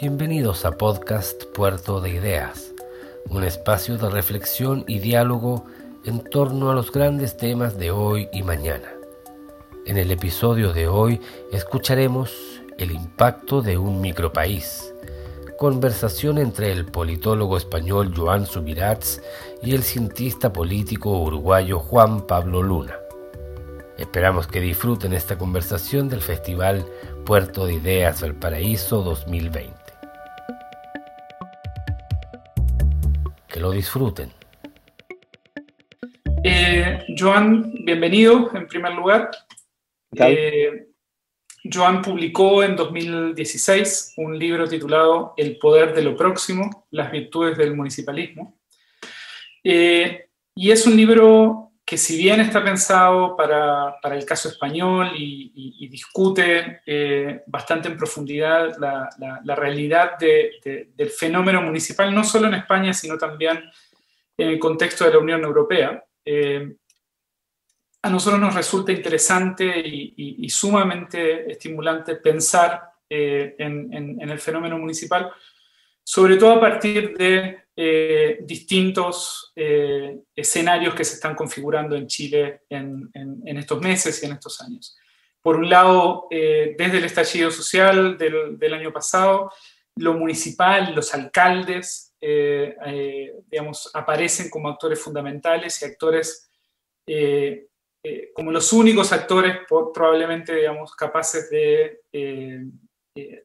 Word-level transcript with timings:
Bienvenidos 0.00 0.64
a 0.64 0.78
Podcast 0.78 1.44
Puerto 1.52 2.00
de 2.00 2.08
Ideas, 2.08 2.72
un 3.28 3.44
espacio 3.44 3.98
de 3.98 4.08
reflexión 4.08 4.82
y 4.88 4.98
diálogo 4.98 5.66
en 6.06 6.24
torno 6.24 6.70
a 6.70 6.74
los 6.74 6.90
grandes 6.90 7.36
temas 7.36 7.76
de 7.76 7.90
hoy 7.90 8.26
y 8.32 8.42
mañana. 8.42 8.88
En 9.84 9.98
el 9.98 10.10
episodio 10.10 10.72
de 10.72 10.88
hoy 10.88 11.20
escucharemos 11.52 12.32
el 12.78 12.92
impacto 12.92 13.60
de 13.60 13.76
un 13.76 14.00
micropaís, 14.00 14.94
conversación 15.58 16.38
entre 16.38 16.72
el 16.72 16.86
politólogo 16.86 17.58
español 17.58 18.14
Joan 18.16 18.46
Subirats 18.46 19.20
y 19.62 19.74
el 19.74 19.82
cientista 19.82 20.50
político 20.50 21.10
uruguayo 21.10 21.78
Juan 21.78 22.26
Pablo 22.26 22.62
Luna. 22.62 22.94
Esperamos 23.98 24.46
que 24.46 24.62
disfruten 24.62 25.12
esta 25.12 25.36
conversación 25.36 26.08
del 26.08 26.22
Festival 26.22 26.86
Puerto 27.26 27.66
de 27.66 27.74
Ideas 27.74 28.22
Valparaíso 28.22 29.02
2020. 29.02 29.79
Que 33.60 33.64
lo 33.64 33.72
disfruten. 33.72 34.32
Eh, 36.42 37.04
Joan, 37.14 37.74
bienvenido 37.84 38.50
en 38.54 38.66
primer 38.66 38.94
lugar. 38.94 39.30
Eh, 40.16 40.86
Joan 41.70 42.00
publicó 42.00 42.62
en 42.62 42.74
2016 42.74 44.14
un 44.16 44.38
libro 44.38 44.66
titulado 44.66 45.34
El 45.36 45.58
poder 45.58 45.94
de 45.94 46.00
lo 46.00 46.16
próximo, 46.16 46.86
las 46.90 47.12
virtudes 47.12 47.58
del 47.58 47.76
municipalismo. 47.76 48.58
Eh, 49.62 50.30
y 50.54 50.70
es 50.70 50.86
un 50.86 50.96
libro 50.96 51.69
que 51.90 51.98
si 51.98 52.16
bien 52.16 52.38
está 52.38 52.62
pensado 52.62 53.36
para, 53.36 53.98
para 54.00 54.14
el 54.14 54.24
caso 54.24 54.48
español 54.48 55.10
y, 55.16 55.88
discute 55.88 56.82
eh, 56.86 57.42
bastante 57.48 57.88
en 57.88 57.96
profundidad 57.96 58.76
la, 58.78 59.56
realidad 59.56 60.16
de, 60.16 60.92
del 60.94 61.10
fenómeno 61.10 61.60
municipal, 61.60 62.14
no 62.14 62.22
solo 62.22 62.46
en 62.46 62.54
España, 62.54 62.92
sino 62.92 63.18
también 63.18 63.68
en 64.38 64.50
el 64.50 64.60
contexto 64.60 65.04
de 65.04 65.10
la 65.10 65.18
Unión 65.18 65.42
Europea, 65.42 66.04
eh, 66.24 66.76
a 68.02 68.08
nosotros 68.08 68.40
nos 68.40 68.54
resulta 68.54 68.92
interesante 68.92 69.82
y, 69.84 70.48
sumamente 70.48 71.50
estimulante 71.50 72.14
pensar 72.14 72.82
eh, 73.08 73.56
en, 73.58 74.20
el 74.20 74.38
fenómeno 74.38 74.78
municipal, 74.78 75.32
sobre 76.04 76.36
todo 76.36 76.52
a 76.52 76.60
partir 76.60 77.18
de 77.18 77.64
eh, 77.82 78.40
distintos 78.42 79.52
eh, 79.56 80.18
escenarios 80.36 80.94
que 80.94 81.02
se 81.02 81.14
están 81.14 81.34
configurando 81.34 81.96
en 81.96 82.06
Chile 82.06 82.60
en, 82.68 83.10
estos 83.56 83.80
meses 83.80 84.22
y 84.22 84.26
en 84.26 84.32
estos 84.32 84.60
años. 84.60 84.98
Por 85.40 85.56
un 85.56 85.70
lado, 85.70 86.26
eh, 86.30 86.74
desde 86.76 86.98
el 86.98 87.04
estallido 87.04 87.50
social 87.50 88.18
del, 88.18 88.74
año 88.74 88.92
pasado, 88.92 89.50
lo 89.96 90.12
municipal, 90.12 90.94
los 90.94 91.14
alcaldes, 91.14 92.14
digamos, 92.20 93.90
aparecen 93.94 94.50
como 94.50 94.68
actores 94.68 95.00
fundamentales 95.00 95.80
y 95.80 95.86
actores 95.86 96.50
como 98.34 98.52
los 98.52 98.74
únicos 98.74 99.10
actores 99.10 99.56
probablemente, 99.94 100.54
digamos, 100.54 100.94
capaces 100.94 101.48
de 101.48 102.02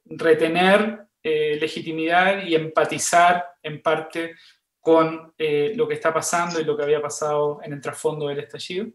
retener 0.07 1.04
eh, 1.27 1.57
legitimidad 1.59 2.43
y 2.43 2.53
empatizar 2.53 3.55
en 3.63 3.81
parte 3.81 4.35
con 4.79 5.33
eh, 5.39 5.73
lo 5.75 5.87
que 5.87 5.95
está 5.95 6.13
pasando 6.13 6.61
y 6.61 6.63
lo 6.63 6.77
que 6.77 6.83
había 6.83 7.01
pasado 7.01 7.61
en 7.63 7.73
el 7.73 7.81
trasfondo 7.81 8.27
del 8.27 8.41
estallido. 8.41 8.89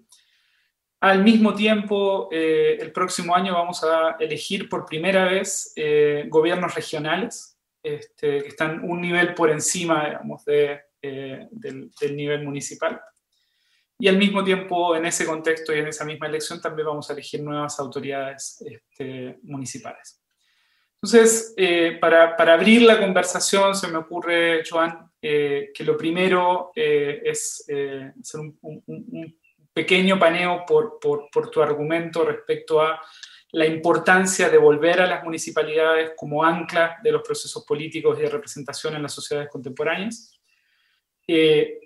Al 1.00 1.24
mismo 1.24 1.56
tiempo, 1.56 2.28
eh, 2.30 2.78
el 2.80 2.92
próximo 2.92 3.34
año 3.34 3.54
vamos 3.54 3.82
a 3.82 4.14
elegir 4.20 4.68
por 4.68 4.86
primera 4.86 5.24
vez 5.24 5.74
gobiernos 6.28 6.72
regionales 6.72 7.58
este, 7.82 8.42
que 8.42 8.48
están 8.48 8.88
un 8.88 9.00
nivel 9.00 9.34
por 9.34 9.50
encima, 9.50 10.04
digamos, 10.04 10.44
de, 10.44 10.82
del, 11.02 11.90
nivel 12.14 12.44
municipal. 12.44 13.00
Y 13.98 14.06
al 14.06 14.18
mismo 14.18 14.44
tiempo, 14.44 14.94
en 14.94 15.04
ese 15.04 15.26
contexto 15.26 15.74
y 15.74 15.80
en 15.80 15.88
esa 15.88 16.04
misma 16.04 16.28
elección, 16.28 16.60
también 16.60 16.86
vamos 16.86 17.10
a 17.10 17.12
elegir 17.12 17.42
nuevas 17.42 17.80
autoridades 17.80 18.64
este, 18.64 19.40
municipales. 19.42 20.19
Entonces, 21.02 21.54
eh, 21.56 21.96
para, 21.98 22.36
para, 22.36 22.54
abrir 22.54 22.82
la 22.82 22.98
conversación, 22.98 23.74
se 23.74 23.88
me 23.88 23.96
ocurre, 23.96 24.62
Joan, 24.68 25.10
eh, 25.22 25.70
que 25.72 25.82
lo 25.82 25.96
primero 25.96 26.72
eh, 26.76 27.22
es 27.24 27.64
hacer 28.20 28.40
un, 28.40 28.58
un, 28.60 29.40
pequeño 29.72 30.18
paneo 30.18 30.64
por, 30.66 30.98
por, 31.00 31.30
por, 31.32 31.48
tu 31.50 31.62
argumento 31.62 32.24
respecto 32.24 32.82
a 32.82 33.00
la 33.52 33.66
importancia 33.66 34.50
de 34.50 34.58
volver 34.58 35.00
a 35.00 35.06
las 35.06 35.24
municipalidades 35.24 36.10
como 36.16 36.44
ancla 36.44 36.98
de 37.02 37.12
los 37.12 37.22
procesos 37.22 37.64
políticos 37.64 38.18
y 38.18 38.22
de 38.22 38.30
representación 38.30 38.96
en 38.96 39.02
las 39.02 39.14
sociedades 39.14 39.48
contemporáneas. 39.48 40.38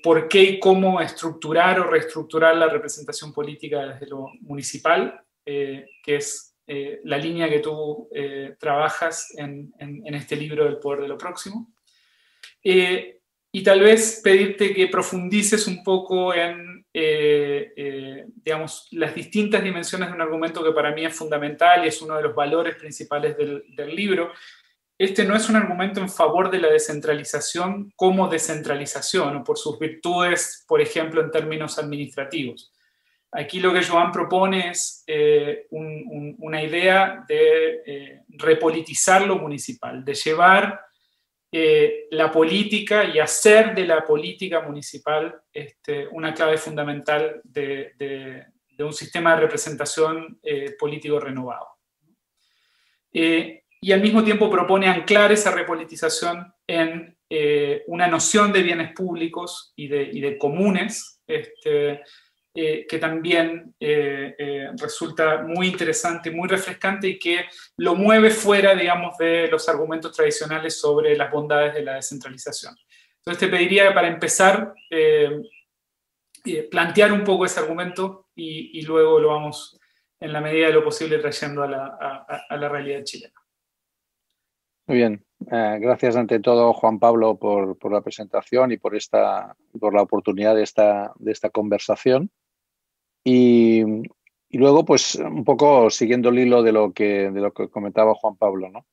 por 0.02 0.26
qué 0.28 0.42
y 0.42 0.58
cómo 0.58 1.00
estructurar 1.00 1.78
o 1.78 1.84
reestructurar 1.84 2.56
la 2.56 2.68
representación 2.68 3.32
política 3.32 3.86
desde 3.86 4.06
lo 4.06 4.28
municipal, 4.40 5.20
que 5.44 5.86
es 6.06 6.53
eh, 6.66 7.00
la 7.04 7.18
línea 7.18 7.48
que 7.48 7.58
tú 7.58 8.08
eh, 8.14 8.56
trabajas 8.58 9.34
en, 9.36 9.74
este 10.14 10.34
libro 10.34 10.64
del 10.64 10.78
poder 10.78 11.02
de 11.02 11.08
lo 11.08 11.18
próximo. 11.18 11.74
Eh, 12.62 13.20
y 13.52 13.62
tal 13.62 13.80
vez 13.80 14.20
pedirte 14.24 14.72
que 14.72 14.88
profundices 14.88 15.66
un 15.66 15.84
poco 15.84 16.34
en, 16.34 16.84
digamos, 18.42 18.88
las 18.92 19.14
distintas 19.14 19.62
dimensiones 19.62 20.08
de 20.08 20.14
un 20.14 20.22
argumento 20.22 20.64
que 20.64 20.72
para 20.72 20.92
mí 20.92 21.04
es 21.04 21.14
fundamental 21.14 21.84
y 21.84 21.88
es 21.88 22.02
uno 22.02 22.16
de 22.16 22.22
los 22.22 22.34
valores 22.34 22.74
principales 22.76 23.36
del, 23.36 23.62
del 23.76 23.94
libro. 23.94 24.32
Este 24.98 25.24
no 25.24 25.36
es 25.36 25.48
un 25.48 25.56
argumento 25.56 26.00
en 26.00 26.08
favor 26.08 26.50
de 26.50 26.58
la 26.58 26.68
descentralización 26.68 27.92
como 27.94 28.28
descentralización 28.28 29.36
o 29.36 29.44
por 29.44 29.58
sus 29.58 29.78
virtudes, 29.78 30.64
por 30.66 30.80
ejemplo, 30.80 31.20
en 31.20 31.30
términos 31.30 31.78
administrativos 31.78 32.73
Aquí 33.36 33.58
lo 33.58 33.72
que 33.72 33.82
Joan 33.82 34.12
propone 34.12 34.70
es 34.70 35.02
eh, 35.08 35.66
una 35.70 36.62
idea 36.62 37.24
de 37.26 37.82
eh, 37.84 38.20
repolitizar 38.28 39.26
lo 39.26 39.38
municipal, 39.38 40.04
de 40.04 40.14
llevar 40.14 40.80
eh, 41.50 42.06
la 42.12 42.30
política 42.30 43.04
y 43.04 43.18
hacer 43.18 43.74
de 43.74 43.86
la 43.88 44.04
política 44.04 44.60
municipal 44.60 45.34
este, 45.52 46.06
una 46.12 46.32
clave 46.32 46.58
fundamental 46.58 47.40
de, 47.42 48.46
un 48.78 48.92
sistema 48.92 49.34
de 49.34 49.40
representación 49.40 50.40
político 50.78 51.18
renovado. 51.18 51.68
y 53.12 53.92
al 53.92 54.00
mismo 54.00 54.22
tiempo 54.22 54.50
propone 54.50 54.86
anclar 54.88 55.32
esa 55.32 55.50
repolitización 55.50 56.52
en 56.66 57.16
una 57.86 58.06
noción 58.06 58.52
de 58.52 58.62
bienes 58.62 58.92
públicos 58.92 59.72
y 59.76 59.88
de, 59.88 60.38
comunes, 60.38 61.20
este, 61.26 62.02
eh, 62.56 62.86
que 62.88 62.98
también 62.98 63.74
eh, 63.80 64.36
eh, 64.38 64.68
resulta 64.80 65.42
muy 65.42 65.66
interesante, 65.66 66.30
muy 66.30 66.48
refrescante 66.48 67.08
y 67.08 67.18
que 67.18 67.46
lo 67.78 67.96
mueve 67.96 68.30
fuera, 68.30 68.76
digamos, 68.76 69.18
de 69.18 69.48
los 69.48 69.68
argumentos 69.68 70.12
tradicionales 70.12 70.78
sobre 70.78 71.16
las 71.16 71.32
bondades 71.32 71.74
de 71.74 71.82
la 71.82 71.96
descentralización. 71.96 72.76
Entonces 73.16 73.40
te 73.40 73.48
pediría 73.48 73.92
para 73.92 74.06
empezar 74.06 74.72
plantear 76.70 77.10
un 77.10 77.24
poco 77.24 77.44
ese 77.44 77.58
argumento 77.58 78.28
y, 78.36 78.82
luego 78.82 79.18
lo 79.18 79.30
vamos 79.30 79.80
en 80.20 80.32
la 80.32 80.40
medida 80.40 80.68
de 80.68 80.74
lo 80.74 80.84
posible 80.84 81.18
trayendo 81.18 81.64
a 81.64 81.66
la, 81.68 82.68
realidad 82.68 83.02
chilena. 83.02 83.34
Muy 84.86 84.98
bien. 84.98 85.24
gracias 85.40 86.14
ante 86.14 86.38
todo, 86.38 86.72
Juan 86.72 87.00
Pablo, 87.00 87.36
por, 87.36 87.76
por, 87.78 87.90
la 87.90 88.02
presentación 88.02 88.70
y 88.70 88.76
por, 88.76 88.94
esta, 88.94 89.56
por 89.80 89.92
la 89.92 90.02
oportunidad 90.02 90.54
de 90.54 90.62
esta, 90.62 91.12
de 91.16 91.32
esta 91.32 91.50
conversación. 91.50 92.30
Y, 93.24 93.82
luego, 94.50 94.84
pues 94.84 95.16
un 95.16 95.44
poco 95.44 95.90
siguiendo 95.90 96.28
el 96.28 96.38
hilo 96.38 96.62
de 96.62 96.72
lo 96.72 96.92
que, 96.92 97.30
de 97.30 97.40
lo 97.40 97.52
que 97.52 97.68
comentaba 97.68 98.14
Juan 98.14 98.36
Pablo, 98.36 98.70
¿no? 98.70 98.86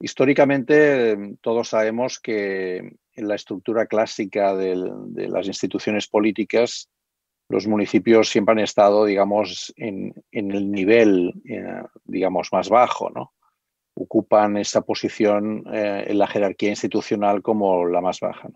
Históricamente 0.00 1.36
todos 1.42 1.68
sabemos 1.68 2.18
que 2.18 2.78
en 2.78 3.28
la 3.28 3.34
estructura 3.34 3.84
clásica 3.86 4.56
de 4.56 5.28
las 5.28 5.46
instituciones 5.46 6.08
políticas, 6.08 6.88
los 7.50 7.66
municipios 7.66 8.28
siempre 8.28 8.52
han 8.52 8.60
estado, 8.60 9.04
digamos, 9.04 9.74
en, 9.76 10.14
el 10.30 10.70
nivel, 10.70 11.34
eh, 11.44 11.82
digamos, 12.04 12.48
más 12.52 12.68
bajo, 12.68 13.10
¿no? 13.10 13.32
Ocupan 13.94 14.56
esa 14.56 14.82
posición 14.82 15.64
eh, 15.72 16.04
en 16.06 16.18
la 16.18 16.28
jerarquía 16.28 16.70
institucional 16.70 17.42
como 17.42 17.86
la 17.86 18.00
más 18.00 18.20
baja. 18.20 18.48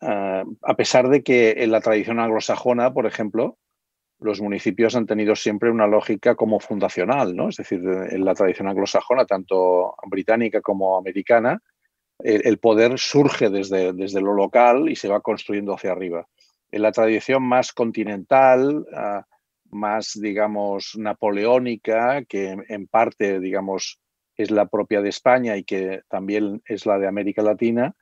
Ah, 0.00 0.42
a 0.62 0.74
pesar 0.74 1.08
de 1.08 1.22
que 1.22 1.52
en 1.58 1.70
la 1.70 1.80
tradición 1.80 2.18
anglosajona, 2.18 2.92
por 2.92 3.06
ejemplo, 3.06 3.58
los 4.20 4.40
municipios 4.40 4.94
han 4.96 5.06
tenido 5.06 5.34
siempre 5.36 5.70
una 5.70 5.86
lógica 5.86 6.34
como 6.34 6.60
fundacional, 6.60 7.34
¿no? 7.34 7.48
Es 7.48 7.56
decir, 7.56 7.80
en 7.84 8.24
la 8.24 8.34
tradición 8.34 8.68
anglosajona, 8.68 9.26
tanto 9.26 9.94
británica 10.06 10.60
como 10.60 10.96
americana, 10.96 11.60
el, 12.20 12.58
poder 12.58 12.98
surge 12.98 13.50
desde, 13.50 13.92
desde, 13.92 14.20
lo 14.20 14.34
local 14.34 14.88
y 14.88 14.96
se 14.96 15.08
va 15.08 15.20
construyendo 15.20 15.74
hacia 15.74 15.92
arriba. 15.92 16.26
En 16.70 16.82
la 16.82 16.92
tradición 16.92 17.42
más 17.42 17.72
continental, 17.72 18.86
ah, 18.94 19.26
más, 19.70 20.12
digamos, 20.14 20.92
napoleónica, 20.96 22.24
que 22.24 22.56
en 22.68 22.86
parte, 22.86 23.40
digamos, 23.40 23.98
es 24.36 24.50
la 24.50 24.66
propia 24.66 25.02
de 25.02 25.08
España 25.08 25.56
y 25.56 25.64
que 25.64 26.02
también 26.08 26.62
es 26.64 26.86
la 26.86 26.98
de 26.98 27.08
América 27.08 27.42
Latina, 27.42 27.94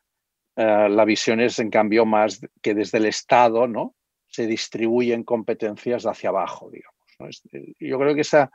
eh, 0.56 0.88
la 0.88 1.04
visión 1.04 1.40
es 1.40 1.58
en 1.58 1.70
cambio 1.70 2.04
más 2.04 2.40
que 2.60 2.74
desde 2.74 2.98
el 2.98 3.06
Estado 3.06 3.66
¿no? 3.66 3.94
Se 4.32 4.46
distribuyen 4.46 5.24
competencias 5.24 6.06
hacia 6.06 6.30
abajo, 6.30 6.70
digamos. 6.70 7.42
Yo 7.78 7.98
creo 7.98 8.14
que 8.14 8.22
esa, 8.22 8.50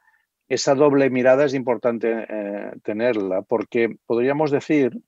esa 0.49 0.73
doble 0.73 1.09
mirada 1.09 1.45
es 1.45 1.53
importante 1.53 2.25
eh, 2.27 2.71
tenerla, 2.83 3.43
porque 3.43 3.95
podríamos 4.05 4.49
decir 4.51 4.99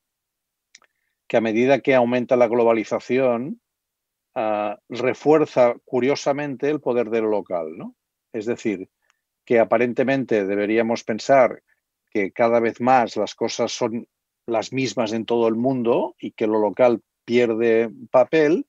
que 1.27 1.37
a 1.37 1.41
medida 1.41 1.79
que 1.79 1.95
aumenta 1.95 2.35
la 2.35 2.47
globalización, 2.47 3.59
ah, 4.35 4.79
refuerza 4.87 5.75
curiosamente 5.85 6.69
el 6.69 6.79
poder 6.79 7.09
del 7.09 7.25
local. 7.25 7.75
¿no? 7.75 7.95
Es 8.31 8.45
decir, 8.45 8.89
que 9.43 9.59
aparentemente 9.59 10.45
deberíamos 10.45 11.03
pensar 11.03 11.63
que 12.11 12.31
cada 12.31 12.59
vez 12.59 12.79
más 12.79 13.17
las 13.17 13.33
cosas 13.33 13.71
son 13.71 14.07
las 14.45 14.71
mismas 14.71 15.13
en 15.13 15.25
todo 15.25 15.47
el 15.47 15.55
mundo 15.55 16.15
y 16.19 16.31
que 16.31 16.47
lo 16.47 16.59
local 16.59 17.01
pierde 17.25 17.89
papel 18.11 18.65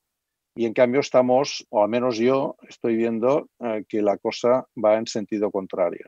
y 0.55 0.65
en 0.65 0.73
cambio 0.73 0.99
estamos, 0.99 1.65
o 1.69 1.83
al 1.83 1.89
menos 1.89 2.17
yo 2.17 2.57
estoy 2.67 2.95
viendo 2.95 3.49
eh, 3.59 3.85
que 3.87 4.01
la 4.01 4.17
cosa 4.17 4.67
va 4.83 4.97
en 4.97 5.07
sentido 5.07 5.51
contrario. 5.51 6.05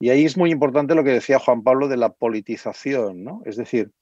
Y 0.00 0.10
ahí 0.10 0.24
es 0.24 0.36
muy 0.36 0.50
importante 0.50 0.94
lo 0.94 1.04
que 1.04 1.10
decía 1.10 1.38
Juan 1.38 1.62
Pablo 1.62 1.88
de 1.88 1.96
la 1.96 2.12
politización, 2.12 3.22
¿no? 3.22 3.42
Es 3.44 3.56
decir, 3.56 3.92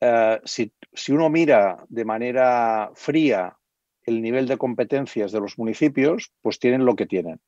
eh, 0.00 0.40
si, 0.44 0.72
si 0.92 1.12
uno 1.12 1.28
mira 1.28 1.84
de 1.88 2.04
manera 2.04 2.90
fría 2.94 3.56
el 4.04 4.22
nivel 4.22 4.46
de 4.46 4.56
competencias 4.56 5.32
de 5.32 5.40
los 5.40 5.58
municipios, 5.58 6.32
pues 6.40 6.58
tienen 6.58 6.84
lo 6.84 6.94
que 6.94 7.06
tienen. 7.06 7.40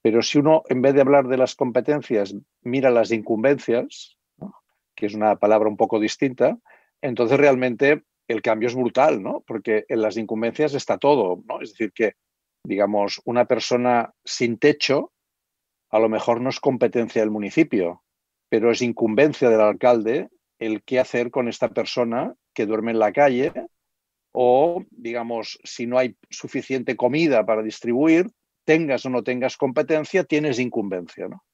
Pero 0.00 0.22
si 0.22 0.38
uno, 0.38 0.62
en 0.68 0.80
vez 0.80 0.94
de 0.94 1.00
hablar 1.00 1.28
de 1.28 1.36
las 1.36 1.54
competencias, 1.54 2.34
mira 2.62 2.90
las 2.90 3.10
incumbencias, 3.10 4.16
que 4.94 5.06
es 5.06 5.14
una 5.14 5.36
palabra 5.36 5.68
un 5.68 5.76
poco 5.76 6.00
distinta, 6.00 6.58
entonces 7.00 7.38
realmente 7.38 8.04
el 8.32 8.42
cambio 8.42 8.68
es 8.68 8.74
brutal, 8.74 9.22
¿no? 9.22 9.42
Porque 9.46 9.84
en 9.88 10.02
las 10.02 10.16
incumbencias 10.16 10.74
está 10.74 10.98
todo, 10.98 11.42
¿no? 11.46 11.60
Es 11.60 11.70
decir, 11.70 11.92
que, 11.92 12.14
digamos, 12.64 13.20
una 13.24 13.44
persona 13.46 14.12
sin 14.24 14.58
techo 14.58 15.12
a 15.90 15.98
lo 15.98 16.08
mejor 16.08 16.40
no 16.40 16.48
es 16.48 16.58
competencia 16.58 17.20
del 17.20 17.30
municipio, 17.30 18.02
pero 18.48 18.70
es 18.70 18.82
incumbencia 18.82 19.50
del 19.50 19.60
alcalde 19.60 20.28
el 20.58 20.82
qué 20.82 20.98
hacer 20.98 21.30
con 21.30 21.48
esta 21.48 21.68
persona 21.68 22.34
que 22.54 22.66
duerme 22.66 22.92
en 22.92 22.98
la 22.98 23.12
calle 23.12 23.52
o, 24.32 24.84
digamos, 24.90 25.58
si 25.64 25.86
no 25.86 25.98
hay 25.98 26.16
suficiente 26.30 26.96
comida 26.96 27.44
para 27.44 27.62
distribuir, 27.62 28.30
tengas 28.64 29.04
o 29.04 29.10
no 29.10 29.22
tengas 29.22 29.56
competencia, 29.56 30.24
tienes 30.24 30.58
incumbencia, 30.58 31.28
¿no? 31.28 31.44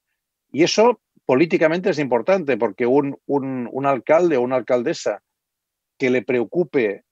Y 0.52 0.62
eso 0.62 1.00
políticamente 1.26 1.90
es 1.90 1.98
importante 1.98 2.56
porque 2.56 2.86
un, 2.86 3.18
un, 3.26 3.86
alcalde 3.86 4.36
o 4.36 4.42
una 4.42 4.56
alcaldesa 4.56 5.22
que 5.98 6.10
le 6.10 6.22
preocupe 6.22 7.04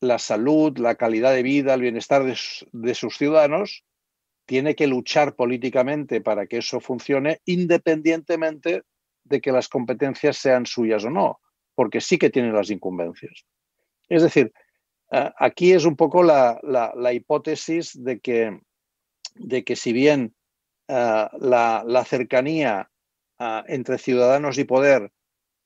la 0.00 0.18
salud, 0.18 0.78
la 0.78 0.94
calidad 0.94 1.32
de 1.34 1.42
vida, 1.42 1.74
el 1.74 1.80
bienestar 1.80 2.24
de, 2.24 2.94
sus 2.94 3.16
ciudadanos, 3.16 3.84
tiene 4.46 4.74
que 4.74 4.86
luchar 4.86 5.34
políticamente 5.34 6.20
para 6.20 6.46
que 6.46 6.58
eso 6.58 6.80
funcione 6.80 7.40
independientemente 7.44 8.82
de 9.24 9.40
que 9.40 9.52
las 9.52 9.68
competencias 9.68 10.38
sean 10.38 10.64
suyas 10.64 11.04
o 11.04 11.10
no, 11.10 11.40
porque 11.74 12.00
sí 12.00 12.16
que 12.16 12.30
tiene 12.30 12.52
las 12.52 12.70
incumbencias. 12.70 13.44
Es 14.08 14.22
decir, 14.22 14.52
aquí 15.10 15.72
es 15.72 15.84
un 15.84 15.96
poco 15.96 16.22
la, 16.22 16.60
hipótesis 17.12 18.02
de 18.02 18.20
que, 18.20 18.58
de 19.34 19.64
que 19.64 19.76
si 19.76 19.92
bien 19.92 20.34
la, 20.86 21.82
la, 21.86 22.04
cercanía 22.04 22.90
entre 23.66 23.98
ciudadanos 23.98 24.56
y 24.58 24.64
poder 24.64 25.12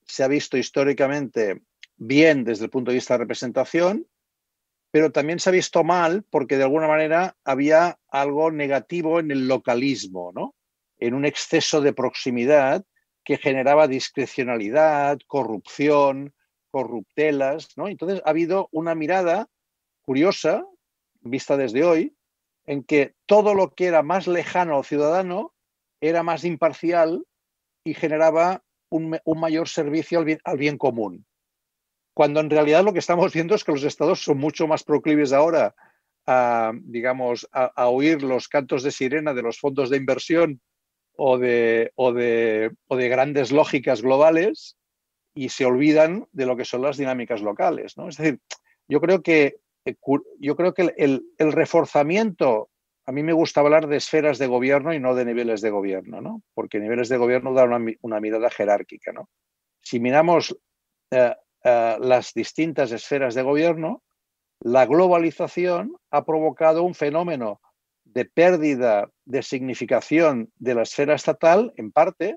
se 0.04 0.24
ha 0.24 0.28
visto 0.28 0.56
históricamente 0.58 1.62
bien 2.06 2.44
desde 2.44 2.64
el 2.64 2.70
punto 2.70 2.90
de 2.90 2.96
vista 2.96 3.14
de 3.14 3.19
representación, 3.19 4.06
pero 4.90 5.12
también 5.12 5.38
se 5.38 5.49
ha 5.49 5.52
visto 5.52 5.84
mal 5.84 6.25
porque 6.31 6.56
de 6.56 6.64
alguna 6.64 6.88
manera 6.88 7.37
había 7.44 7.99
algo 8.08 8.50
negativo 8.50 9.20
en 9.20 9.31
el 9.31 9.49
localismo, 9.49 10.32
¿no? 10.34 10.54
en 10.99 11.14
un 11.14 11.25
exceso 11.25 11.81
de 11.81 11.93
proximidad 11.93 12.84
que 13.25 13.38
generaba 13.38 13.88
discrecionalidad, 13.88 15.19
corrupción, 15.26 16.34
corruptelas. 16.70 17.76
¿no? 17.76 17.88
Entonces 17.88 18.20
ha 18.25 18.31
habido 18.31 18.69
una 18.72 18.94
mirada 18.94 19.48
curiosa, 20.02 20.64
vista 21.20 21.56
desde 21.56 21.84
hoy, 21.84 22.16
en 22.66 22.84
que 22.84 23.14
todo 23.26 23.55
lo 23.55 23.75
que 23.75 23.87
era 23.87 24.02
más 24.02 24.26
lejano 24.26 24.76
al 24.76 24.84
ciudadano 24.84 25.55
era 26.00 26.22
más 26.22 26.44
imparcial 26.44 27.25
y 27.84 27.94
generaba 27.94 28.62
un, 28.90 29.19
mayor 29.25 29.69
servicio 29.69 30.25
al 30.44 30.58
bien, 30.58 30.78
común. 30.78 31.25
Cuando 32.14 32.40
en 32.40 32.50
realidad 32.50 32.84
lo 32.84 32.92
que 32.92 32.98
estamos 32.98 33.32
viendo 33.34 33.54
es 33.54 33.64
que 33.64 33.72
los 33.72 33.84
estados 33.84 34.22
son 34.22 34.38
mucho 34.38 34.66
más 34.66 34.84
proclives 34.84 35.32
ahora 35.32 35.74
a, 36.26 36.72
digamos, 36.82 37.48
a, 37.52 37.88
oír 37.88 38.22
los 38.22 38.48
cantos 38.48 38.82
de 38.82 38.92
sirena 38.92 39.34
de 39.34 39.42
los 39.42 39.58
fondos 39.58 39.90
de 39.90 39.96
inversión 39.96 40.60
o 41.16 41.38
de, 41.38 41.90
grandes 42.88 43.50
lógicas 43.50 44.02
globales 44.02 44.76
y 45.34 45.48
se 45.48 45.64
olvidan 45.64 46.26
de 46.32 46.46
lo 46.46 46.56
que 46.56 46.64
son 46.64 46.82
las 46.82 46.96
dinámicas 46.96 47.42
locales. 47.42 47.96
¿no? 47.96 48.08
Es 48.08 48.16
decir, 48.16 48.38
yo 48.86 49.00
creo 49.00 49.22
que, 49.22 49.56
eh, 49.84 49.96
yo 50.38 50.56
creo 50.56 50.74
que 50.74 50.94
el, 50.96 51.24
el 51.38 51.52
reforzamiento 51.52 52.70
a 53.04 53.12
mí 53.12 53.22
me 53.22 53.32
gusta 53.32 53.60
hablar 53.60 53.88
de 53.88 53.96
esferas 53.96 54.38
de 54.38 54.46
gobierno 54.46 54.94
y 54.94 55.00
no 55.00 55.14
de 55.14 55.24
niveles 55.24 55.60
de 55.60 55.70
gobierno, 55.70 56.20
¿no? 56.20 56.42
Porque 56.54 56.78
niveles 56.78 57.08
de 57.08 57.16
gobierno 57.16 57.52
dan 57.52 57.96
una, 58.00 58.20
mirada 58.20 58.50
jerárquica, 58.50 59.12
¿no? 59.12 59.28
Si 59.80 59.98
miramos 59.98 60.56
eh, 61.10 61.34
eh, 61.64 61.96
las 62.00 62.32
distintas 62.34 62.92
esferas 62.92 63.34
de 63.34 63.42
gobierno, 63.42 64.02
la 64.60 64.86
globalización 64.86 65.96
ha 66.10 66.24
provocado 66.24 66.82
un 66.82 66.94
fenómeno 66.94 67.60
de 68.04 68.24
pérdida 68.24 69.08
de 69.24 69.42
significación 69.42 70.52
de 70.56 70.74
la 70.74 70.82
esfera 70.82 71.14
estatal, 71.14 71.72
en 71.76 71.90
parte, 71.90 72.36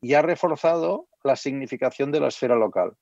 y 0.00 0.14
ha 0.14 0.22
reforzado 0.22 1.08
la 1.22 1.36
significación 1.36 2.12
de 2.12 2.20
la 2.20 2.28
esfera 2.28 2.54
local. 2.54 2.92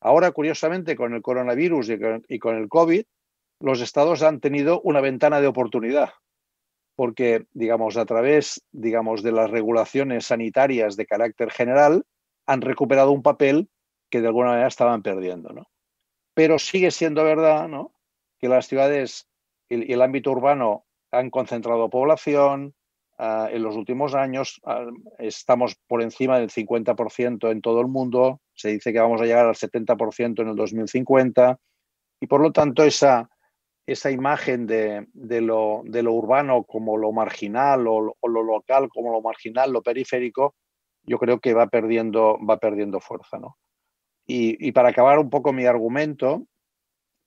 Ahora, 0.00 0.32
curiosamente, 0.32 0.96
con 0.96 1.14
el 1.14 1.22
coronavirus 1.22 1.90
y 2.28 2.38
con 2.38 2.56
el 2.56 2.68
COVID, 2.68 3.04
los 3.60 3.80
estados 3.80 4.22
han 4.22 4.40
tenido 4.40 4.80
una 4.82 5.00
ventana 5.00 5.40
de 5.40 5.46
oportunidad 5.46 6.10
porque, 6.96 7.46
digamos, 7.52 7.96
a 7.96 8.06
través, 8.06 8.62
digamos, 8.72 9.22
de 9.22 9.32
las 9.32 9.50
regulaciones 9.50 10.26
sanitarias 10.26 10.96
de 10.96 11.06
carácter 11.06 11.50
general, 11.50 12.04
han 12.46 12.60
recuperado 12.60 13.10
un 13.10 13.22
papel 13.22 13.68
que 14.14 14.20
de 14.20 14.28
alguna 14.28 14.50
manera 14.50 14.68
estaban 14.68 15.02
perdiendo, 15.02 15.52
¿no? 15.52 15.66
Pero 16.34 16.60
sigue 16.60 16.92
siendo 16.92 17.24
verdad, 17.24 17.66
¿no? 17.66 17.92
Que 18.38 18.48
las 18.48 18.68
ciudades 18.68 19.26
y 19.68 19.92
el, 19.92 20.02
ámbito 20.02 20.30
urbano 20.30 20.84
han 21.10 21.30
concentrado 21.30 21.90
población. 21.90 22.76
Ah, 23.18 23.48
en 23.50 23.64
los 23.64 23.74
últimos 23.74 24.14
años 24.14 24.60
ah, 24.66 24.86
estamos 25.18 25.74
por 25.88 26.00
encima 26.00 26.38
del 26.38 26.50
50% 26.50 27.50
en 27.50 27.60
todo 27.60 27.80
el 27.80 27.88
mundo. 27.88 28.40
Se 28.54 28.68
dice 28.68 28.92
que 28.92 29.00
vamos 29.00 29.20
a 29.20 29.24
llegar 29.24 29.46
al 29.46 29.56
70% 29.56 30.42
en 30.42 30.48
el 30.48 30.54
2050. 30.54 31.58
Y 32.20 32.28
por 32.28 32.40
lo 32.40 32.52
tanto, 32.52 32.84
esa, 32.84 33.28
esa 33.84 34.12
imagen 34.12 34.68
de, 34.68 35.08
lo, 35.40 35.82
urbano 35.82 36.62
como 36.62 36.96
lo 36.98 37.10
marginal 37.10 37.88
o, 37.88 38.14
lo 38.22 38.42
local 38.44 38.88
como 38.90 39.10
lo 39.10 39.20
marginal, 39.20 39.72
lo 39.72 39.82
periférico, 39.82 40.54
yo 41.02 41.18
creo 41.18 41.40
que 41.40 41.52
va 41.52 41.66
perdiendo, 41.66 42.38
va 42.48 42.58
perdiendo 42.58 43.00
fuerza. 43.00 43.40
¿no? 43.40 43.56
Y, 44.26 44.72
para 44.72 44.88
acabar 44.88 45.18
un 45.18 45.28
poco 45.28 45.52
mi 45.52 45.66
argumento, 45.66 46.46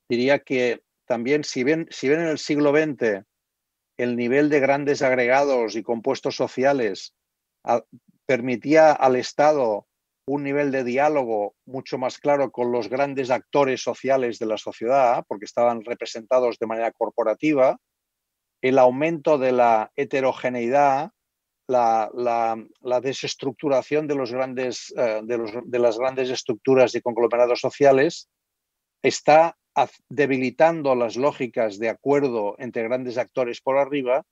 diría 0.10 0.39
que 0.39 0.82
también 1.06 1.44
si 1.44 1.63
ven, 1.63 1.88
si 1.92 2.10
ven 2.10 2.22
en 2.22 2.27
el 2.27 2.39
siglo 2.39 2.72
XX 2.72 3.24
el 3.98 4.16
nivel 4.16 4.50
de 4.50 4.60
grandes 4.60 5.01
agregados 5.01 5.75
y 5.75 5.84
compuestos 5.84 6.36
sociales 6.36 7.13
permitía 8.25 8.92
al 8.92 9.16
Estado 9.16 9.88
un 10.27 10.44
nivel 10.44 10.72
de 10.72 10.84
diálogo 10.84 11.56
mucho 11.66 11.98
más 11.98 12.20
claro 12.20 12.51
con 12.51 12.72
los 12.72 12.89
grandes 12.89 13.32
actores 13.32 13.82
sociales 13.82 14.39
de 14.39 14.46
la 14.46 14.58
sociedad, 14.58 15.24
porque 15.27 15.46
estaban 15.46 15.84
representados 15.86 16.60
de 16.60 16.68
manera 16.68 16.92
corporativa, 16.92 17.77
el 18.62 18.77
aumento 18.77 19.38
de 19.38 19.54
la 19.54 19.92
heterogeneidad, 19.96 21.12
la, 21.67 23.00
desestructuración 23.01 24.07
de, 24.07 24.15
los 24.15 24.31
grandes, 24.31 24.93
eh, 24.97 25.21
de, 25.24 25.79
las 25.79 25.97
grandes 25.97 26.29
estructuras 26.29 26.95
y 26.95 27.01
conglomerados 27.01 27.59
sociales, 27.59 28.29
está 29.03 29.57
debilitando 30.09 30.95
las 30.95 31.17
lógicas 31.17 31.77
de 31.77 31.89
acuerdo 31.89 32.55
entre 32.57 32.83
grandes 32.83 33.17
actores 33.17 33.62
por 33.62 33.77
arriba 33.77 34.24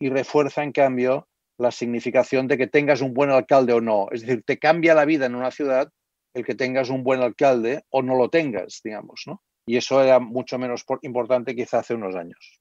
y 0.00 0.08
refuerza, 0.08 0.62
en 0.62 0.72
cambio, 0.72 1.28
la 1.58 1.70
significación 1.70 2.48
de 2.48 2.58
que 2.58 2.66
tengas 2.66 3.00
un 3.00 3.14
buen 3.14 3.30
alcalde 3.30 3.72
o 3.72 3.80
no. 3.80 4.08
Es 4.10 4.22
decir, 4.22 4.42
te 4.44 4.58
cambia 4.58 4.94
la 4.94 5.04
vida 5.04 5.26
en 5.26 5.34
una 5.34 5.50
ciudad 5.50 5.90
el 6.34 6.44
que 6.44 6.54
tengas 6.54 6.90
un 6.90 7.02
buen 7.02 7.22
alcalde 7.22 7.82
o 7.90 8.02
no 8.02 8.14
lo 8.14 8.28
tengas, 8.28 8.80
digamos, 8.84 9.22
¿no? 9.26 9.42
Y 9.66 9.78
eso 9.78 10.02
era 10.02 10.20
mucho 10.20 10.58
menos 10.58 10.84
importante 11.02 11.56
quizá 11.56 11.78
hace 11.78 11.94
unos 11.94 12.14
años. 12.14 12.60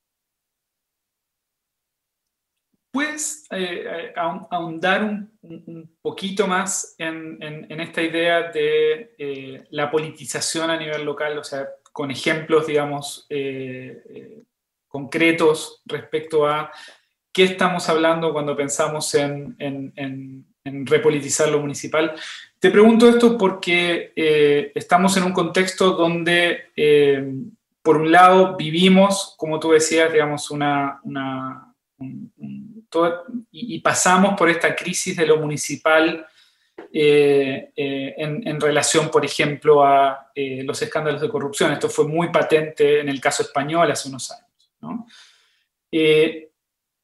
¿Puedes 2.95 3.45
eh, 3.51 4.13
ahondar 4.15 5.03
un, 5.41 5.97
poquito 6.01 6.47
más 6.47 6.95
en, 6.97 7.67
esta 7.69 8.01
idea 8.01 8.51
de 8.51 9.67
la 9.71 9.91
politización 9.91 10.69
a 10.69 10.77
nivel 10.77 11.03
local? 11.03 11.37
O 11.37 11.43
sea, 11.43 11.67
con 11.91 12.09
ejemplos, 12.09 12.67
digamos, 12.67 13.27
concretos 14.87 15.81
respecto 15.85 16.47
a 16.47 16.71
qué 17.35 17.43
estamos 17.43 17.89
hablando 17.89 18.31
cuando 18.31 18.55
pensamos 18.55 19.13
en, 19.13 20.45
repolitizar 20.63 21.49
lo 21.49 21.59
municipal. 21.59 22.15
Te 22.59 22.71
pregunto 22.71 23.09
esto 23.09 23.37
porque 23.37 24.13
eh, 24.15 24.71
estamos 24.73 25.17
en 25.17 25.23
un 25.23 25.33
contexto 25.33 25.91
donde, 25.91 26.71
eh, 26.77 27.29
por 27.81 27.97
un 27.97 28.09
lado, 28.09 28.55
vivimos, 28.55 29.35
como 29.37 29.59
tú 29.59 29.71
decías, 29.71 30.13
digamos, 30.13 30.49
una, 30.49 31.01
y, 33.51 33.79
pasamos 33.79 34.35
por 34.37 34.49
esta 34.49 34.75
crisis 34.75 35.15
de 35.17 35.25
lo 35.25 35.37
municipal 35.37 36.25
eh, 36.93 37.71
en, 37.75 38.47
en, 38.47 38.61
relación, 38.61 39.09
por 39.09 39.23
ejemplo, 39.25 39.83
a 39.83 40.31
los 40.35 40.81
escándalos 40.81 41.21
de 41.21 41.29
corrupción. 41.29 41.71
Esto 41.71 41.89
fue 41.89 42.07
muy 42.07 42.29
patente 42.29 42.99
en 42.99 43.09
el 43.09 43.19
caso 43.21 43.43
español 43.43 43.91
hace 43.91 44.09
unos 44.09 44.31
años. 44.31 44.45
Eh, 45.91 46.49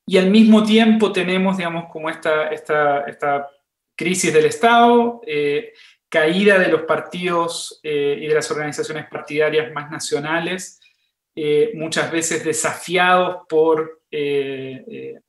y 0.06 0.18
al 0.18 0.30
mismo 0.30 0.64
tiempo 0.64 1.12
tenemos, 1.12 1.58
digamos, 1.58 1.86
como 1.92 2.10
esta, 2.10 2.50
esta, 2.50 3.02
esta 3.02 3.50
crisis 3.96 4.34
del 4.34 4.46
Estado, 4.46 5.22
eh, 5.26 5.74
caída 6.10 6.60
de 6.60 6.68
los 6.68 6.82
partidos 6.82 7.80
eh, 7.84 8.18
y 8.22 8.28
de 8.28 8.34
las 8.34 8.52
organizaciones 8.52 9.08
partidarias 9.08 9.72
más 9.72 9.90
nacionales, 9.90 10.80
muchas 11.76 12.12
veces 12.12 12.44
desafiados 12.44 13.46
por 13.48 14.01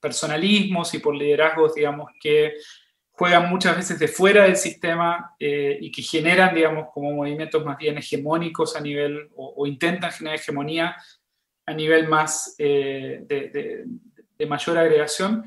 personalismos 0.01 0.93
y 0.95 0.99
por 0.99 1.15
liderazgos, 1.15 1.75
digamos, 1.75 2.11
que 2.21 2.55
juegan 3.13 3.49
muchas 3.49 3.77
veces 3.77 3.99
de 3.99 4.09
fuera 4.09 4.45
del 4.45 4.57
sistema 4.57 5.35
y 5.39 5.91
que 5.93 6.03
generan, 6.03 6.55
digamos, 6.55 6.89
como 6.93 7.13
movimientos 7.13 7.65
más 7.65 7.79
bien 7.79 7.99
hegemónicos 7.99 8.75
a 8.75 8.81
nivel, 8.81 9.29
o, 9.37 9.67
intentan 9.67 10.11
generar 10.11 10.39
hegemonía 10.39 10.97
a 11.67 11.75
nivel 11.75 12.09
más 12.09 12.55
eh, 12.59 13.25
de, 13.29 14.47
mayor 14.47 14.77
agregación, 14.77 15.45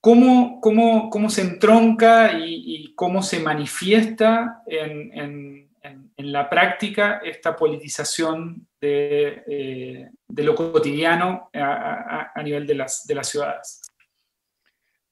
¿cómo, 0.00 0.60
cómo, 0.60 1.10
cómo 1.10 1.28
se 1.28 1.42
entronca 1.42 2.38
y, 2.38 2.94
cómo 2.94 3.20
se 3.20 3.40
manifiesta 3.40 4.62
en, 4.66 5.64
la 6.18 6.48
práctica 6.48 7.20
esta 7.24 7.54
politización 7.56 8.66
de, 8.86 9.42
eh, 9.46 10.10
lo 10.28 10.54
cotidiano 10.54 11.50
a, 11.52 12.42
nivel 12.42 12.66
de 12.66 12.74
las, 12.74 13.06
de 13.06 13.14
las 13.14 13.28
ciudades? 13.28 13.82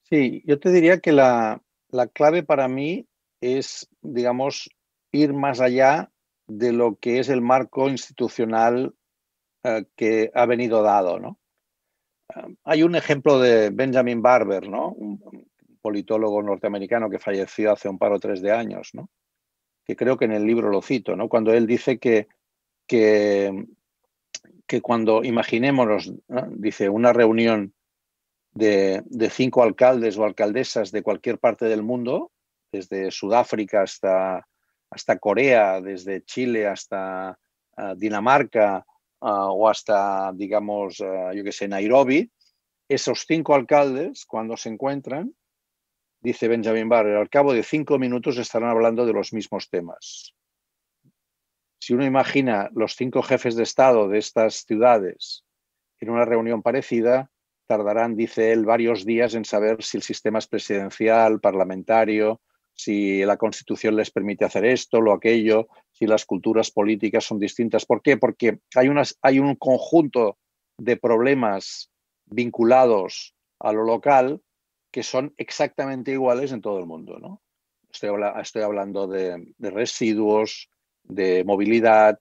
Sí, 0.02 0.43
yo 0.47 0.59
te 0.59 0.71
diría 0.71 1.00
que 1.00 1.12
la, 1.12 1.61
la 1.88 2.07
clave 2.07 2.43
para 2.43 2.69
mí 2.69 3.07
es, 3.40 3.88
digamos, 4.02 4.71
ir 5.12 5.33
más 5.33 5.61
allá 5.61 6.11
de 6.47 6.73
lo 6.73 6.97
que 6.97 7.19
es 7.21 7.28
el 7.28 7.40
marco 7.40 7.88
institucional 7.88 8.95
eh, 9.62 9.87
que 9.97 10.31
ha 10.35 10.47
venido 10.47 10.83
dado. 10.83 11.19
¿no? 11.19 11.38
Eh, 12.35 12.54
hay 12.64 12.83
un 12.83 12.97
ejemplo 12.97 13.38
de 13.38 13.71
Benjamin 13.71 14.21
Barber, 14.23 14.69
¿no? 14.69 14.90
un 14.90 15.21
politólogo 15.81 16.43
norteamericano 16.43 17.11
que 17.11 17.19
falleció 17.19 17.73
hace 17.73 17.88
un 17.88 17.99
par 17.99 18.12
o 18.12 18.21
tres 18.21 18.43
de 18.43 18.52
años, 18.52 18.90
¿no? 18.93 19.11
que 19.87 19.97
creo 19.97 20.16
que 20.16 20.25
en 20.25 20.33
el 20.33 20.47
libro 20.47 20.71
lo 20.71 20.81
cito, 20.83 21.14
¿no? 21.16 21.28
cuando 21.28 21.52
él 21.52 21.66
dice 21.66 21.99
que, 21.99 22.28
que, 22.87 23.67
cuando 24.83 25.23
imaginémonos, 25.23 26.12
dice, 26.50 26.88
una 26.88 27.12
reunión 27.12 27.75
de, 28.53 29.03
de, 29.07 29.31
cinco 29.31 29.62
alcaldes 29.62 30.17
o 30.17 30.25
alcaldesas 30.25 30.91
de 30.91 31.03
cualquier 31.03 31.38
parte 31.38 31.67
del 31.67 31.83
mundo, 31.83 32.33
desde 32.73 33.11
Sudáfrica 33.11 33.83
hasta, 33.83 34.47
hasta 34.91 35.19
Corea, 35.19 35.81
desde 35.81 36.25
Chile 36.25 36.67
hasta 36.67 37.38
uh, 37.76 37.95
Dinamarca, 37.95 38.85
Ah, 39.26 39.50
o 39.50 39.71
hasta, 39.71 40.33
digamos, 40.35 41.00
ah, 41.00 41.33
yo 41.33 41.43
que 41.43 41.50
sé, 41.50 41.67
Nairobi, 41.67 42.31
esos 42.91 43.25
cinco 43.26 43.55
alcaldes, 43.55 44.26
cuando 44.26 44.55
se 44.59 44.69
encuentran, 44.69 45.35
dice 46.21 46.47
Benjamin 46.47 46.91
Barber, 46.91 47.17
al 47.17 47.31
cabo 47.31 47.55
de 47.55 47.62
cinco 47.62 47.99
minutos 47.99 48.37
estarán 48.37 48.69
hablando 48.69 49.07
de 49.07 49.14
los 49.14 49.33
mismos 49.33 49.71
temas. 49.71 50.35
Si 51.85 51.93
uno 51.93 52.07
imagina 52.07 52.71
los 52.75 52.97
cinco 52.97 53.23
jefes 53.23 53.57
de 53.57 53.62
Estado 53.62 54.09
de 54.09 54.17
estas 54.17 54.64
ciudades 54.64 55.45
en 56.00 56.09
una 56.09 56.25
reunión 56.25 56.62
parecida, 56.62 57.31
tardarán, 57.67 58.17
dice 58.17 58.53
él, 58.53 58.64
varios 58.64 59.05
días 59.05 59.35
en 59.35 59.45
saber 59.45 59.83
si 59.83 59.99
el 59.99 60.03
sistema 60.03 60.38
es 60.38 60.47
presidencial, 60.47 61.41
parlamentario, 61.41 62.41
si 62.73 63.23
la 63.26 63.37
Constitución 63.37 63.97
les 63.97 64.11
permite 64.11 64.47
hacer 64.47 64.64
esto, 64.64 65.03
lo 65.03 65.12
aquello, 65.12 65.69
si 65.93 66.07
las 66.07 66.25
culturas 66.25 66.71
políticas 66.71 67.25
son 67.25 67.38
distintas. 67.38 67.85
¿Por 67.85 68.00
qué? 68.00 68.17
Porque 68.17 68.61
hay, 68.75 69.38
un 69.38 69.55
conjunto 69.57 70.38
de 70.79 70.97
problemas 70.97 71.91
vinculados 72.25 73.35
a 73.61 73.75
lo 73.75 73.85
local 73.85 74.41
que 74.91 75.03
son 75.03 75.35
exactamente 75.37 76.12
iguales 76.12 76.50
en 76.53 76.62
todo 76.62 76.79
el 76.79 76.87
mundo. 76.87 77.19
¿no? 77.19 77.43
Estoy 77.91 78.62
hablando 78.62 79.07
de, 79.07 79.53
residuos, 79.59 80.71
de 81.04 81.44
movilidad, 81.44 82.18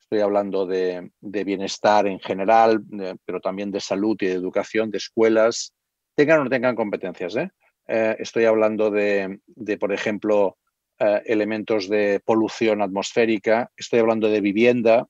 estoy 0.00 0.20
hablando 0.20 0.66
de, 0.66 1.10
bienestar 1.20 2.06
en 2.06 2.20
general, 2.20 2.84
pero 3.24 3.40
también 3.40 3.70
de 3.70 3.80
salud 3.80 4.16
y 4.20 4.26
de 4.26 4.32
educación, 4.32 4.90
de 4.90 4.98
escuelas, 4.98 5.74
tengan 6.14 6.40
o 6.40 6.44
no 6.44 6.50
tengan 6.50 6.76
competencias. 6.76 7.34
¿eh? 7.36 7.50
Eh, 7.88 8.16
estoy 8.18 8.44
hablando 8.44 8.90
de, 8.90 9.40
por 9.80 9.92
ejemplo, 9.92 10.58
eh, 10.98 11.22
elementos 11.26 11.88
de 11.88 12.20
polución 12.24 12.82
atmosférica, 12.82 13.70
estoy 13.76 14.00
hablando 14.00 14.28
de 14.28 14.40
vivienda, 14.40 15.08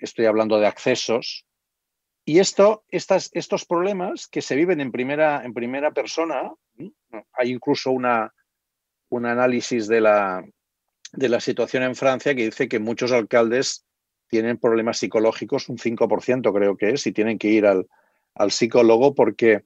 estoy 0.00 0.26
hablando 0.26 0.58
de 0.58 0.66
accesos. 0.66 1.44
Y 2.24 2.38
esto, 2.38 2.84
estos 2.90 3.66
problemas 3.66 4.26
que 4.26 4.42
se 4.42 4.56
viven 4.56 4.80
en 4.80 4.90
primera, 4.90 5.44
en 5.44 5.52
primera 5.52 5.92
persona, 5.92 6.50
hay 7.34 7.52
incluso 7.52 7.92
una, 7.92 8.32
un 9.10 9.26
análisis 9.26 9.86
de 9.86 10.00
la, 10.00 10.42
de 11.16 11.28
la 11.28 11.40
situación 11.40 11.82
en 11.82 11.94
Francia 11.94 12.34
que 12.34 12.44
dice 12.44 12.68
que 12.68 12.78
muchos 12.78 13.12
alcaldes 13.12 13.84
tienen 14.28 14.58
problemas 14.58 14.98
psicológicos, 14.98 15.68
un 15.68 15.78
5% 15.78 16.52
creo 16.52 16.76
que 16.76 16.90
es, 16.90 17.06
y 17.06 17.12
tienen 17.12 17.38
que 17.38 17.48
ir 17.48 17.66
al, 17.66 17.86
al 18.34 18.50
psicólogo 18.50 19.14
porque 19.14 19.64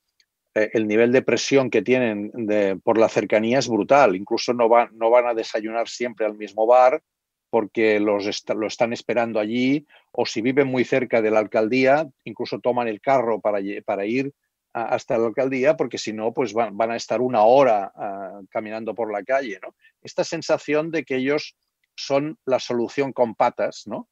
eh, 0.54 0.70
el 0.72 0.86
nivel 0.86 1.12
de 1.12 1.22
presión 1.22 1.70
que 1.70 1.82
tienen 1.82 2.80
por 2.82 2.98
la 2.98 3.08
cercanía 3.08 3.58
es 3.58 3.68
brutal. 3.68 4.16
Incluso 4.16 4.52
no 4.52 4.68
van, 4.68 4.90
no 4.96 5.10
van 5.10 5.26
a 5.26 5.34
desayunar 5.34 5.88
siempre 5.88 6.26
al 6.26 6.36
mismo 6.36 6.66
bar 6.66 7.02
porque 7.50 7.98
los 7.98 8.44
lo 8.54 8.66
están 8.66 8.92
esperando 8.92 9.40
allí, 9.40 9.84
o 10.12 10.24
si 10.24 10.40
viven 10.40 10.68
muy 10.68 10.84
cerca 10.84 11.20
de 11.20 11.32
la 11.32 11.40
alcaldía, 11.40 12.08
incluso 12.22 12.60
toman 12.60 12.86
el 12.86 13.00
carro 13.00 13.40
para, 13.40 13.58
para 13.84 14.06
ir 14.06 14.32
hasta 14.72 15.18
la 15.18 15.26
alcaldía, 15.26 15.76
porque 15.76 15.98
si 15.98 16.12
no, 16.12 16.32
pues 16.32 16.52
van, 16.52 16.90
a 16.90 16.96
estar 16.96 17.20
una 17.20 17.42
hora 17.42 17.92
ah, 17.94 18.40
caminando 18.50 18.94
por 18.94 19.12
la 19.12 19.22
calle. 19.22 19.58
¿no? 19.62 19.74
Esta 20.02 20.24
sensación 20.24 20.90
de 20.90 21.04
que 21.04 21.16
ellos 21.16 21.56
son 21.96 22.38
la 22.44 22.58
solución 22.58 23.12
con 23.12 23.34
patas, 23.34 23.86
¿no? 23.86 24.08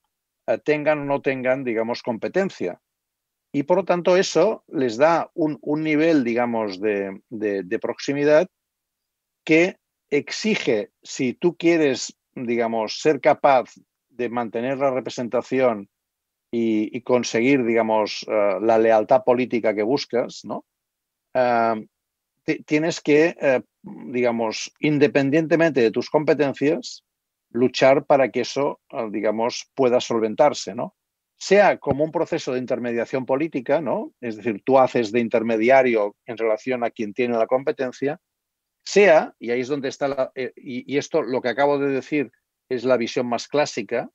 Eh, 0.46 0.58
tengan 0.64 1.00
o 1.00 1.04
no 1.04 1.20
tengan, 1.20 1.64
digamos, 1.64 2.02
competencia. 2.02 2.80
Y 3.52 3.62
por 3.62 3.78
lo 3.78 3.84
tanto 3.84 4.16
eso 4.16 4.64
les 4.68 4.96
da 4.96 5.30
un, 5.34 5.58
nivel, 5.82 6.22
digamos, 6.24 6.80
de, 6.80 7.78
proximidad 7.80 8.48
que 9.44 9.76
exige, 10.10 10.90
si 11.02 11.32
tú 11.32 11.56
quieres, 11.56 12.14
digamos, 12.34 13.00
ser 13.00 13.20
capaz 13.20 13.70
de 14.08 14.28
mantener 14.28 14.78
la 14.78 14.90
representación 14.90 15.88
y, 16.50 17.00
conseguir, 17.02 17.64
digamos, 17.64 18.24
eh, 18.28 18.58
la 18.60 18.78
lealtad 18.78 19.22
política 19.24 19.74
que 19.74 19.82
buscas, 19.82 20.44
¿no? 20.44 20.64
Eh, 21.34 21.86
tienes 22.64 23.00
que, 23.02 23.36
eh, 23.40 23.62
digamos, 23.82 24.72
independientemente 24.80 25.82
de 25.82 25.90
tus 25.90 26.08
competencias, 26.08 27.04
luchar 27.50 28.06
para 28.06 28.30
que 28.30 28.40
eso, 28.40 28.80
digamos, 29.10 29.70
pueda 29.74 30.00
solventarse, 30.00 30.74
¿no? 30.74 30.94
sea 31.38 31.78
como 31.78 32.04
un 32.04 32.10
proceso 32.10 32.52
de 32.52 32.58
intermediación 32.58 33.24
política, 33.24 33.80
¿no? 33.80 34.12
Es 34.20 34.36
decir, 34.36 34.60
tú 34.64 34.78
haces 34.78 35.12
de 35.12 35.20
intermediario 35.20 36.16
en 36.26 36.36
relación 36.36 36.82
a 36.82 36.90
quien 36.90 37.14
tiene 37.14 37.38
la 37.38 37.46
competencia, 37.46 38.20
sea, 38.84 39.34
y 39.38 39.50
ahí 39.50 39.60
es 39.60 39.68
donde 39.68 39.88
está 39.88 40.08
la, 40.08 40.32
eh, 40.34 40.52
y, 40.56 40.98
esto 40.98 41.22
lo 41.22 41.40
que 41.40 41.48
acabo 41.48 41.78
de 41.78 41.90
decir 41.90 42.32
es 42.68 42.84
la 42.84 42.96
visión 42.96 43.26
más 43.28 43.46
clásica, 43.46 44.10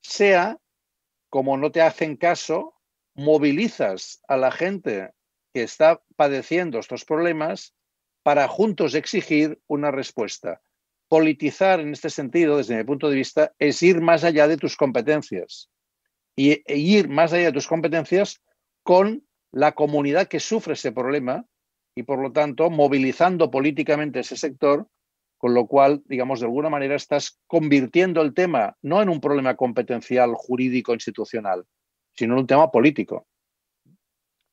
sea 0.00 0.58
como 1.30 1.56
no 1.56 1.70
te 1.70 1.80
hacen 1.80 2.16
caso, 2.16 2.74
movilizas 3.14 4.20
a 4.28 4.36
la 4.36 4.50
gente 4.50 5.12
que 5.54 5.62
está 5.62 6.02
padeciendo 6.16 6.78
estos 6.78 7.04
problemas 7.04 7.74
para 8.22 8.48
juntos 8.48 8.94
exigir 8.94 9.60
una 9.66 9.90
respuesta. 9.90 10.60
Politizar 11.08 11.80
en 11.80 11.92
este 11.92 12.10
sentido, 12.10 12.58
desde 12.58 12.76
mi 12.76 12.84
punto 12.84 13.08
de 13.08 13.16
vista, 13.16 13.52
es 13.58 13.82
ir 13.82 14.00
más 14.00 14.24
allá 14.24 14.46
de 14.46 14.56
tus 14.56 14.76
competencias 14.76 15.70
y, 16.36 16.62
e 16.66 16.76
ir 16.76 17.08
más 17.08 17.32
allá 17.32 17.46
de 17.46 17.52
tus 17.52 17.66
competencias 17.66 18.40
con 18.82 19.26
la 19.52 19.72
comunidad 19.72 20.28
que 20.28 20.40
sufre 20.40 20.74
ese 20.74 20.92
problema 20.92 21.46
y 21.96 22.04
por 22.04 22.20
lo 22.20 22.32
tanto 22.32 22.70
movilizando 22.70 23.50
políticamente 23.50 24.20
ese 24.20 24.36
sector, 24.36 24.88
con 25.40 25.54
lo 25.54 25.66
cual, 25.66 26.02
digamos, 26.04 26.40
de 26.40 26.46
alguna 26.46 26.68
manera 26.68 26.94
estás 26.94 27.40
convirtiendo 27.46 28.20
el 28.20 28.34
tema 28.34 28.76
no 28.82 29.00
en 29.00 29.08
un 29.08 29.22
problema 29.22 29.56
competencial 29.56 30.34
jurídico 30.34 30.92
institucional, 30.92 31.64
sino 32.14 32.34
en 32.34 32.40
un 32.40 32.46
tema 32.46 32.70
político. 32.70 33.26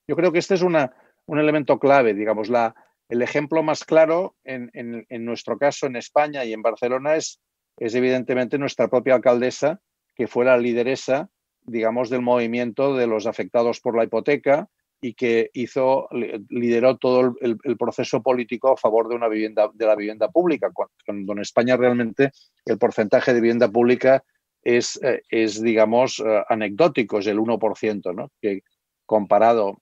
Yo 0.08 0.16
creo 0.16 0.32
que 0.32 0.40
este 0.40 0.54
es 0.54 0.62
una, 0.62 0.96
un 1.26 1.40
elemento 1.40 1.78
clave, 1.78 2.14
digamos, 2.14 2.48
la, 2.48 2.74
el 3.10 3.22
ejemplo 3.22 3.64
más 3.64 3.84
claro 3.84 4.38
en, 4.46 4.72
en, 4.74 5.26
nuestro 5.26 5.58
caso 5.58 5.88
en 5.88 5.98
España 5.98 6.46
y 6.46 6.54
en 6.54 6.62
Barcelona 6.62 7.18
es, 7.18 7.42
es 7.76 7.94
evidentemente 7.94 8.58
nuestra 8.58 8.88
propia 8.88 9.16
alcaldesa, 9.16 9.82
que 10.16 10.28
fue 10.28 10.46
la 10.46 10.58
lideresa, 10.58 11.30
digamos, 11.64 12.10
del 12.10 12.22
movimiento 12.22 12.96
de 12.96 13.08
los 13.08 13.28
afectados 13.28 13.82
por 13.82 13.98
la 13.98 14.06
hipoteca 14.06 14.70
y 15.00 15.14
que 15.14 15.52
hizo, 15.54 16.08
lideró 16.50 16.98
todo 16.98 17.36
el, 17.42 17.78
proceso 17.78 18.22
político 18.22 18.72
a 18.72 18.78
favor 18.78 19.08
de 19.08 19.16
una 19.16 19.28
vivienda, 19.28 19.70
de 19.74 19.86
la 19.86 19.96
vivienda 19.96 20.30
pública, 20.30 20.72
cuando 21.06 21.34
en 21.34 21.40
España 21.40 21.78
realmente 21.78 22.32
el 22.66 22.78
porcentaje 22.78 23.34
de 23.34 23.42
vivienda 23.42 23.70
pública 23.70 24.24
es, 24.64 25.00
eh, 25.04 25.22
es 25.30 25.62
digamos, 25.62 26.20
eh, 26.20 26.44
anecdótico, 26.50 27.20
es 27.20 27.28
el 27.28 27.40
1%, 27.40 28.14
¿no? 28.14 28.32
que 28.42 28.64
comparado 29.06 29.82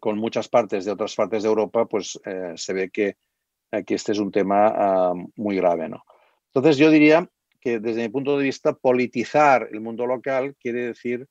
con 0.00 0.18
muchas 0.18 0.48
partes 0.48 0.84
de 0.84 0.92
otras 0.92 1.14
partes 1.14 1.42
de 1.42 1.48
Europa, 1.48 1.86
pues 1.86 2.18
eh, 2.24 2.52
se 2.56 2.72
ve 2.72 2.90
que 2.90 3.16
aquí 3.70 3.94
este 3.94 4.12
es 4.12 4.18
un 4.18 4.30
tema 4.30 4.68
ah, 4.68 5.14
muy 5.36 5.56
grave. 5.56 5.88
¿no? 5.88 6.04
Entonces 6.48 6.76
yo 6.76 6.90
diría 6.90 7.28
que 7.60 7.80
desde 7.80 8.02
mi 8.02 8.08
punto 8.08 8.36
de 8.36 8.44
vista, 8.44 8.74
politizar 8.74 9.68
el 9.72 9.80
mundo 9.80 10.06
local 10.06 10.56
quiere 10.60 10.86
decir 10.86 11.26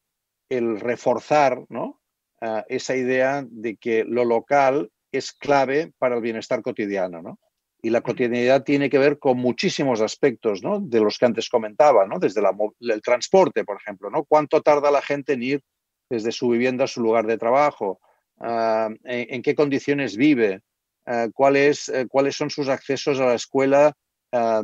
el 0.49 0.79
reforzar 0.79 1.63
¿no? 1.69 2.01
Ah, 2.41 2.65
esa 2.67 2.95
idea 2.95 3.45
de 3.49 3.77
que 3.77 4.03
lo 4.03 4.25
local 4.25 4.89
es 5.11 5.31
clave 5.31 5.93
para 5.97 6.15
el 6.15 6.21
bienestar 6.21 6.61
cotidiano. 6.61 7.21
¿no? 7.21 7.39
Y 7.81 7.89
la 7.89 8.01
cotidianidad 8.01 8.63
tiene 8.63 8.89
que 8.89 8.97
ver 8.97 9.19
con 9.19 9.37
muchísimos 9.37 10.01
aspectos 10.01 10.61
¿no? 10.63 10.79
de 10.79 10.99
los 10.99 11.17
que 11.17 11.25
antes 11.25 11.49
comentaba, 11.49 12.05
¿no? 12.05 12.19
desde 12.19 12.41
el 12.79 13.01
transporte, 13.01 13.63
por 13.63 13.77
ejemplo, 13.77 14.09
¿no? 14.09 14.25
cuánto 14.25 14.61
tarda 14.61 14.91
la 14.91 15.01
gente 15.01 15.33
en 15.33 15.43
ir 15.43 15.61
desde 16.09 16.31
su 16.31 16.49
vivienda 16.49 16.83
a 16.83 16.87
su 16.87 17.01
lugar 17.01 17.25
de 17.25 17.37
trabajo, 17.37 17.99
Ah, 18.39 18.89
en, 19.05 19.41
qué 19.41 19.55
condiciones 19.55 20.17
vive, 20.17 20.61
ah, 21.05 21.27
cuáles, 21.33 21.87
eh, 21.89 22.05
cuáles 22.07 22.35
son 22.35 22.49
sus 22.49 22.67
accesos 22.67 23.19
a 23.19 23.27
la 23.27 23.35
escuela, 23.35 23.93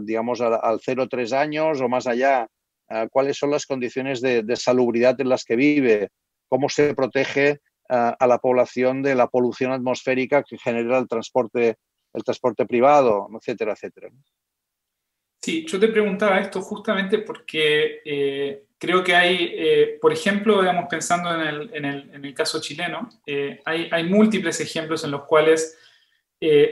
digamos, 0.01 0.41
al, 0.41 0.59
al 0.61 0.81
0-3 0.81 1.31
años 1.31 1.79
o 1.79 1.87
más 1.87 2.05
allá, 2.05 2.45
cuáles 3.09 3.37
son 3.37 3.51
las 3.51 3.65
condiciones 3.65 4.19
de, 4.19 4.43
salubridad 4.57 5.21
en 5.21 5.29
las 5.29 5.45
que 5.45 5.55
vive, 5.55 6.09
cómo 6.51 6.67
se 6.67 6.93
protege 6.93 7.61
a 7.87 8.25
la 8.25 8.37
población 8.37 9.01
de 9.01 9.15
la 9.15 9.27
polución 9.27 9.71
atmosférica 9.73 10.43
que 10.43 10.57
genera 10.57 10.97
el 10.97 11.09
transporte, 11.09 11.75
el 12.13 12.23
transporte 12.23 12.65
privado, 12.65 13.27
etcétera, 13.37 13.73
etcétera. 13.73 14.09
Sí, 15.41 15.65
yo 15.65 15.79
te 15.79 15.87
preguntaba 15.87 16.39
esto 16.39 16.61
justamente 16.61 17.19
porque 17.19 18.01
eh, 18.05 18.63
creo 18.77 19.03
que 19.03 19.15
hay, 19.15 19.53
eh, 19.57 19.97
por 19.99 20.13
ejemplo, 20.13 20.61
digamos, 20.61 20.85
pensando 20.89 21.33
en 21.33 21.41
el, 21.47 21.73
en 21.73 21.85
el, 21.85 22.11
en 22.13 22.25
el 22.25 22.33
caso 22.33 22.61
chileno, 22.61 23.09
eh, 23.25 23.59
hay, 23.65 23.89
hay, 23.91 24.03
múltiples 24.03 24.59
ejemplos 24.61 25.03
en 25.03 25.11
los 25.11 25.23
cuales 25.23 25.77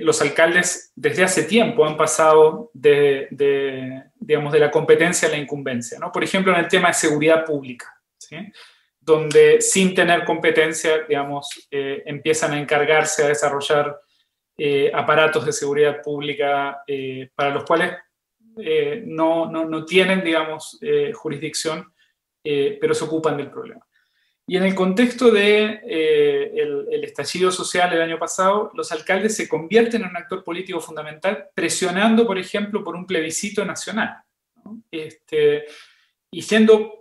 los 0.02 0.20
alcaldes 0.24 0.92
desde 0.96 1.24
hace 1.24 1.44
tiempo 1.44 1.86
han 1.86 1.96
pasado 1.96 2.72
de, 2.74 3.28
de, 3.30 4.04
digamos, 4.16 4.52
de 4.52 4.58
la 4.58 4.72
competencia 4.72 5.28
a 5.28 5.32
la 5.32 5.38
incumbencia. 5.38 6.00
¿no? 6.00 6.12
Por 6.12 6.24
ejemplo, 6.24 6.52
en 6.52 6.60
el 6.60 6.68
tema 6.68 6.88
de 6.88 6.96
seguridad 6.96 7.46
pública. 7.46 7.86
Donde 9.02 9.62
sin 9.62 9.96
tener 9.96 10.24
competencia, 10.26 11.04
digamos, 11.08 11.68
empiezan 11.72 12.54
a 12.54 12.60
encargarse 12.60 13.24
a 13.24 13.28
desarrollar 13.30 14.00
aparatos 14.94 15.46
de 15.46 15.54
seguridad 15.54 16.02
pública 16.02 16.84
para 17.36 17.52
los 17.52 17.64
cuales 17.64 17.94
eh, 18.62 19.04
no, 19.06 19.50
no, 19.50 19.66
no, 19.66 19.86
tienen, 19.86 20.24
digamos, 20.24 20.78
eh, 20.82 21.14
jurisdicción, 21.14 21.94
eh, 22.44 22.78
pero 22.80 22.94
se 22.94 23.06
ocupan 23.06 23.38
del 23.38 23.50
problema. 23.50 23.86
Y 24.46 24.58
en 24.58 24.64
el 24.64 24.74
contexto 24.74 25.26
del 25.26 25.80
de, 25.86 26.52
el, 26.56 27.04
estallido 27.04 27.52
social 27.52 27.94
el 27.94 28.02
año 28.02 28.18
pasado, 28.18 28.72
los 28.74 28.92
alcaldes 28.92 29.36
se 29.36 29.48
convierten 29.48 30.02
en 30.02 30.10
un 30.10 30.18
actor 30.18 30.44
político 30.44 30.80
fundamental, 30.80 31.50
presionando, 31.54 32.26
por 32.26 32.38
ejemplo, 32.38 32.84
por 32.84 32.96
un 32.96 33.06
plebiscito 33.06 33.64
nacional. 33.64 34.18
Este, 34.90 35.66
y 36.32 36.42
siendo 36.42 36.99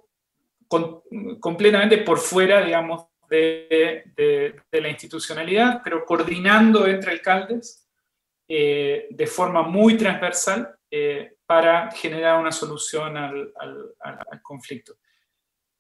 completamente 0.69 1.99
por 1.99 2.19
fuera, 2.19 2.65
digamos, 2.65 3.07
de, 3.29 4.05
la 4.71 4.89
institucionalidad, 4.89 5.81
pero 5.83 6.05
coordinando 6.05 6.87
entre 6.87 7.13
alcaldes 7.13 7.89
de 8.49 9.31
forma 9.31 9.63
muy 9.63 9.97
transversal 9.97 10.79
para 11.49 11.91
generar 11.93 12.39
una 12.39 12.53
solución 12.53 13.17
al, 13.17 13.53
conflicto. 14.43 14.99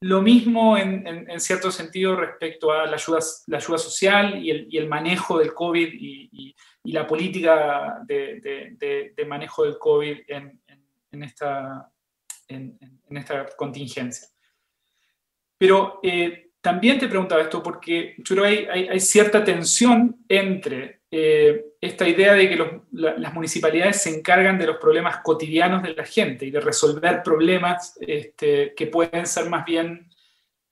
Lo 0.00 0.22
mismo 0.22 0.78
en, 0.78 1.40
cierto 1.40 1.70
sentido 1.70 2.16
respecto 2.16 2.72
a 2.72 2.86
la 2.86 2.96
ayuda, 2.96 3.78
social 3.78 4.42
y 4.42 4.78
el, 4.78 4.88
manejo 4.88 5.38
del 5.38 5.52
COVID 5.52 5.88
y, 5.92 6.54
la 6.84 7.06
política 7.06 8.00
de, 8.06 9.24
manejo 9.26 9.64
del 9.64 9.78
COVID 9.78 10.20
en, 10.28 11.22
esta, 11.22 11.90
contingencia. 13.56 14.28
Pero 15.58 15.98
eh, 16.02 16.52
también 16.60 16.98
te 16.98 17.08
preguntaba 17.08 17.42
esto 17.42 17.62
porque 17.62 18.14
yo 18.18 18.36
creo 18.36 18.44
que 18.44 18.70
hay, 18.70 19.00
cierta 19.00 19.44
tensión 19.44 20.24
entre 20.28 21.00
eh, 21.10 21.64
esta 21.80 22.06
idea 22.08 22.34
de 22.34 22.48
que 22.48 22.80
las 22.92 23.34
municipalidades 23.34 24.02
se 24.02 24.16
encargan 24.16 24.58
de 24.58 24.66
los 24.66 24.76
problemas 24.76 25.18
cotidianos 25.22 25.82
de 25.82 25.94
la 25.94 26.04
gente 26.04 26.46
y 26.46 26.50
de 26.50 26.60
resolver 26.60 27.22
problemas 27.22 27.98
este, 28.00 28.74
que 28.74 28.86
pueden 28.86 29.26
ser 29.26 29.48
más 29.48 29.64
bien 29.64 30.08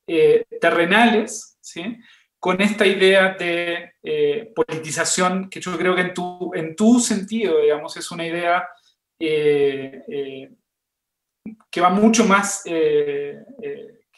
eh, 0.07 0.45
terrenales, 0.61 1.59
¿sí? 1.61 1.97
con 2.39 2.61
esta 2.61 2.87
idea 2.87 3.35
de 3.35 4.53
politización 4.55 5.51
que 5.51 5.61
yo 5.61 5.77
creo 5.77 5.97
que 5.97 6.03
en 6.03 6.15
tu, 6.15 6.53
en 6.55 6.77
tu 6.77 7.01
sentido, 7.01 7.61
digamos, 7.61 7.97
es 7.97 8.09
una 8.13 8.25
idea 8.25 8.69
que 9.19 10.51
va 11.81 11.89
mucho 11.89 12.25
más, 12.25 12.63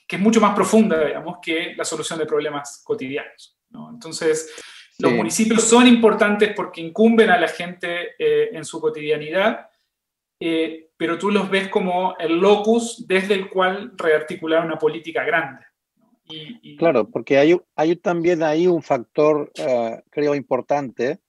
que 0.08 0.16
es 0.16 0.22
mucho 0.22 0.40
más 0.40 0.54
profunda, 0.54 1.04
digamos, 1.04 1.36
que 1.42 1.74
la 1.76 1.84
solución 1.84 2.18
de 2.18 2.24
problemas 2.24 2.82
cotidianos. 2.82 3.58
¿no? 3.68 3.90
Entonces, 3.90 4.50
los 4.98 5.12
municipios 5.12 5.62
son 5.62 5.86
importantes 5.86 6.54
porque 6.56 6.80
incumben 6.80 7.28
a 7.28 7.38
la 7.38 7.46
gente 7.46 8.14
eh, 8.18 8.48
en 8.52 8.64
su 8.64 8.80
cotidianidad, 8.80 9.68
eh, 10.40 10.90
pero 10.96 11.18
tú 11.18 11.30
los 11.30 11.50
ves 11.50 11.68
como 11.68 12.16
el 12.18 12.38
locus 12.38 13.06
desde 13.06 13.34
el 13.34 13.50
cual 13.50 13.92
rearticular 13.96 14.64
una 14.64 14.78
política 14.78 15.24
grande. 15.24 15.64
Claro, 16.78 17.08
porque 17.08 17.38
hay, 17.38 17.56
hay, 17.76 17.96
también 17.96 18.42
ahí 18.42 18.66
un 18.66 18.82
factor, 18.82 19.50
eh, 19.54 20.02
creo, 20.10 20.34
importante 20.34 21.20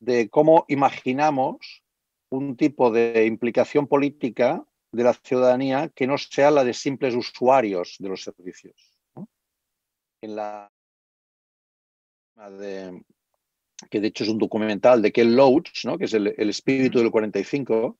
de 0.00 0.28
cómo 0.28 0.64
imaginamos 0.68 1.82
un 2.30 2.56
tipo 2.56 2.90
de 2.90 3.26
implicación 3.26 3.86
política 3.86 4.64
de 4.92 5.04
la 5.04 5.14
ciudadanía 5.14 5.88
que 5.88 6.06
no 6.06 6.18
sea 6.18 6.50
la 6.50 6.64
de 6.64 6.74
simples 6.74 7.14
usuarios 7.14 7.96
de 7.98 8.08
los 8.08 8.22
servicios. 8.22 8.76
En 10.20 10.36
la 10.36 10.70
que 13.90 14.00
de 14.00 14.08
hecho 14.08 14.24
es 14.24 14.30
un 14.30 14.38
documental 14.38 15.02
de 15.02 15.12
Ken 15.12 15.34
Loach, 15.34 15.84
¿no? 15.84 15.98
que 15.98 16.04
es 16.04 16.14
el, 16.14 16.28
espíritu 16.38 16.98
del 16.98 17.10
45, 17.10 17.98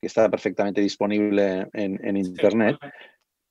que 0.00 0.06
está 0.06 0.28
perfectamente 0.30 0.80
disponible 0.80 1.68
en, 1.72 2.16
Internet, 2.16 2.76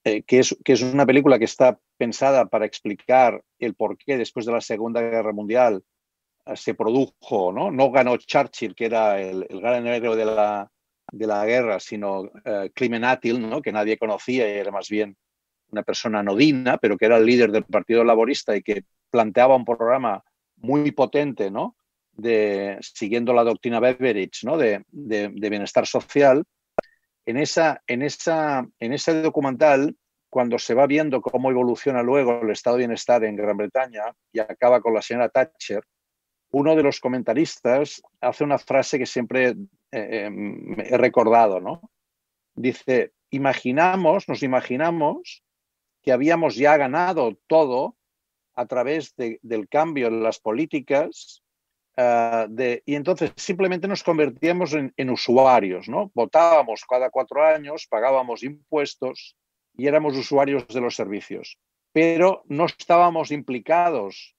eh, 0.03 0.23
que, 0.23 0.39
es, 0.39 0.57
que 0.63 0.73
es 0.73 0.81
una 0.81 1.05
película 1.05 1.37
que 1.39 1.45
está 1.45 1.79
pensada 1.97 2.45
para 2.45 2.65
explicar 2.65 3.43
el 3.59 3.75
por 3.75 3.97
qué 3.97 4.17
después 4.17 4.45
de 4.45 4.53
la 4.53 4.61
Segunda 4.61 5.01
Guerra 5.01 5.33
Mundial 5.33 5.83
eh, 6.45 6.55
se 6.55 6.73
produjo, 6.73 7.51
¿no? 7.51 7.71
no 7.71 7.91
ganó 7.91 8.17
Churchill, 8.17 8.75
que 8.75 8.85
era 8.85 9.19
el, 9.19 9.45
gran 9.49 9.85
héroe 9.87 10.15
de 10.15 10.25
la, 10.25 10.71
de 11.11 11.27
la 11.27 11.45
guerra, 11.45 11.79
sino 11.79 12.21
uh, 12.21 13.39
¿no? 13.39 13.61
que 13.61 13.71
nadie 13.71 13.97
conocía 13.97 14.47
y 14.47 14.57
era 14.57 14.71
más 14.71 14.89
bien 14.89 15.15
una 15.71 15.83
persona 15.83 16.19
anodina, 16.19 16.77
pero 16.77 16.97
que 16.97 17.05
era 17.05 17.17
el 17.17 17.25
líder 17.25 17.51
del 17.51 17.65
Partido 17.65 18.03
Laborista 18.03 18.55
y 18.55 18.61
que 18.61 18.83
planteaba 19.09 19.55
un 19.55 19.65
programa 19.65 20.23
muy 20.57 20.91
potente, 20.91 21.51
¿no? 21.51 21.75
De, 22.13 22.77
siguiendo 22.81 23.33
la 23.33 23.43
doctrina 23.43 23.79
Beveridge, 23.79 24.43
¿no? 24.43 24.57
De, 24.57 24.83
bienestar 24.91 25.85
social. 25.85 26.43
En, 27.25 27.37
esa, 27.37 27.81
en, 27.85 28.01
esa, 28.01 28.65
en 28.79 28.93
ese 28.93 29.21
documental, 29.21 29.95
cuando 30.29 30.57
se 30.57 30.73
va 30.73 30.87
viendo 30.87 31.21
cómo 31.21 31.51
evoluciona 31.51 32.01
luego 32.01 32.41
el 32.41 32.49
estado 32.49 32.77
de 32.77 32.81
bienestar 32.81 33.23
en 33.23 33.35
Gran 33.35 33.57
Bretaña 33.57 34.03
y 34.31 34.39
acaba 34.39 34.81
con 34.81 34.93
la 34.93 35.01
señora 35.01 35.29
Thatcher, 35.29 35.83
uno 36.51 36.75
de 36.75 36.83
los 36.83 36.99
comentaristas 36.99 38.01
hace 38.21 38.43
una 38.43 38.57
frase 38.57 38.97
que 38.97 39.05
siempre 39.05 39.55
eh, 39.97 40.27
eh, 40.27 40.85
he 40.89 40.97
recordado, 40.97 41.59
¿no? 41.59 41.89
Dice, 42.55 43.13
imaginamos, 43.29 44.27
nos 44.27 44.43
imaginamos 44.43 45.43
que 46.01 46.11
habíamos 46.11 46.55
ya 46.55 46.77
ganado 46.77 47.37
todo 47.47 47.97
a 48.55 48.65
través 48.65 49.13
del 49.15 49.69
cambio 49.69 50.07
en 50.07 50.23
las 50.23 50.39
políticas 50.39 51.43
ah, 51.97 52.47
y 52.85 52.95
entonces 52.95 53.31
simplemente 53.35 53.87
nos 53.87 54.03
convertíamos 54.03 54.73
en, 54.73 55.09
usuarios, 55.09 55.87
¿no? 55.87 56.11
Votábamos 56.15 56.83
cada 56.89 57.09
cuatro 57.11 57.45
años, 57.45 57.85
pagábamos 57.87 58.41
impuestos 58.43 59.35
y 59.75 59.85
éramos 59.87 60.17
usuarios 60.17 60.67
de 60.67 60.81
los 60.81 60.95
servicios, 60.95 61.59
pero 61.91 62.43
no 62.47 62.65
estábamos 62.65 63.31
implicados 63.31 64.35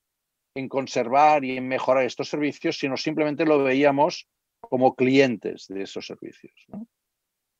en 0.55 0.67
conservar 0.67 1.45
y 1.45 1.55
en 1.55 1.67
mejorar 1.67 2.03
estos 2.03 2.27
servicios, 2.29 2.77
sino 2.77 2.97
simplemente 2.97 3.45
lo 3.45 3.63
veíamos 3.63 4.27
como 4.59 4.95
clientes 4.95 5.67
de 5.67 5.83
esos 5.83 6.05
servicios. 6.05 6.53
¿no? 6.67 6.87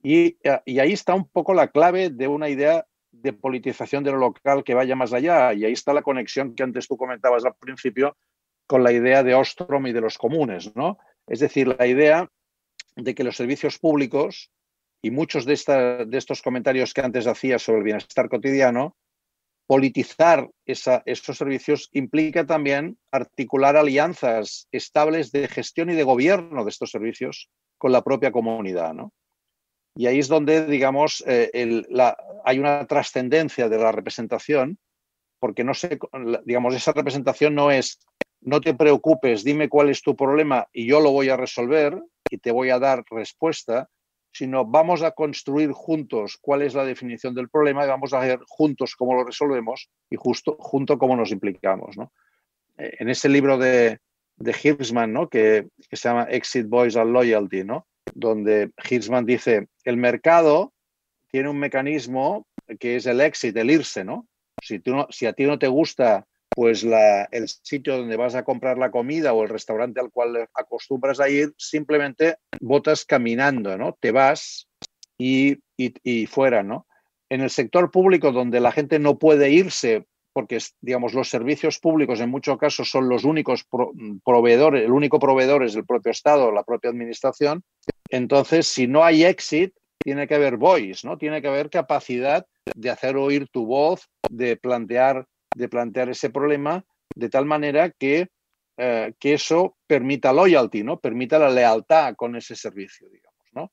Y, 0.02 0.38
y, 0.66 0.80
ahí 0.80 0.94
está 0.94 1.14
un 1.14 1.28
poco 1.28 1.54
la 1.54 1.68
clave 1.68 2.10
de 2.10 2.28
una 2.28 2.50
idea 2.50 2.86
de 3.12 3.34
politización 3.34 4.04
de 4.04 4.12
lo 4.12 4.18
local 4.18 4.64
que 4.64 4.74
vaya 4.74 4.96
más 4.96 5.14
allá. 5.14 5.54
Y 5.54 5.66
ahí 5.66 5.74
está 5.74 5.94
la 5.94 6.02
conexión 6.02 6.56
que 6.56 6.64
antes 6.64 6.88
tú 6.88 6.98
comentabas 6.98 7.46
al 7.46 7.56
principio 7.56 8.16
con 8.68 8.84
la 8.84 8.92
idea 8.92 9.24
de 9.24 9.34
Ostrom 9.34 9.88
y 9.88 9.94
de 9.94 10.02
los 10.02 10.18
comunes, 10.18 10.76
¿no? 10.76 11.00
Es 11.28 11.40
decir, 11.40 11.76
la 11.80 11.88
idea 11.88 12.30
de 12.96 13.16
que 13.16 13.24
los 13.24 13.36
servicios 13.36 13.80
públicos 13.80 14.52
y 15.02 15.12
muchos 15.12 15.46
de, 15.46 16.06
de 16.08 16.18
estos 16.18 16.42
comentarios 16.42 16.94
que 16.94 17.02
antes 17.02 17.26
hacía 17.26 17.58
sobre 17.58 17.80
el 17.80 17.84
bienestar 17.86 18.30
cotidiano, 18.30 18.96
politizar 19.70 20.50
esos 20.66 21.38
servicios 21.38 21.90
implica 21.92 22.44
también 22.44 22.98
articular 23.12 23.78
alianzas 23.78 24.68
estables 24.72 25.32
de 25.32 25.48
gestión 25.48 25.92
y 25.92 25.94
de 25.94 26.02
gobierno 26.02 26.64
de 26.64 26.72
estos 26.72 26.90
servicios 26.90 27.52
con 27.78 27.92
la 27.92 28.04
propia 28.04 28.32
comunidad, 28.32 28.96
¿no? 28.96 29.14
Y 29.96 30.08
ahí 30.08 30.18
es 30.18 30.28
donde, 30.28 30.66
digamos, 30.66 31.24
eh, 31.28 31.52
hay 32.46 32.58
una 32.58 32.88
trascendencia 32.88 33.70
de 33.70 33.78
la 33.78 33.92
representación, 33.92 34.80
porque 35.40 35.64
no 35.64 35.76
sé, 35.76 36.00
digamos, 36.46 36.74
esa 36.74 36.94
representación 36.94 37.54
no 37.54 37.70
es 37.70 38.00
no 38.42 38.62
te 38.62 38.74
preocupes, 38.74 39.44
dime 39.44 39.70
cuál 39.70 39.90
es 39.90 40.02
tu 40.02 40.16
problema 40.16 40.68
y 40.74 40.88
yo 40.88 41.00
lo 41.00 41.12
voy 41.12 41.30
a 41.30 41.38
resolver 41.38 42.02
y 42.32 42.40
te 42.40 42.52
voy 42.52 42.72
a 42.72 42.80
dar 42.80 43.04
respuesta, 43.12 43.88
sino 44.32 44.66
vamos 44.66 45.02
a 45.02 45.12
construir 45.12 45.72
juntos 45.72 46.38
cuál 46.40 46.62
es 46.62 46.74
la 46.74 46.86
definición 46.86 47.34
del 47.34 47.50
problema 47.50 47.84
y 47.84 47.88
vamos 47.88 48.14
a 48.14 48.20
ver 48.20 48.40
juntos 48.48 48.96
cómo 48.96 49.14
lo 49.14 49.24
resolvemos 49.24 49.90
y 50.10 50.16
justo 50.16 50.56
junto 50.60 50.98
cómo 50.98 51.16
nos 51.16 51.32
implicamos. 51.32 51.98
¿no? 51.98 52.12
Eh, 52.78 52.96
en 53.00 53.10
ese 53.10 53.30
libro 53.30 53.58
de, 53.58 54.00
de 54.38 54.56
Hirschman, 54.64 55.12
¿no? 55.12 55.30
que, 55.30 55.68
se 55.92 55.96
llama 55.96 56.24
Exit 56.30 56.68
Boys 56.68 56.96
and 56.96 57.12
Loyalty, 57.12 57.64
¿no? 57.64 57.88
donde 58.14 58.72
Hirschman 58.90 59.26
dice, 59.26 59.68
el 59.84 59.98
mercado 59.98 60.74
tiene 61.32 61.50
un 61.50 61.60
mecanismo 61.60 62.48
que 62.80 62.96
es 62.96 63.06
el 63.06 63.22
exit, 63.22 63.56
el 63.58 63.72
irse, 63.72 64.04
¿no? 64.04 64.28
Si, 64.62 64.80
tú 64.80 64.96
no, 64.96 65.08
si 65.10 65.26
a 65.26 65.34
ti 65.34 65.46
no 65.46 65.58
te 65.58 65.68
gusta 65.68 66.26
pues 66.50 66.84
el 66.84 67.48
sitio 67.48 67.98
donde 67.98 68.18
vas 68.18 68.36
a 68.36 68.44
comprar 68.44 68.78
la 68.78 68.92
comida 68.92 69.34
o 69.34 69.44
el 69.44 69.50
restaurante 69.50 70.00
al 70.00 70.12
cual 70.12 70.48
acostumbras 70.54 71.20
a 71.20 71.30
ir, 71.30 71.54
simplemente 71.58 72.38
votas 72.60 73.06
caminando, 73.06 73.78
¿no? 73.78 73.98
Te 74.00 74.12
vas 74.12 74.68
y, 75.18 75.60
y, 75.78 76.26
fuera, 76.26 76.64
¿no? 76.64 76.88
En 77.30 77.42
el 77.42 77.50
sector 77.50 77.92
público, 77.92 78.32
donde 78.32 78.60
la 78.60 78.72
gente 78.72 79.00
no 79.00 79.18
puede 79.18 79.52
irse 79.52 80.06
porque, 80.34 80.60
digamos, 80.80 81.14
los 81.14 81.30
servicios 81.30 81.80
públicos 81.80 82.20
en 82.22 82.30
muchos 82.30 82.58
casos 82.58 82.90
son 82.90 83.10
los 83.10 83.26
únicos 83.26 83.66
pro, 83.66 83.92
proveedores, 84.24 84.86
el 84.86 84.92
único 84.92 85.20
proveedor 85.20 85.64
es 85.64 85.76
el 85.76 85.86
propio 85.86 86.12
Estado, 86.12 86.52
la 86.52 86.64
propia 86.64 86.92
administración, 86.92 87.64
entonces, 88.10 88.68
si 88.68 88.88
no 88.88 89.04
hay 89.04 89.24
exit, 89.24 89.74
tiene 90.04 90.28
que 90.28 90.36
haber 90.36 90.58
voice, 90.58 91.06
¿no? 91.06 91.18
Tiene 91.18 91.42
que 91.42 91.48
haber 91.48 91.70
capacidad 91.70 92.46
de 92.76 92.90
hacer 92.90 93.18
oír 93.18 93.48
tu 93.50 93.66
voz, 93.66 94.10
de 94.30 94.58
plantear 94.58 95.26
de 95.56 95.70
plantear 95.70 96.10
ese 96.10 96.30
problema 96.30 96.86
de 97.16 97.30
tal 97.30 97.46
manera 97.46 97.90
que, 97.92 98.30
eh, 98.78 99.14
que 99.20 99.34
eso 99.34 99.78
permita 99.88 100.34
loyalty, 100.34 100.84
¿no? 100.84 101.00
Permita 101.00 101.40
la 101.40 101.50
lealtad 101.50 102.16
con 102.16 102.36
ese 102.36 102.56
servicio, 102.56 103.10
digamos, 103.10 103.46
¿no? 103.54 103.72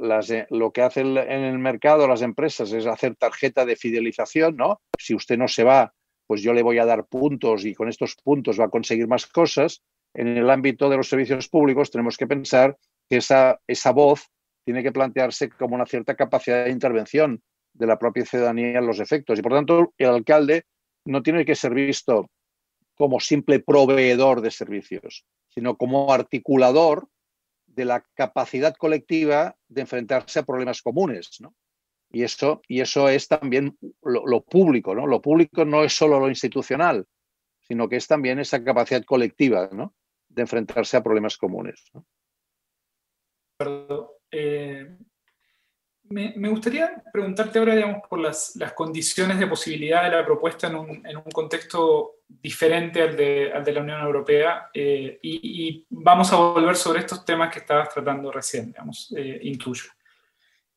Las, 0.00 0.30
eh, 0.30 0.46
lo 0.50 0.72
que 0.72 0.82
hacen 0.82 1.16
en 1.16 1.44
el 1.44 1.58
mercado 1.58 2.08
las 2.08 2.22
empresas 2.22 2.72
es 2.72 2.86
hacer 2.86 3.16
tarjeta 3.16 3.64
de 3.64 3.76
fidelización, 3.76 4.56
¿no? 4.56 4.80
Si 4.98 5.14
usted 5.14 5.38
no 5.38 5.48
se 5.48 5.64
va, 5.64 5.92
pues 6.26 6.42
yo 6.42 6.52
le 6.52 6.62
voy 6.62 6.78
a 6.78 6.84
dar 6.84 7.06
puntos 7.06 7.64
y 7.64 7.74
con 7.74 7.88
estos 7.88 8.16
puntos 8.16 8.58
va 8.58 8.64
a 8.64 8.70
conseguir 8.70 9.06
más 9.06 9.26
cosas. 9.26 9.82
En 10.14 10.36
el 10.36 10.50
ámbito 10.50 10.88
de 10.88 10.96
los 10.96 11.08
servicios 11.08 11.48
públicos 11.48 11.90
tenemos 11.90 12.16
que 12.16 12.26
pensar 12.26 12.76
que 13.08 13.18
esa, 13.18 13.60
esa 13.66 13.92
voz 13.92 14.28
tiene 14.64 14.82
que 14.82 14.92
plantearse 14.92 15.48
como 15.48 15.74
una 15.74 15.86
cierta 15.86 16.14
capacidad 16.14 16.64
de 16.64 16.70
intervención 16.70 17.42
de 17.72 17.86
la 17.86 17.98
propia 17.98 18.26
ciudadanía 18.26 18.78
en 18.78 18.86
los 18.86 19.00
efectos. 19.00 19.38
Y 19.38 19.42
por 19.42 19.52
tanto, 19.52 19.94
el 19.96 20.08
alcalde 20.08 20.64
no 21.08 21.22
tiene 21.22 21.44
que 21.44 21.54
ser 21.54 21.74
visto 21.74 22.30
como 22.94 23.18
simple 23.20 23.60
proveedor 23.60 24.40
de 24.40 24.50
servicios, 24.50 25.24
sino 25.48 25.76
como 25.76 26.12
articulador 26.12 27.08
de 27.66 27.84
la 27.84 28.04
capacidad 28.14 28.74
colectiva 28.76 29.56
de 29.68 29.82
enfrentarse 29.82 30.40
a 30.40 30.44
problemas 30.44 30.82
comunes. 30.82 31.40
¿no? 31.40 31.54
Y, 32.10 32.24
eso, 32.24 32.60
y 32.68 32.80
eso 32.80 33.08
es 33.08 33.28
también 33.28 33.78
lo, 34.02 34.42
público. 34.42 34.94
¿no? 34.94 35.06
Lo 35.06 35.22
público 35.22 35.64
no 35.64 35.82
es 35.82 35.94
solo 35.94 36.20
lo 36.20 36.28
institucional, 36.28 37.06
sino 37.60 37.88
que 37.88 37.96
es 37.96 38.06
también 38.06 38.38
esa 38.38 38.62
capacidad 38.62 39.04
colectiva 39.04 39.70
¿no? 39.72 39.94
de 40.28 40.42
enfrentarse 40.42 40.96
a 40.96 41.02
problemas 41.02 41.38
comunes. 41.38 41.90
Me, 46.10 46.48
gustaría 46.48 47.02
preguntarte 47.12 47.58
ahora, 47.58 47.74
digamos, 47.74 48.02
por 48.08 48.18
las, 48.18 48.54
condiciones 48.74 49.38
de 49.38 49.46
posibilidad 49.46 50.04
de 50.04 50.16
la 50.16 50.24
propuesta 50.24 50.66
en 50.66 50.76
un, 50.76 51.22
contexto 51.32 52.16
diferente 52.28 53.02
al 53.02 53.16
de, 53.16 53.72
la 53.72 53.80
Unión 53.80 54.00
Europea 54.00 54.70
eh, 54.72 55.18
y, 55.22 55.84
vamos 55.90 56.32
a 56.32 56.36
volver 56.36 56.76
sobre 56.76 57.00
estos 57.00 57.24
temas 57.24 57.52
que 57.52 57.60
estabas 57.60 57.92
tratando 57.92 58.30
recién, 58.32 58.66
digamos, 58.66 59.12
eh. 59.16 59.40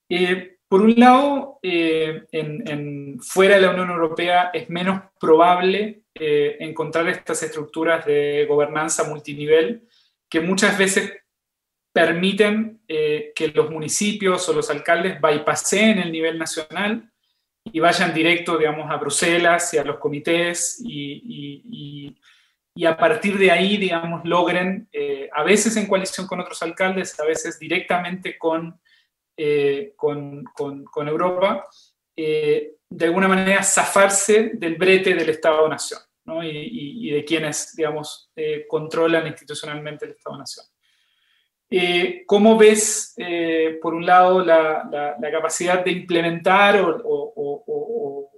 Eh, 0.09 0.57
por 0.67 0.81
un 0.81 0.95
lado, 0.97 1.59
en, 1.61 3.19
fuera 3.21 3.55
de 3.55 3.61
la 3.61 3.71
Unión 3.71 3.89
Europea 3.89 4.51
es 4.53 4.69
menos 4.69 5.01
probable 5.19 6.03
encontrar 6.13 7.07
estas 7.09 7.43
estructuras 7.43 8.05
de 8.05 8.45
gobernanza 8.47 9.05
multinivel 9.05 9.87
que 10.29 10.39
muchas 10.39 10.77
veces 10.77 11.20
permiten 11.93 12.81
eh, 12.87 13.33
que 13.35 13.49
los 13.49 13.69
municipios 13.69 14.47
o 14.47 14.53
los 14.53 14.69
alcaldes 14.69 15.19
bypasseen 15.19 15.99
el 15.99 16.11
nivel 16.11 16.37
nacional 16.37 17.11
y 17.65 17.79
vayan 17.79 18.13
directo, 18.13 18.57
digamos, 18.57 18.89
a 18.89 18.97
Bruselas 18.97 19.73
y 19.73 19.77
a 19.77 19.83
los 19.83 19.97
comités 19.97 20.81
y, 20.83 22.15
a 22.87 22.97
partir 22.97 23.37
de 23.37 23.51
ahí, 23.51 23.77
digamos, 23.77 24.21
logren, 24.25 24.87
eh, 24.91 25.29
a 25.31 25.43
veces 25.43 25.75
en 25.77 25.87
coalición 25.87 26.25
con 26.25 26.39
otros 26.39 26.63
alcaldes, 26.63 27.19
a 27.19 27.25
veces 27.25 27.59
directamente 27.59 28.37
con, 28.39 28.79
eh, 29.37 29.93
con, 29.95 30.43
con, 30.45 31.07
Europa, 31.07 31.67
de 32.15 33.05
alguna 33.05 33.27
manera 33.27 33.61
zafarse 33.63 34.51
del 34.53 34.75
brete 34.75 35.13
del 35.13 35.29
Estado-Nación 35.29 35.99
¿no? 36.25 36.43
y, 36.43 37.11
de 37.11 37.23
quienes, 37.23 37.75
digamos, 37.75 38.31
controlan 38.67 39.27
institucionalmente 39.27 40.05
el 40.05 40.11
Estado-Nación. 40.11 40.70
Eh, 41.73 42.23
¿Cómo 42.25 42.57
ves, 42.57 43.13
eh, 43.15 43.79
por 43.81 43.93
un 43.93 44.05
lado, 44.05 44.43
la, 44.43 45.15
capacidad 45.31 45.85
de 45.85 45.91
implementar 45.91 46.81
o, 46.83 48.29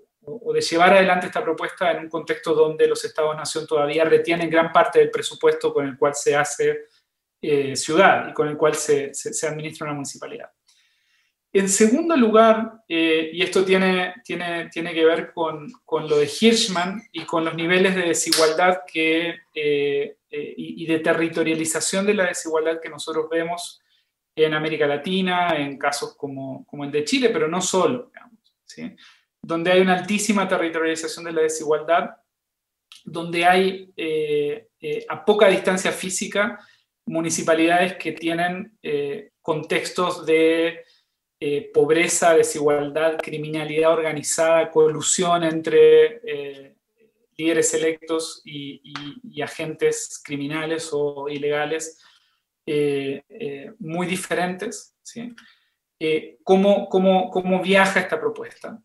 de 0.53 0.61
llevar 0.61 0.93
adelante 0.93 1.25
esta 1.25 1.43
propuesta 1.43 1.91
en 1.91 2.01
un 2.01 2.09
contexto 2.09 2.53
donde 2.53 2.87
los 2.87 3.03
Estados-nación 3.03 3.65
todavía 3.65 4.05
retienen 4.05 4.51
gran 4.51 4.71
parte 4.71 4.99
del 4.99 5.09
presupuesto 5.09 5.73
con 5.73 5.87
el 5.87 5.97
cual 5.97 6.13
se 6.13 6.35
hace 6.35 6.81
eh, 7.41 7.75
ciudad 7.75 8.29
y 8.29 8.33
con 8.33 8.47
el 8.47 8.55
cual 8.55 8.75
se, 8.75 9.11
administra 9.47 9.87
una 9.87 9.95
municipalidad? 9.95 10.51
En 11.51 11.67
segundo 11.69 12.15
lugar, 12.15 12.83
y 12.87 13.41
esto 13.41 13.65
tiene 13.65 14.13
que 14.23 15.05
ver 15.05 15.33
con, 15.33 15.71
con, 15.83 16.07
lo 16.07 16.17
de 16.17 16.29
Hirschman 16.39 17.01
y 17.11 17.25
con 17.25 17.45
los 17.45 17.55
niveles 17.55 17.95
de 17.95 18.03
desigualdad 18.03 18.81
que, 18.91 19.39
eh, 20.33 20.39
eh, 20.41 20.53
y, 20.57 20.85
de 20.85 20.99
territorialización 20.99 22.05
de 22.05 22.13
la 22.13 22.27
desigualdad 22.27 22.79
que 22.81 22.89
nosotros 22.89 23.27
vemos 23.29 23.81
en 24.35 24.53
América 24.53 24.87
Latina, 24.87 25.55
en 25.55 25.77
casos 25.77 26.15
como, 26.15 26.65
el 26.83 26.91
de 26.91 27.03
Chile, 27.05 27.29
pero 27.29 27.47
no 27.47 27.61
solo, 27.61 28.11
donde 29.41 29.71
hay 29.71 29.81
una 29.81 29.99
altísima 29.99 30.47
territorialización 30.47 31.25
de 31.25 31.33
la 31.33 31.41
desigualdad, 31.41 32.09
donde 33.05 33.45
hay 33.45 33.93
eh, 33.95 34.67
a 35.07 35.23
poca 35.23 35.47
distancia 35.47 35.91
física 35.91 36.59
municipalidades 37.05 37.97
que 37.97 38.13
tienen 38.13 38.77
contextos 39.41 40.25
de 40.25 40.83
eh, 41.45 41.69
pobreza, 41.73 42.33
desigualdad, 42.33 43.17
criminalidad 43.21 43.91
organizada, 43.91 44.71
colusión 44.71 45.43
entre 45.43 46.21
eh, 46.23 46.72
líderes 47.37 47.73
electos 47.73 48.41
y, 48.45 48.81
agentes 49.41 50.21
criminales 50.23 50.89
o 50.93 51.27
ilegales 51.27 51.99
eh, 52.65 53.23
eh 53.27 53.71
muy 53.79 54.07
diferentes. 54.07 54.95
¿sí? 55.01 55.33
Eh, 56.05 56.39
¿cómo, 56.43 56.89
cómo, 56.89 57.29
cómo, 57.29 57.61
viaja 57.61 58.01
esta 58.01 58.19
propuesta? 58.19 58.77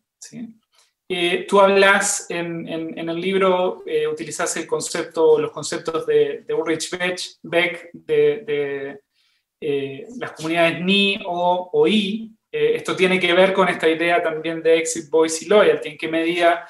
eh, 1.09 1.45
tú 1.49 1.59
hablas 1.59 2.27
en, 2.29 2.65
el 2.65 3.19
libro, 3.19 3.83
utilizas 4.09 4.55
el 4.55 4.65
concepto, 4.65 5.37
los 5.37 5.51
conceptos 5.51 6.05
de, 6.05 6.45
Ulrich 6.57 6.91
Beck, 7.43 7.89
de, 7.91 9.01
eh, 9.59 10.07
las 10.17 10.31
comunidades 10.31 10.79
NI 10.79 11.19
o, 11.25 11.69
o 11.73 11.87
I. 11.87 12.31
esto 12.49 12.95
tiene 12.95 13.19
que 13.19 13.33
ver 13.33 13.51
con 13.51 13.67
esta 13.67 13.89
idea 13.89 14.23
también 14.23 14.63
de 14.63 14.77
exit, 14.77 15.09
voice 15.09 15.43
y 15.43 15.49
loyalty, 15.49 15.89
en 15.89 15.97
qué 15.97 16.07
medida 16.07 16.69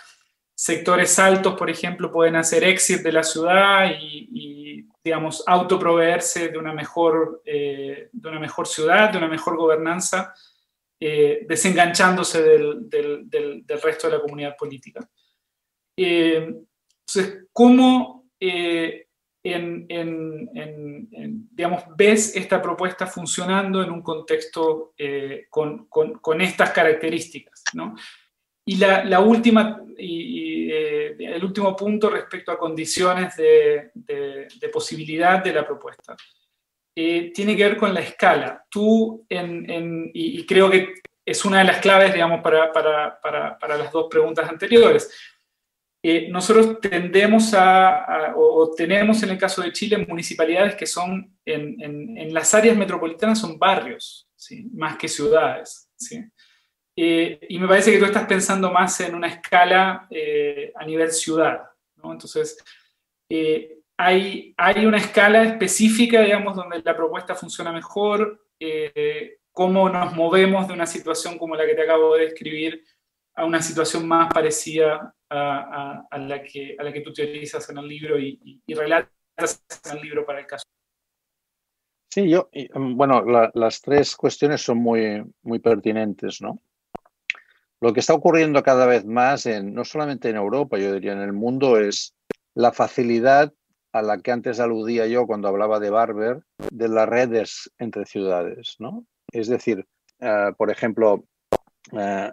sectores 0.61 1.17
altos, 1.19 1.55
por 1.55 1.69
ejemplo, 1.69 2.11
pueden 2.11 2.35
hacer 2.35 2.65
exit 2.65 3.01
de 3.01 3.13
la 3.13 3.23
ciudad 3.23 3.91
y, 3.97 4.85
digamos, 5.01 5.41
autoproveerse 5.47 6.49
de 6.49 6.57
una, 6.57 6.73
mejor, 6.73 7.41
de 7.45 8.09
una 8.11 8.39
mejor 8.41 8.67
ciudad, 8.67 9.09
de 9.09 9.19
una 9.19 9.29
mejor 9.29 9.55
gobernanza, 9.55 10.33
eh, 11.01 11.45
desenganchándose 11.47 12.43
del, 12.43 12.89
resto 13.81 14.07
de 14.07 14.17
la 14.17 14.21
comunidad 14.21 14.57
política. 14.57 15.09
Eh, 15.95 16.35
entonces, 16.35 17.45
¿cómo 17.53 18.27
eh, 18.37 19.07
digamos, 21.51 21.83
ves 21.95 22.35
esta 22.35 22.61
propuesta 22.61 23.07
funcionando 23.07 23.81
en 23.81 23.91
un 23.91 24.01
contexto 24.01 24.93
con, 25.49 26.41
estas 26.41 26.71
características? 26.71 27.63
Y 28.69 28.75
la, 28.77 29.19
última, 29.19 29.81
y, 29.97 30.69
el 30.71 31.43
último 31.43 31.75
punto 31.75 32.09
respecto 32.09 32.51
a 32.51 32.57
condiciones 32.57 33.35
de, 33.35 33.91
de 33.93 34.69
posibilidad 34.69 35.43
de 35.43 35.53
la 35.53 35.65
propuesta. 35.65 36.15
Eh, 37.01 37.31
tiene 37.33 37.55
que 37.55 37.63
ver 37.63 37.77
con 37.77 37.93
la 37.93 38.01
escala. 38.01 38.65
Tú, 38.69 39.25
y, 39.29 40.45
creo 40.45 40.69
que 40.69 40.95
es 41.25 41.45
una 41.45 41.59
de 41.59 41.63
las 41.63 41.77
claves, 41.77 42.13
digamos, 42.13 42.41
para, 42.41 43.77
las 43.77 43.91
dos 43.91 44.07
preguntas 44.09 44.49
anteriores. 44.49 45.09
Eh, 46.03 46.27
nosotros 46.29 46.81
tendemos 46.81 47.53
a, 47.53 48.33
o 48.35 48.73
tenemos 48.75 49.23
en 49.23 49.29
el 49.29 49.37
caso 49.37 49.61
de 49.61 49.71
Chile, 49.71 50.05
municipalidades 50.09 50.75
que 50.75 50.85
son, 50.85 51.37
en, 51.45 52.33
las 52.33 52.53
áreas 52.53 52.75
metropolitanas 52.75 53.39
son 53.39 53.57
barrios, 53.57 54.27
más 54.73 54.97
que 54.97 55.07
ciudades. 55.07 55.89
Eh, 57.01 57.39
y 57.47 57.59
me 57.59 57.67
parece 57.67 57.93
que 57.93 57.99
tú 57.99 58.05
estás 58.05 58.25
pensando 58.25 58.71
más 58.71 58.99
en 58.99 59.15
una 59.15 59.27
escala 59.27 60.09
a 60.75 60.85
nivel 60.85 61.11
ciudad. 61.11 61.61
Entonces, 62.03 62.57
hay, 63.99 64.85
una 64.85 64.97
escala 64.97 65.43
específica, 65.43 66.21
digamos, 66.21 66.55
donde 66.55 66.81
la 66.81 66.95
propuesta 66.95 67.35
funciona 67.35 67.73
mejor, 67.73 68.45
eh, 68.57 69.39
cómo 69.51 69.89
nos 69.89 70.15
movemos 70.15 70.67
de 70.67 70.73
una 70.73 70.85
situación 70.85 71.37
como 71.37 71.55
la 71.55 71.65
que 71.65 71.75
te 71.75 71.81
acabo 71.81 72.15
de 72.15 72.25
describir 72.25 72.81
a 73.35 73.45
una 73.45 73.61
situación 73.61 74.07
más 74.07 74.33
parecida 74.33 75.13
a, 75.29 76.17
la, 76.17 76.43
que, 76.43 76.77
a 76.79 76.83
la 76.83 76.93
que 76.93 77.01
tú 77.01 77.11
teorizas 77.11 77.69
en 77.69 77.77
el 77.77 77.87
libro 77.89 78.17
y, 78.17 78.61
relatas 78.67 79.11
en 79.91 79.97
el 79.97 80.03
libro 80.03 80.25
para 80.25 80.39
el 80.39 80.47
caso. 80.47 80.63
Sí, 82.09 82.29
yo, 82.29 82.49
mm, 82.53 82.95
bueno, 82.95 83.21
las 83.53 83.81
tres 83.81 84.15
cuestiones 84.15 84.61
son 84.61 84.77
muy, 84.77 85.23
muy 85.41 85.59
pertinentes, 85.59 86.41
¿no? 86.41 86.61
Lo 87.81 87.93
que 87.93 88.01
está 88.01 88.13
ocurriendo 88.13 88.61
cada 88.61 88.85
vez 88.85 89.05
más, 89.05 89.45
en, 89.45 89.73
no 89.73 89.85
solamente 89.85 90.29
en 90.29 90.35
Europa, 90.35 90.77
yo 90.77 90.93
diría 90.93 91.13
en 91.13 91.21
el 91.21 91.33
mundo, 91.33 91.77
es 91.77 92.13
la 92.53 92.73
facilidad 92.73 93.53
a 93.93 94.01
la 94.01 94.19
que 94.19 94.31
antes 94.31 94.59
aludía 94.59 95.07
yo 95.07 95.25
cuando 95.25 95.47
hablaba 95.47 95.79
de 95.79 95.89
Barber, 95.89 96.43
de 96.71 96.87
las 96.89 97.07
redes 97.07 97.71
entre 97.77 98.05
ciudades. 98.05 98.75
¿no? 98.79 99.05
Es 99.31 99.47
decir, 99.47 99.87
eh, 100.19 100.51
por 100.57 100.69
ejemplo, 100.69 101.23
eh, 101.93 102.31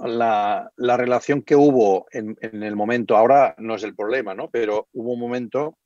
la, 0.00 0.70
relación 0.76 1.42
que 1.42 1.54
hubo 1.54 2.06
en, 2.10 2.36
el 2.40 2.74
momento, 2.74 3.16
ahora 3.16 3.54
no 3.58 3.76
es 3.76 3.84
el 3.84 3.94
problema, 3.94 4.34
¿no? 4.34 4.50
pero 4.50 4.88
hubo 4.92 5.12
un 5.12 5.20
momento 5.20 5.78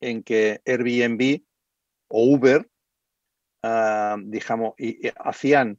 en 0.00 0.24
que 0.24 0.60
Airbnb 0.66 1.42
o 2.08 2.24
Uber, 2.34 2.68
eh, 3.62 4.14
digamos, 4.24 4.74
hacían 5.18 5.78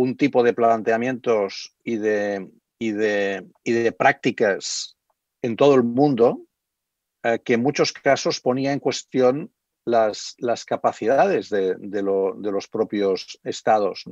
un 0.00 0.16
tipo 0.16 0.42
de 0.42 0.54
planteamientos 0.54 1.76
y 1.84 1.98
de, 1.98 2.50
y 2.78 2.92
de, 2.92 3.46
y 3.62 3.72
de 3.72 3.92
prácticas 3.92 4.96
en 5.42 5.56
todo 5.56 5.74
el 5.74 5.82
mundo 5.82 6.46
eh, 7.22 7.40
que 7.44 7.54
en 7.54 7.62
muchos 7.62 7.92
casos 7.92 8.40
ponía 8.40 8.72
en 8.72 8.80
cuestión 8.80 9.52
las, 9.84 10.36
las 10.38 10.64
capacidades 10.64 11.50
de, 11.50 11.76
los 12.02 12.68
propios 12.68 13.38
estados 13.44 14.04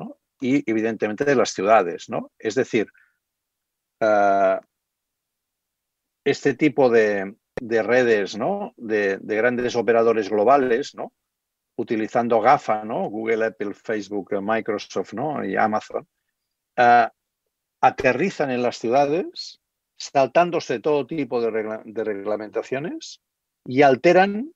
y 0.43 0.71
evidentemente 0.71 1.25
de 1.25 1.37
las 1.37 1.53
ciudades. 1.53 2.11
¿no? 2.11 2.33
Es 2.39 2.55
decir, 2.55 2.89
eh, 4.01 4.61
este 6.23 6.53
tipo 6.53 6.91
de, 6.91 7.35
redes 7.63 8.37
¿no? 8.37 8.75
de, 8.77 9.19
grandes 9.23 9.75
operadores 9.75 10.29
globales, 10.29 10.95
¿no? 10.95 11.15
Utilizando 11.79 12.41
GAFA, 12.41 12.85
¿no? 12.85 13.09
Google, 13.09 13.47
Apple, 13.47 13.73
Facebook, 13.73 14.33
Microsoft 14.43 15.15
¿no? 15.15 15.45
y 15.45 15.57
Amazon, 15.57 16.07
eh, 16.77 17.09
aterrizan 17.81 18.51
en 18.51 18.63
las 18.63 18.79
ciudades 18.79 19.61
saltándose 19.97 20.81
todo 20.81 21.07
tipo 21.07 21.41
de, 21.41 21.51
reglamentaciones 22.05 23.21
y 23.65 23.83
alteran, 23.83 24.53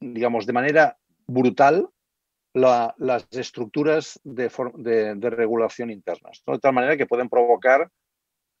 digamos, 0.00 0.46
de 0.46 0.52
manera 0.52 0.98
brutal 1.26 1.88
las 2.52 3.26
estructuras 3.32 4.20
de, 4.22 4.48
regulación 5.20 5.90
internas, 5.90 6.40
de 6.46 6.58
tal 6.60 6.72
manera 6.72 6.96
que 6.96 7.06
pueden 7.06 7.28
provocar 7.28 7.90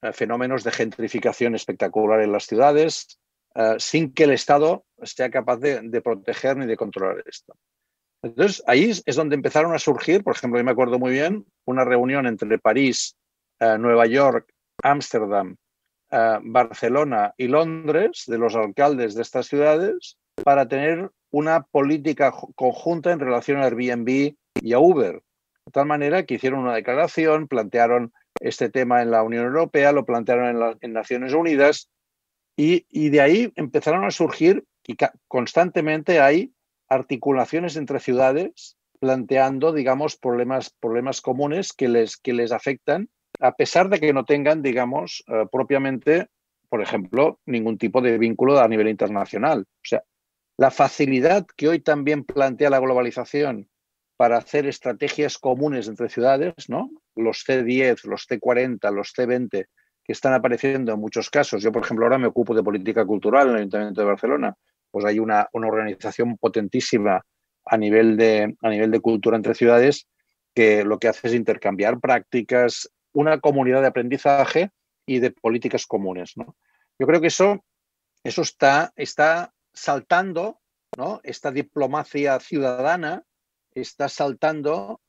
eh, 0.02 0.12
fenómenos 0.12 0.64
de 0.64 0.72
gentrificación 0.72 1.54
espectacular 1.54 2.22
en 2.22 2.32
las 2.32 2.46
ciudades 2.46 3.20
eh, 3.54 3.76
sin 3.78 4.12
que 4.12 4.24
el 4.24 4.32
Estado 4.32 4.84
sea 5.02 5.30
capaz 5.30 5.58
de, 5.58 6.00
proteger 6.02 6.56
ni 6.56 6.66
de 6.66 6.76
controlar 6.76 7.22
esto. 7.26 7.54
Entonces, 8.24 8.62
ahí 8.66 8.90
es 9.04 9.16
donde 9.16 9.36
empezaron 9.36 9.74
a 9.74 9.78
surgir, 9.78 10.24
por 10.24 10.34
ejemplo, 10.34 10.58
yo 10.58 10.64
me 10.64 10.72
acuerdo 10.72 10.98
muy 10.98 11.12
bien, 11.12 11.44
una 11.66 11.84
reunión 11.84 12.26
entre 12.26 12.58
París, 12.58 13.16
eh, 13.60 13.76
Nueva 13.78 14.06
York, 14.06 14.50
Ámsterdam 14.82 15.56
Barcelona 16.42 17.34
y 17.36 17.48
Londres, 17.48 18.24
de 18.26 18.38
los 18.38 18.54
alcaldes 18.54 19.14
de 19.14 19.22
estas 19.22 19.46
ciudades, 19.46 20.16
para 20.44 20.68
tener 20.68 21.10
una 21.30 21.62
política 21.62 22.32
conjunta 22.54 23.12
en 23.12 23.20
relación 23.20 23.58
a 23.58 23.64
Airbnb 23.64 24.34
y 24.60 24.72
a 24.72 24.78
Uber. 24.78 25.22
De 25.66 25.72
tal 25.72 25.86
manera 25.86 26.24
que 26.24 26.34
hicieron 26.34 26.60
una 26.60 26.74
declaración, 26.74 27.48
plantearon 27.48 28.12
este 28.40 28.68
tema 28.68 29.02
en 29.02 29.10
la 29.10 29.22
Unión 29.22 29.46
Europea, 29.46 29.92
lo 29.92 30.04
plantearon 30.04 30.76
en, 30.80 30.92
Naciones 30.92 31.32
Unidas 31.32 31.88
y, 32.56 32.86
y, 32.90 33.08
de 33.08 33.20
ahí 33.20 33.52
empezaron 33.56 34.04
a 34.04 34.10
surgir 34.10 34.64
y 34.86 34.96
constantemente 35.26 36.20
hay 36.20 36.52
articulaciones 36.94 37.76
entre 37.76 38.00
ciudades 38.00 38.76
planteando, 39.00 39.72
digamos, 39.72 40.16
problemas, 40.16 40.70
problemas 40.80 41.20
comunes 41.20 41.72
que 41.72 41.88
les, 41.88 42.16
que 42.16 42.32
les 42.32 42.52
afectan 42.52 43.10
a 43.40 43.52
pesar 43.52 43.88
de 43.88 44.00
que 44.00 44.12
no 44.12 44.24
tengan, 44.24 44.62
digamos, 44.62 45.24
eh, 45.26 45.46
propiamente, 45.50 46.28
por 46.68 46.80
ejemplo, 46.80 47.40
ningún 47.46 47.78
tipo 47.78 48.00
de 48.00 48.18
vínculo 48.18 48.58
a 48.58 48.68
nivel 48.68 48.88
internacional. 48.88 49.62
O 49.62 49.84
sea, 49.84 50.02
la 50.56 50.70
facilidad 50.70 51.46
que 51.56 51.68
hoy 51.68 51.80
también 51.80 52.24
plantea 52.24 52.70
la 52.70 52.78
globalización 52.78 53.68
para 54.16 54.36
hacer 54.36 54.66
estrategias 54.66 55.38
comunes 55.38 55.88
entre 55.88 56.08
ciudades, 56.08 56.54
¿no? 56.68 56.90
Los 57.16 57.44
C10, 57.46 58.04
los 58.04 58.28
C40, 58.28 58.92
los 58.92 59.12
C20, 59.12 59.66
que 60.04 60.12
están 60.12 60.34
apareciendo 60.34 60.92
en 60.92 61.00
muchos 61.00 61.30
casos. 61.30 61.62
Yo, 61.62 61.72
por 61.72 61.82
ejemplo, 61.82 62.06
ahora 62.06 62.18
me 62.18 62.28
ocupo 62.28 62.54
de 62.54 62.62
política 62.62 63.04
cultural 63.04 63.48
en 63.48 63.54
el 63.54 63.58
Ayuntamiento 63.60 64.00
de 64.00 64.06
Barcelona. 64.06 64.56
Pues 64.94 65.04
hay 65.06 65.18
una, 65.18 65.48
una 65.52 65.66
organización 65.66 66.36
potentísima 66.36 67.20
a 67.64 67.76
nivel, 67.76 68.16
de, 68.16 68.56
a 68.62 68.68
nivel 68.70 68.92
de 68.92 69.00
cultura 69.00 69.36
entre 69.36 69.56
ciudades 69.56 70.06
que 70.54 70.84
lo 70.84 71.00
que 71.00 71.08
hace 71.08 71.26
es 71.26 71.34
intercambiar 71.34 71.98
prácticas, 71.98 72.88
una 73.12 73.40
comunidad 73.40 73.80
de 73.80 73.88
aprendizaje 73.88 74.70
y 75.04 75.18
de 75.18 75.32
políticas 75.32 75.84
comunes. 75.84 76.36
¿no? 76.36 76.54
Yo 76.96 77.08
creo 77.08 77.20
que 77.20 77.26
eso, 77.26 77.64
eso 78.22 78.42
está, 78.42 78.92
está 78.94 79.52
saltando, 79.72 80.60
¿no? 80.96 81.20
esta 81.24 81.50
diplomacia 81.50 82.38
ciudadana 82.38 83.24
está 83.74 84.08
saltando 84.08 85.00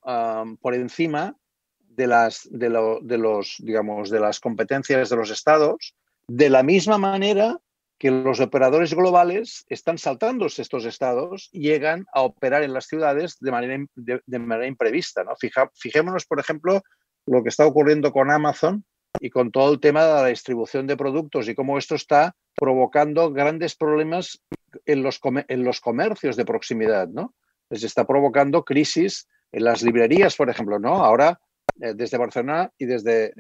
por 0.62 0.74
encima 0.74 1.36
de 1.78 2.08
las, 2.08 2.50
de, 2.50 2.70
de, 3.04 3.18
los, 3.20 3.58
digamos, 3.60 4.10
de 4.10 4.20
las 4.20 4.40
competencias 4.40 5.12
de 5.12 5.16
los 5.16 5.30
estados, 5.30 5.94
de 6.28 6.50
la 6.50 6.64
misma 6.64 6.98
manera 6.98 7.60
que 7.98 8.12
los 8.12 8.40
operadores 8.40 8.94
globales 8.94 9.66
están 9.70 9.98
saltándose 9.98 10.62
estos 10.62 10.86
estados 10.86 11.50
y 11.52 11.62
llegan 11.62 12.06
a 12.14 12.22
operar 12.22 12.64
en 12.64 12.74
las 12.74 12.88
ciudades 12.88 13.38
de 13.40 13.52
manera, 13.52 13.86
de, 13.96 14.40
manera 14.40 14.68
imprevista. 14.68 15.24
¿no? 15.24 15.32
fijémonos, 15.74 16.26
por 16.26 16.40
ejemplo, 16.40 16.82
lo 17.26 17.42
que 17.42 17.50
está 17.50 17.66
ocurriendo 17.66 18.12
con 18.12 18.32
Amazon 18.32 18.84
y 19.20 19.30
con 19.30 19.52
todo 19.52 19.72
el 19.72 19.80
tema 19.80 20.06
de 20.06 20.14
la 20.14 20.26
distribución 20.28 20.88
de 20.88 20.98
productos 20.98 21.48
y 21.48 21.56
cómo 21.56 21.78
esto 21.78 21.96
está 21.96 22.36
provocando 22.56 23.32
grandes 23.32 23.76
problemas 23.76 24.42
en 24.86 25.04
los, 25.04 25.20
en 25.48 25.64
los 25.64 25.80
comercios 25.80 26.36
de 26.36 26.46
proximidad, 26.46 27.08
¿no? 27.08 27.34
Les 27.70 27.84
está 27.84 28.06
provocando 28.06 28.64
crisis 28.64 29.28
en 29.52 29.64
las 29.64 29.82
librerías, 29.82 30.36
por 30.36 30.50
ejemplo, 30.50 30.80
¿no? 30.80 31.04
Ahora 31.04 31.40
eh, 31.82 31.94
desde 31.96 32.18
Barcelona 32.18 32.72
y 32.78 32.86
desde 32.86 33.34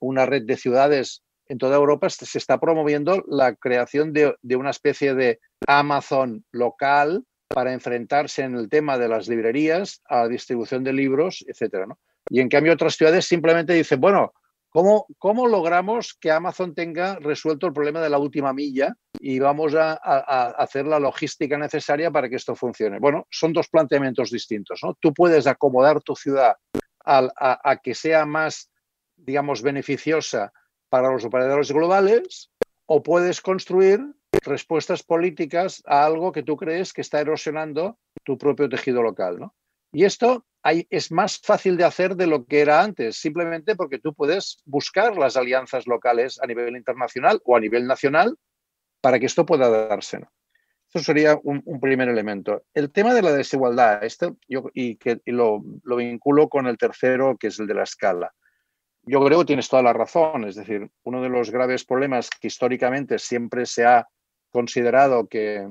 una 0.00 0.26
red 0.26 0.44
de 0.44 0.56
ciudades 0.56 1.22
en 1.50 1.58
toda 1.58 1.76
Europa 1.76 2.08
se 2.08 2.38
está 2.38 2.60
promoviendo 2.60 3.24
la 3.26 3.56
creación 3.56 4.12
de, 4.12 4.36
una 4.54 4.70
especie 4.70 5.14
de 5.14 5.40
Amazon 5.66 6.44
local 6.52 7.24
para 7.48 7.72
enfrentarse 7.72 8.42
en 8.42 8.54
el 8.54 8.68
tema 8.68 8.96
de 8.98 9.08
las 9.08 9.26
librerías, 9.26 10.00
a 10.04 10.18
la 10.18 10.28
distribución 10.28 10.84
de 10.84 10.92
libros, 10.92 11.44
etcétera. 11.48 11.88
Y 12.28 12.38
en 12.38 12.48
cambio 12.48 12.72
otras 12.72 12.94
ciudades 12.94 13.26
simplemente 13.26 13.72
dicen, 13.72 14.00
bueno, 14.00 14.32
¿cómo, 14.68 15.06
¿cómo 15.18 15.48
logramos 15.48 16.14
que 16.20 16.30
Amazon 16.30 16.72
tenga 16.72 17.16
resuelto 17.16 17.66
el 17.66 17.72
problema 17.72 18.00
de 18.00 18.10
la 18.10 18.18
última 18.18 18.52
milla 18.52 18.94
y 19.18 19.40
vamos 19.40 19.74
a, 19.74 19.94
hacer 20.52 20.86
la 20.86 21.00
logística 21.00 21.58
necesaria 21.58 22.12
para 22.12 22.28
que 22.28 22.36
esto 22.36 22.54
funcione? 22.54 23.00
Bueno, 23.00 23.26
son 23.28 23.52
dos 23.52 23.66
planteamientos 23.68 24.30
distintos. 24.30 24.82
Tú 25.00 25.12
puedes 25.12 25.48
acomodar 25.48 26.00
tu 26.00 26.14
ciudad 26.14 26.54
a, 27.04 27.76
que 27.82 27.96
sea 27.96 28.24
más, 28.24 28.70
digamos, 29.16 29.62
beneficiosa 29.62 30.52
para 30.90 31.10
los 31.10 31.24
operadores 31.24 31.72
globales 31.72 32.50
o 32.86 33.02
puedes 33.02 33.40
construir 33.40 34.00
respuestas 34.44 35.02
políticas 35.02 35.82
a 35.86 36.04
algo 36.04 36.32
que 36.32 36.42
tú 36.42 36.56
crees 36.56 36.92
que 36.92 37.00
está 37.00 37.20
erosionando 37.20 37.98
tu 38.24 38.36
propio 38.36 38.68
tejido 38.68 39.02
local. 39.02 39.38
¿no? 39.38 39.54
Y 39.92 40.04
esto 40.04 40.44
es 40.90 41.10
más 41.10 41.38
fácil 41.38 41.76
de 41.76 41.84
hacer 41.84 42.16
de 42.16 42.26
lo 42.26 42.44
que 42.44 42.60
era 42.60 42.82
antes, 42.82 43.16
simplemente 43.16 43.76
porque 43.76 43.98
tú 43.98 44.14
puedes 44.14 44.60
buscar 44.66 45.16
las 45.16 45.36
alianzas 45.36 45.86
locales 45.86 46.38
a 46.42 46.46
nivel 46.46 46.76
internacional 46.76 47.40
o 47.44 47.56
a 47.56 47.60
nivel 47.60 47.86
nacional 47.86 48.36
para 49.00 49.18
que 49.18 49.26
esto 49.26 49.46
pueda 49.46 49.70
darse. 49.70 50.18
¿no? 50.18 50.30
Esto 50.92 50.98
sería 50.98 51.38
un, 51.44 51.62
primer 51.80 52.08
elemento. 52.08 52.64
El 52.74 52.90
tema 52.90 53.14
de 53.14 53.22
la 53.22 53.32
desigualdad, 53.32 54.02
esto 54.02 54.36
yo, 54.48 54.70
y 54.74 54.96
que 54.96 55.20
lo, 55.26 55.62
vinculo 55.84 56.48
con 56.48 56.66
el 56.66 56.76
tercero, 56.76 57.36
que 57.38 57.46
es 57.46 57.60
el 57.60 57.68
de 57.68 57.74
la 57.74 57.84
escala. 57.84 58.34
Yo 59.02 59.24
creo 59.24 59.40
que 59.40 59.46
tienes 59.46 59.68
toda 59.68 59.82
la 59.82 59.92
razón. 59.92 60.44
Es 60.44 60.56
decir, 60.56 60.90
uno 61.04 61.22
de 61.22 61.28
los 61.28 61.50
graves 61.50 61.84
problemas 61.84 62.30
que 62.30 62.48
históricamente 62.48 63.18
siempre 63.18 63.66
se 63.66 63.84
ha 63.84 64.08
considerado 64.50 65.28
que, 65.28 65.66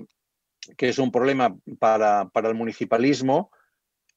es 0.78 1.00
un 1.00 1.12
problema 1.12 1.56
para, 1.80 2.30
para 2.30 2.50
el 2.50 2.56
municipalismo 2.56 3.52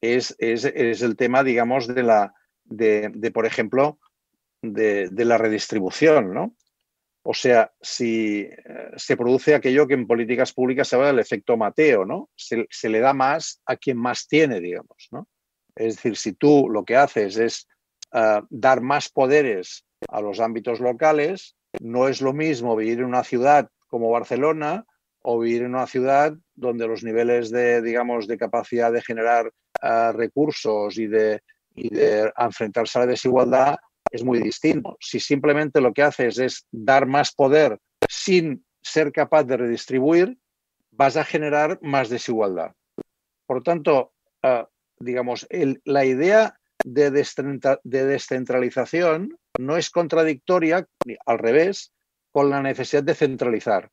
es, 0.01 0.35
es, 0.39 0.65
es, 0.65 1.01
el 1.01 1.15
tema, 1.15 1.43
digamos, 1.43 1.87
de 1.87 2.03
la, 2.03 2.33
de, 2.65 3.09
de 3.13 3.31
por 3.31 3.45
ejemplo, 3.45 3.99
de, 4.61 5.09
de, 5.09 5.25
la 5.25 5.37
redistribución, 5.37 6.33
¿no? 6.33 6.55
O 7.25 7.33
sea, 7.33 7.73
si 7.81 8.41
eh, 8.41 8.91
se 8.97 9.15
produce 9.15 9.55
aquello 9.55 9.87
que 9.87 9.93
en 9.93 10.07
políticas 10.07 10.51
públicas 10.51 10.87
se 10.87 10.97
llama 10.97 11.09
el 11.09 11.19
efecto 11.19 11.55
Mateo, 11.55 12.05
¿no? 12.05 12.29
Se, 12.35 12.89
le 12.89 12.99
da 12.99 13.13
más 13.13 13.61
a 13.65 13.77
quien 13.77 13.97
más 13.97 14.27
tiene, 14.27 14.59
digamos, 14.59 15.07
¿no? 15.11 15.27
Es 15.73 15.95
decir, 15.95 16.17
si 16.17 16.33
tú 16.33 16.67
lo 16.69 16.83
que 16.83 16.97
haces 16.97 17.37
es 17.37 17.67
eh, 18.13 18.41
dar 18.49 18.81
más 18.81 19.09
poderes 19.09 19.85
a 20.07 20.21
los 20.21 20.39
ámbitos 20.39 20.79
locales, 20.79 21.55
no 21.79 22.07
es 22.07 22.21
lo 22.21 22.33
mismo 22.33 22.75
vivir 22.75 22.99
en 22.99 23.05
una 23.05 23.23
ciudad 23.23 23.69
como 23.87 24.09
Barcelona 24.09 24.85
o 25.23 25.39
vivir 25.39 25.63
en 25.63 25.75
una 25.75 25.87
ciudad 25.87 26.33
donde 26.53 26.87
los 26.87 27.03
niveles 27.03 27.49
de, 27.49 27.81
digamos, 27.81 28.27
de 28.27 28.37
capacidad 28.37 28.91
de 28.91 29.01
generar 29.01 29.47
uh, 29.47 30.11
recursos 30.11 30.97
y 30.97 31.07
de, 31.07 31.41
y 31.73 31.89
de 31.89 32.31
enfrentarse 32.37 32.99
a 32.99 33.01
la 33.01 33.07
desigualdad 33.07 33.77
es 34.11 34.23
muy 34.23 34.39
distinto. 34.39 34.97
Si 34.99 35.19
simplemente 35.19 35.81
lo 35.81 35.93
que 35.93 36.03
haces 36.03 36.37
es 36.37 36.67
dar 36.71 37.07
más 37.07 37.33
poder 37.33 37.79
sin 38.07 38.65
ser 38.81 39.11
capaz 39.11 39.45
de 39.45 39.57
redistribuir, 39.57 40.37
vas 40.91 41.17
a 41.17 41.23
generar 41.23 41.79
más 41.81 42.09
desigualdad. 42.09 42.73
Por 43.47 43.63
tanto, 43.63 44.13
uh, 44.43 44.65
digamos, 44.99 45.47
el, 45.49 45.81
la 45.85 46.05
idea 46.05 46.59
de, 46.83 47.11
de, 47.11 48.05
descentralización 48.05 49.37
no 49.59 49.77
es 49.77 49.89
contradictoria, 49.89 50.87
al 51.25 51.39
revés, 51.39 51.93
con 52.31 52.49
la 52.49 52.61
necesidad 52.61 53.03
de 53.03 53.15
centralizar. 53.15 53.91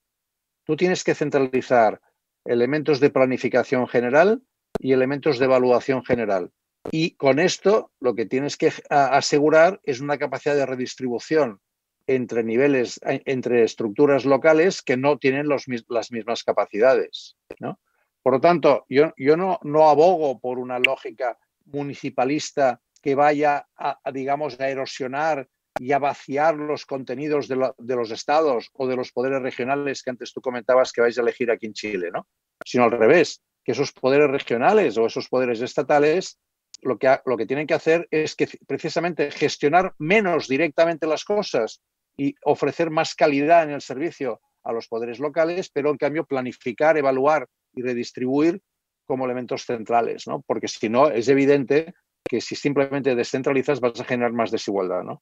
Tú 0.65 0.77
tienes 0.77 1.05
que 1.05 1.15
centralizar 1.15 2.01
elementos 2.45 3.01
de 3.01 3.11
planificación 3.11 3.87
general 3.87 4.43
y 4.79 4.93
elementos 4.93 5.39
de 5.39 5.45
evaluación 5.45 6.05
general. 6.05 6.51
Y 6.91 7.13
con 7.17 7.39
esto 7.39 7.93
lo 8.01 8.15
que 8.15 8.27
tienes 8.27 8.57
que 8.57 8.73
asegurar 8.89 9.81
es 9.85 10.01
una 10.01 10.19
capacidad 10.19 10.55
de 10.55 10.67
redistribución 10.67 11.61
entre 12.07 12.43
niveles, 12.43 12.99
entre 13.05 13.63
estructuras 13.63 14.25
locales 14.25 14.83
que 14.83 14.97
no 14.97 15.19
tienen 15.19 15.49
las 15.49 15.69
mismas 15.69 16.43
capacidades. 16.43 17.37
¿no? 17.59 17.79
Por 18.23 18.35
lo 18.35 18.41
tanto, 18.41 18.85
yo, 18.89 19.13
yo 19.17 19.37
no, 19.37 19.59
no, 19.63 19.89
abogo 19.89 20.41
por 20.41 20.59
una 20.59 20.79
lógica 20.79 21.39
municipalista 21.73 22.81
que 23.03 23.15
vaya 23.15 23.67
a, 23.77 23.99
digamos, 24.13 24.61
a 24.61 24.69
erosionar 24.69 25.49
y 25.79 25.93
a 25.93 25.99
vaciar 25.99 26.57
los 26.57 26.85
contenidos 26.85 27.49
de, 27.49 27.57
los 27.97 28.11
estados 28.11 28.69
o 28.75 28.87
de 28.87 28.97
los 28.97 29.13
poderes 29.13 29.41
regionales 29.41 30.03
que 30.03 30.11
antes 30.11 30.33
tú 30.33 30.41
comentabas 30.41 30.93
que 30.93 31.01
vais 31.01 31.17
a 31.17 31.23
elegir 31.23 31.51
aquí 31.51 31.67
en 31.67 31.73
Chile, 31.73 32.11
¿no? 32.13 32.27
Sino 32.65 32.85
al 32.85 32.91
revés, 32.91 33.43
que 33.65 33.73
esos 33.73 33.93
poderes 33.93 34.31
regionales 34.31 34.99
o 34.99 35.07
esos 35.07 35.29
poderes 35.29 35.61
estatales 35.63 36.39
lo 36.83 36.99
que, 36.99 37.19
lo 37.25 37.37
que 37.37 37.47
tienen 37.47 37.67
que 37.67 37.75
hacer 37.75 38.09
es 38.11 38.35
que 38.35 38.49
precisamente 38.67 39.31
gestionar 39.31 39.95
menos 39.99 40.49
directamente 40.49 41.07
las 41.07 41.25
cosas 41.25 41.83
y 42.17 42.35
ofrecer 42.45 42.91
más 42.91 43.15
calidad 43.15 43.65
en 43.65 43.71
el 43.71 43.81
servicio 43.81 44.41
a 44.63 44.73
los 44.73 44.89
poderes 44.89 45.19
locales, 45.19 45.71
pero 45.71 45.91
en 45.91 45.97
cambio 45.97 46.25
planificar, 46.25 46.97
evaluar 46.97 47.49
y 47.73 47.83
redistribuir 47.83 48.61
como 49.11 49.25
elementos 49.25 49.65
centrales, 49.65 50.29
¿no? 50.29 50.41
Porque 50.47 50.69
si 50.69 50.89
no, 50.89 51.09
es 51.09 51.27
evidente 51.27 51.95
que 52.23 52.41
si 52.41 52.55
simplemente 52.55 53.17
descentralizas 53.17 53.81
vas 53.81 54.01
a 54.01 54.05
generar 54.05 54.33
más 54.33 54.53
desigualdad, 54.53 55.03
¿no? 55.03 55.21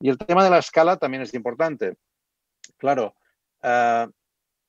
Y 0.00 0.08
el 0.08 0.18
tema 0.18 0.44
de 0.44 0.50
la 0.50 0.58
escala 0.58 0.96
también 0.98 1.24
es 1.24 1.34
importante. 1.34 1.96
Claro, 2.78 3.16
uh, 3.64 4.08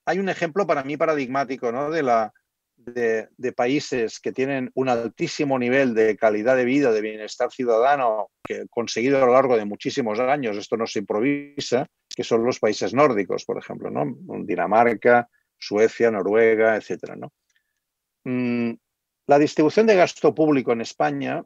hay 0.05 0.19
un 0.19 0.29
ejemplo 0.29 0.65
para 0.65 0.83
mí 0.83 0.97
paradigmático, 0.97 1.71
¿no? 1.71 1.91
De 1.91 2.01
la, 2.01 2.33
de, 2.77 3.53
países 3.55 4.19
que 4.19 4.31
tienen 4.31 4.71
un 4.73 4.89
altísimo 4.89 5.59
nivel 5.59 5.93
de 5.93 6.17
calidad 6.17 6.57
de 6.57 6.65
vida, 6.65 6.91
de 6.91 7.01
bienestar 7.01 7.51
ciudadano, 7.51 8.29
que 8.43 8.65
conseguido 8.69 9.17
a 9.21 9.25
lo 9.27 9.33
largo 9.33 9.55
de 9.57 9.65
muchísimos 9.65 10.19
años, 10.19 10.57
esto 10.57 10.75
no 10.75 10.87
se 10.87 10.99
improvisa, 10.99 11.85
que 12.09 12.23
son 12.23 12.43
los 12.43 12.59
países 12.59 12.95
nórdicos, 12.95 13.45
por 13.45 13.59
ejemplo, 13.59 13.91
¿no? 13.91 14.05
Dinamarca, 14.43 15.29
Suecia, 15.57 16.09
Noruega, 16.09 16.75
etcétera, 16.75 17.15
¿no? 17.15 17.31
Mm, 18.25 18.73
la 19.27 19.39
distribución 19.39 19.87
de 19.87 19.95
gasto 19.95 20.35
público 20.35 20.71
en 20.73 20.81
España, 20.81 21.43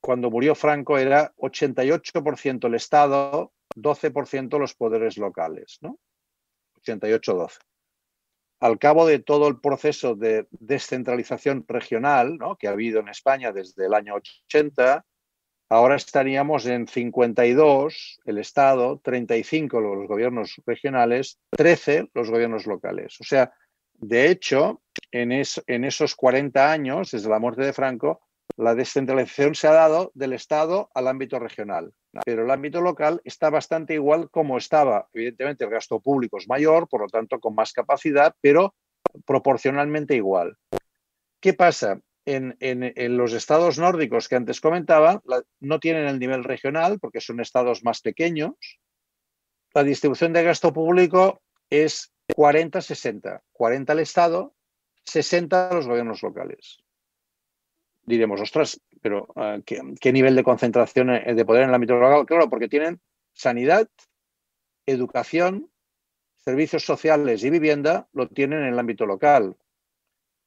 cuando 0.00 0.30
murió 0.30 0.54
Franco, 0.54 0.98
era 0.98 1.34
88% 1.36 2.66
el 2.66 2.74
Estado, 2.74 3.52
12% 3.76 4.58
los 4.58 4.74
poderes 4.74 5.18
locales, 5.18 5.78
¿no? 5.82 5.98
88-12 6.82 7.58
al 8.60 8.78
cabo 8.78 9.06
de 9.06 9.18
todo 9.18 9.48
el 9.48 9.60
proceso 9.60 10.14
de 10.14 10.46
descentralización 10.50 11.64
regional 11.68 12.38
¿no? 12.38 12.56
que 12.56 12.68
ha 12.68 12.72
habido 12.72 13.00
en 13.00 13.08
España 13.08 13.52
desde 13.52 13.86
el 13.86 13.94
año 13.94 14.14
80, 14.14 15.04
ahora 15.68 15.96
estaríamos 15.96 16.66
en 16.66 16.86
52 16.86 18.20
el 18.24 18.38
Estado, 18.38 19.00
35 19.02 19.80
los 19.80 20.08
gobiernos 20.08 20.54
regionales, 20.64 21.38
13 21.50 22.10
los 22.14 22.30
gobiernos 22.30 22.66
locales. 22.66 23.20
O 23.20 23.24
sea, 23.24 23.52
de 23.94 24.30
hecho, 24.30 24.82
en, 25.10 25.32
esos 25.84 26.14
40 26.14 26.70
años, 26.70 27.10
desde 27.10 27.28
la 27.28 27.38
muerte 27.38 27.62
de 27.62 27.72
Franco, 27.72 28.20
la 28.56 28.74
descentralización 28.74 29.54
se 29.54 29.68
ha 29.68 29.72
dado 29.72 30.10
del 30.14 30.32
Estado 30.32 30.90
al 30.94 31.08
ámbito 31.08 31.38
regional, 31.38 31.92
pero 32.24 32.44
el 32.44 32.50
ámbito 32.50 32.80
local 32.80 33.20
está 33.24 33.50
bastante 33.50 33.94
igual 33.94 34.30
como 34.30 34.56
estaba. 34.56 35.08
Evidentemente 35.12 35.64
el 35.64 35.70
gasto 35.70 36.00
público 36.00 36.38
es 36.38 36.48
mayor, 36.48 36.88
por 36.88 37.02
lo 37.02 37.08
tanto 37.08 37.38
con 37.38 37.54
más 37.54 37.72
capacidad, 37.72 38.34
pero 38.40 38.74
proporcionalmente 39.24 40.14
igual. 40.14 40.56
¿Qué 41.40 41.54
pasa? 41.54 42.00
En, 42.24 42.56
los 43.16 43.34
estados 43.34 43.78
nórdicos 43.78 44.28
que 44.28 44.34
antes 44.34 44.60
comentaba, 44.60 45.22
no 45.60 45.78
tienen 45.78 46.08
el 46.08 46.18
nivel 46.18 46.42
regional 46.42 46.98
porque 46.98 47.20
son 47.20 47.38
estados 47.40 47.84
más 47.84 48.00
pequeños. 48.00 48.54
La 49.72 49.84
distribución 49.84 50.32
de 50.32 50.42
gasto 50.42 50.72
público 50.72 51.40
es 51.70 52.12
40-60. 52.34 53.42
40 53.52 53.92
al 53.92 53.98
Estado, 54.00 54.55
60 55.06 55.70
a 55.70 55.74
los 55.74 55.86
gobiernos 55.86 56.22
locales 56.22 56.78
diremos, 58.06 58.40
ostras, 58.40 58.80
pero 59.02 59.26
uh, 59.34 59.60
¿qué, 59.64 59.82
¿qué, 60.00 60.12
nivel 60.12 60.36
de 60.36 60.44
concentración 60.44 61.10
eh, 61.10 61.34
de 61.34 61.44
poder 61.44 61.64
en 61.64 61.68
el 61.70 61.74
ámbito 61.74 61.96
local? 61.96 62.24
Claro, 62.24 62.48
porque 62.48 62.68
tienen 62.68 63.00
sanidad, 63.34 63.88
educación, 64.86 65.70
servicios 66.36 66.84
sociales 66.84 67.44
y 67.44 67.50
vivienda, 67.50 68.08
lo 68.12 68.28
tienen 68.28 68.60
en 68.60 68.68
el 68.68 68.78
ámbito 68.78 69.04
local. 69.04 69.56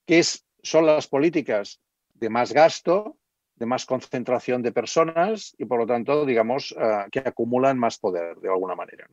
¿Qué 0.05 0.19
es, 0.19 0.45
son 0.63 0.85
las 0.85 1.07
políticas 1.07 1.81
de 2.13 2.29
más 2.29 2.53
gasto, 2.53 3.17
de 3.55 3.65
más 3.65 3.85
concentración 3.85 4.61
de 4.61 4.71
personas 4.71 5.53
y, 5.57 5.65
por 5.65 5.79
lo 5.79 5.85
tanto, 5.85 6.25
digamos, 6.25 6.71
uh, 6.71 7.09
que 7.11 7.19
acumulan 7.19 7.77
más 7.77 7.99
poder 7.99 8.37
de 8.37 8.47
alguna 8.47 8.75
manera. 8.75 9.07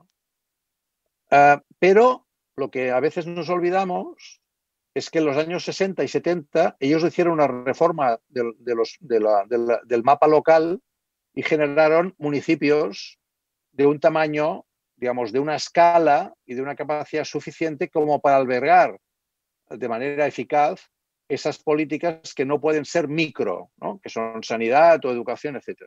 Uh, 1.33 1.61
pero 1.81 2.27
lo 2.55 2.71
que 2.71 2.93
a 2.93 3.01
veces 3.01 3.27
nos 3.27 3.49
olvidamos 3.49 4.41
es 4.97 5.11
que 5.11 5.19
en 5.19 5.27
los 5.27 5.37
años 5.37 5.63
60 5.63 6.05
y 6.05 6.09
70 6.09 6.79
ellos 6.81 7.05
hicieron 7.05 7.35
una 7.35 7.47
reforma 7.47 8.19
del 8.31 10.03
mapa 10.03 10.27
local 10.27 10.81
y 11.35 11.43
generaron 11.43 12.15
municipios 12.17 13.19
de 13.73 13.87
un 13.87 14.01
tamaño, 14.01 14.65
digamos, 14.97 15.33
de 15.33 15.39
una 15.39 15.55
escala 15.55 16.33
y 16.47 16.55
de 16.55 16.63
una 16.63 16.75
capacidad 16.75 17.25
suficiente 17.25 17.91
como 17.91 18.23
para 18.23 18.37
albergar 18.37 18.99
de 19.69 19.87
manera 19.87 20.27
eficaz 20.27 20.91
esas 21.29 21.59
políticas 21.59 22.33
que 22.33 22.47
no 22.47 22.59
pueden 22.59 22.87
ser 22.87 23.07
micro, 23.07 23.71
que 24.03 24.09
son 24.09 24.43
sanidad 24.43 25.05
o 25.05 25.11
educación, 25.11 25.57
etc. 25.57 25.83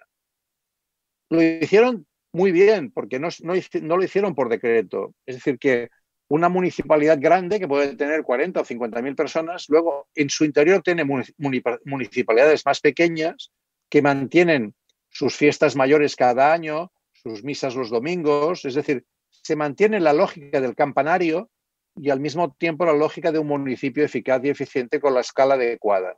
Lo 1.32 1.42
hicieron 1.42 2.06
muy 2.32 2.52
bien, 2.52 2.92
porque 2.92 3.20
no, 3.20 3.30
no, 3.42 3.98
lo 3.98 4.04
hicieron 4.04 4.36
por 4.36 4.50
decreto. 4.50 5.16
Es 5.26 5.38
decir, 5.38 5.58
que 5.58 5.90
una 6.30 6.48
municipalidad 6.48 7.18
grande 7.20 7.60
que 7.60 7.68
puede 7.68 7.96
tener 7.96 8.24
40 8.24 8.62
o 8.62 8.66
50 8.66 9.02
mil 9.02 9.16
personas, 9.16 9.66
luego 9.68 10.08
en 10.16 10.30
su 10.30 10.46
interior 10.46 10.82
tiene 10.84 11.04
municipalidades 11.04 12.66
más 12.66 12.80
pequeñas 12.80 13.52
que 13.90 14.04
mantienen 14.04 14.76
sus 15.10 15.36
fiestas 15.36 15.76
mayores 15.76 16.16
cada 16.16 16.54
año, 16.54 16.92
sus 17.14 17.44
misas 17.44 17.76
los 17.76 17.90
domingos, 17.90 18.64
es 18.64 18.76
decir, 18.76 19.06
se 19.30 19.56
mantiene 19.56 20.00
la 20.00 20.14
lógica 20.14 20.62
del 20.62 20.76
campanario 20.76 21.50
y 21.96 22.12
al 22.12 22.20
mismo 22.20 22.54
tiempo 22.54 22.86
la 22.86 22.94
lógica 22.94 23.32
de 23.32 23.40
un 23.40 23.48
municipio 23.48 24.06
eficaz 24.06 24.44
y 24.44 24.50
eficiente 24.50 25.00
con 25.00 25.16
la 25.16 25.22
escala 25.22 25.56
adecuada. 25.56 26.16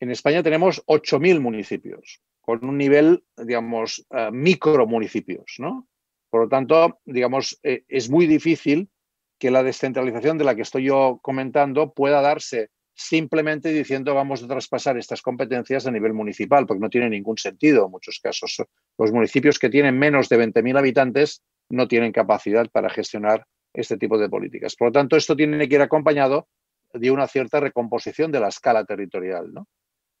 En 0.00 0.10
España 0.10 0.42
tenemos 0.42 0.84
8.000 0.86 1.40
municipios, 1.40 2.20
con 2.40 2.64
un 2.64 2.76
nivel, 2.76 3.24
digamos, 3.36 4.04
uh, 4.10 4.32
micro 4.32 4.86
municipios. 4.86 5.54
¿no? 5.58 5.88
Por 6.30 6.42
lo 6.42 6.48
tanto, 6.48 7.00
digamos, 7.04 7.58
eh, 7.62 7.84
es 7.88 8.10
muy 8.10 8.26
difícil 8.26 8.90
que 9.38 9.50
la 9.50 9.62
descentralización 9.62 10.38
de 10.38 10.44
la 10.44 10.54
que 10.54 10.62
estoy 10.62 10.84
yo 10.84 11.20
comentando 11.22 11.92
pueda 11.92 12.20
darse 12.20 12.70
simplemente 12.94 13.72
diciendo 13.72 14.14
vamos 14.14 14.42
a 14.42 14.48
traspasar 14.48 14.98
estas 14.98 15.22
competencias 15.22 15.86
a 15.86 15.92
nivel 15.92 16.12
municipal, 16.12 16.66
porque 16.66 16.80
no 16.80 16.90
tiene 16.90 17.08
ningún 17.08 17.38
sentido 17.38 17.84
en 17.86 17.92
muchos 17.92 18.18
casos. 18.20 18.62
Los 18.98 19.12
municipios 19.12 19.58
que 19.58 19.70
tienen 19.70 19.96
menos 19.98 20.28
de 20.28 20.38
20.000 20.38 20.78
habitantes 20.78 21.42
no 21.70 21.86
tienen 21.86 22.10
capacidad 22.10 22.68
para 22.70 22.90
gestionar 22.90 23.46
este 23.72 23.96
tipo 23.96 24.18
de 24.18 24.28
políticas. 24.28 24.74
Por 24.74 24.88
lo 24.88 24.92
tanto, 24.92 25.16
esto 25.16 25.36
tiene 25.36 25.68
que 25.68 25.76
ir 25.76 25.82
acompañado 25.82 26.48
de 26.92 27.10
una 27.10 27.28
cierta 27.28 27.60
recomposición 27.60 28.32
de 28.32 28.40
la 28.40 28.48
escala 28.48 28.84
territorial, 28.84 29.52
¿no? 29.52 29.68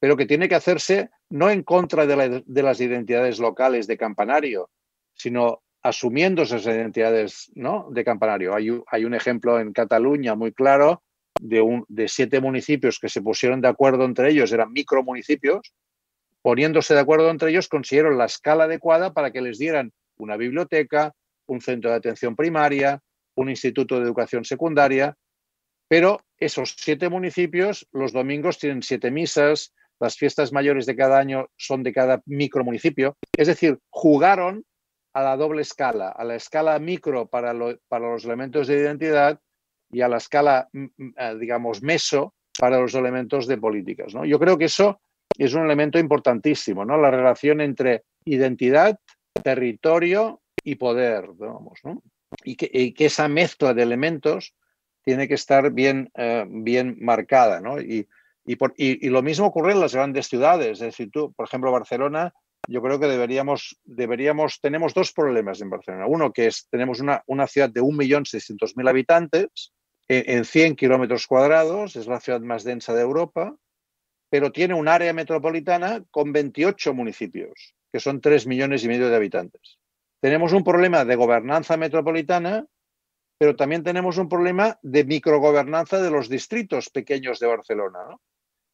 pero 0.00 0.16
que 0.16 0.26
tiene 0.26 0.48
que 0.48 0.54
hacerse 0.54 1.10
no 1.30 1.50
en 1.50 1.62
contra 1.62 2.06
de, 2.06 2.44
las 2.62 2.80
identidades 2.80 3.38
locales 3.38 3.86
de 3.86 3.96
campanario, 3.96 4.70
sino 5.14 5.62
asumiendo 5.82 6.42
esas 6.42 6.64
identidades 6.66 7.50
¿no? 7.54 7.88
de 7.90 8.04
campanario. 8.04 8.54
Hay, 8.54 8.68
hay 8.90 9.04
un 9.04 9.14
ejemplo 9.14 9.60
en 9.60 9.72
Cataluña 9.72 10.34
muy 10.34 10.52
claro 10.52 11.02
de, 11.40 11.60
un, 11.60 11.84
de 11.88 12.08
siete 12.08 12.40
municipios 12.40 12.98
que 12.98 13.08
se 13.08 13.22
pusieron 13.22 13.60
de 13.60 13.68
acuerdo 13.68 14.04
entre 14.04 14.30
ellos, 14.30 14.52
eran 14.52 14.72
micromunicipios, 14.72 15.72
poniéndose 16.42 16.94
de 16.94 17.00
acuerdo 17.00 17.30
entre 17.30 17.50
ellos 17.50 17.68
consiguieron 17.68 18.18
la 18.18 18.26
escala 18.26 18.64
adecuada 18.64 19.12
para 19.12 19.30
que 19.30 19.40
les 19.40 19.58
dieran 19.58 19.92
una 20.16 20.36
biblioteca, 20.36 21.12
un 21.46 21.60
centro 21.60 21.90
de 21.90 21.96
atención 21.96 22.34
primaria, 22.34 23.00
un 23.34 23.48
instituto 23.48 23.96
de 23.96 24.04
educación 24.04 24.44
secundaria, 24.44 25.16
pero 25.88 26.20
esos 26.38 26.74
siete 26.76 27.08
municipios 27.08 27.86
los 27.92 28.12
domingos 28.12 28.58
tienen 28.58 28.82
siete 28.82 29.10
misas, 29.10 29.72
las 30.00 30.16
fiestas 30.16 30.52
mayores 30.52 30.86
de 30.86 30.96
cada 30.96 31.18
año 31.18 31.48
son 31.56 31.82
de 31.82 31.92
cada 31.92 32.22
micromunicipio, 32.26 33.16
es 33.36 33.46
decir, 33.46 33.78
jugaron 33.90 34.64
a 35.12 35.22
la 35.22 35.36
doble 35.36 35.62
escala, 35.62 36.10
a 36.10 36.24
la 36.24 36.36
escala 36.36 36.78
micro 36.78 37.26
para, 37.26 37.52
los 37.52 38.24
elementos 38.24 38.66
de 38.66 38.78
identidad 38.78 39.40
y 39.90 40.00
a 40.00 40.08
la 40.08 40.18
escala, 40.18 40.68
mm, 40.72 40.84
mm, 40.96 41.14
eh, 41.16 41.36
digamos, 41.38 41.82
meso 41.82 42.34
para 42.58 42.78
los 42.78 42.94
elementos 42.94 43.46
de 43.46 43.58
políticas. 43.58 44.14
¿no? 44.14 44.24
Yo 44.24 44.38
creo 44.38 44.58
que 44.58 44.66
eso 44.66 45.00
es 45.36 45.54
un 45.54 45.64
elemento 45.64 45.98
importantísimo, 45.98 46.84
¿no? 46.84 46.98
la 46.98 47.10
relación 47.10 47.60
entre 47.60 48.04
identidad, 48.24 48.98
territorio 49.42 50.40
y 50.62 50.74
poder, 50.74 51.30
digamos, 51.38 51.80
¿no? 51.84 52.02
y, 52.44 52.56
que, 52.56 53.06
esa 53.06 53.28
mezcla 53.28 53.74
de 53.74 53.82
elementos 53.82 54.54
tiene 55.02 55.28
que 55.28 55.34
estar 55.34 55.70
bien, 55.72 56.10
eh, 56.14 56.44
bien 56.48 56.96
marcada. 57.00 57.60
Y, 57.80 58.06
y, 58.44 59.08
lo 59.08 59.22
mismo 59.22 59.46
ocurre 59.46 59.72
en 59.72 59.80
las 59.80 59.94
grandes 59.94 60.28
ciudades. 60.28 60.72
Es 60.72 60.78
decir, 60.80 61.10
tú, 61.10 61.32
por 61.32 61.46
ejemplo, 61.46 61.72
Barcelona, 61.72 62.34
yo 62.68 62.82
creo 62.82 63.00
que 63.00 63.06
deberíamos, 63.06 63.80
deberíamos, 63.84 64.60
tenemos 64.60 64.92
dos 64.92 65.12
problemas 65.12 65.60
en 65.62 65.70
Barcelona. 65.70 66.06
Uno 66.06 66.32
que 66.32 66.46
es, 66.46 66.68
tenemos 66.70 67.00
una, 67.00 67.22
una 67.26 67.46
ciudad 67.46 67.70
de 67.70 67.80
1.600.000 67.80 68.88
habitantes 68.88 69.72
en 70.06 70.44
100 70.44 70.76
kilómetros 70.76 71.26
cuadrados, 71.26 71.96
es 71.96 72.06
la 72.06 72.20
ciudad 72.20 72.40
más 72.40 72.64
densa 72.64 72.94
de 72.94 73.02
Europa, 73.02 73.56
pero 74.30 74.52
tiene 74.52 74.74
un 74.74 74.88
área 74.88 75.12
metropolitana 75.12 76.04
con 76.10 76.32
28 76.32 76.94
municipios, 76.94 77.74
que 77.92 78.00
son 78.00 78.20
3 78.20 78.46
millones 78.46 78.84
y 78.84 78.88
medio 78.88 79.08
de 79.08 79.16
habitantes. 79.16 79.78
Tenemos 80.20 80.52
un 80.52 80.64
problema 80.64 81.04
de 81.04 81.16
gobernanza 81.16 81.76
metropolitana, 81.76 82.66
pero 83.38 83.56
también 83.56 83.82
tenemos 83.82 84.18
un 84.18 84.28
problema 84.28 84.78
de 84.82 85.04
microgobernanza 85.04 86.02
de 86.02 86.10
los 86.10 86.28
distritos 86.28 86.90
pequeños 86.90 87.38
de 87.38 87.46
Barcelona. 87.46 88.00
O 88.10 88.20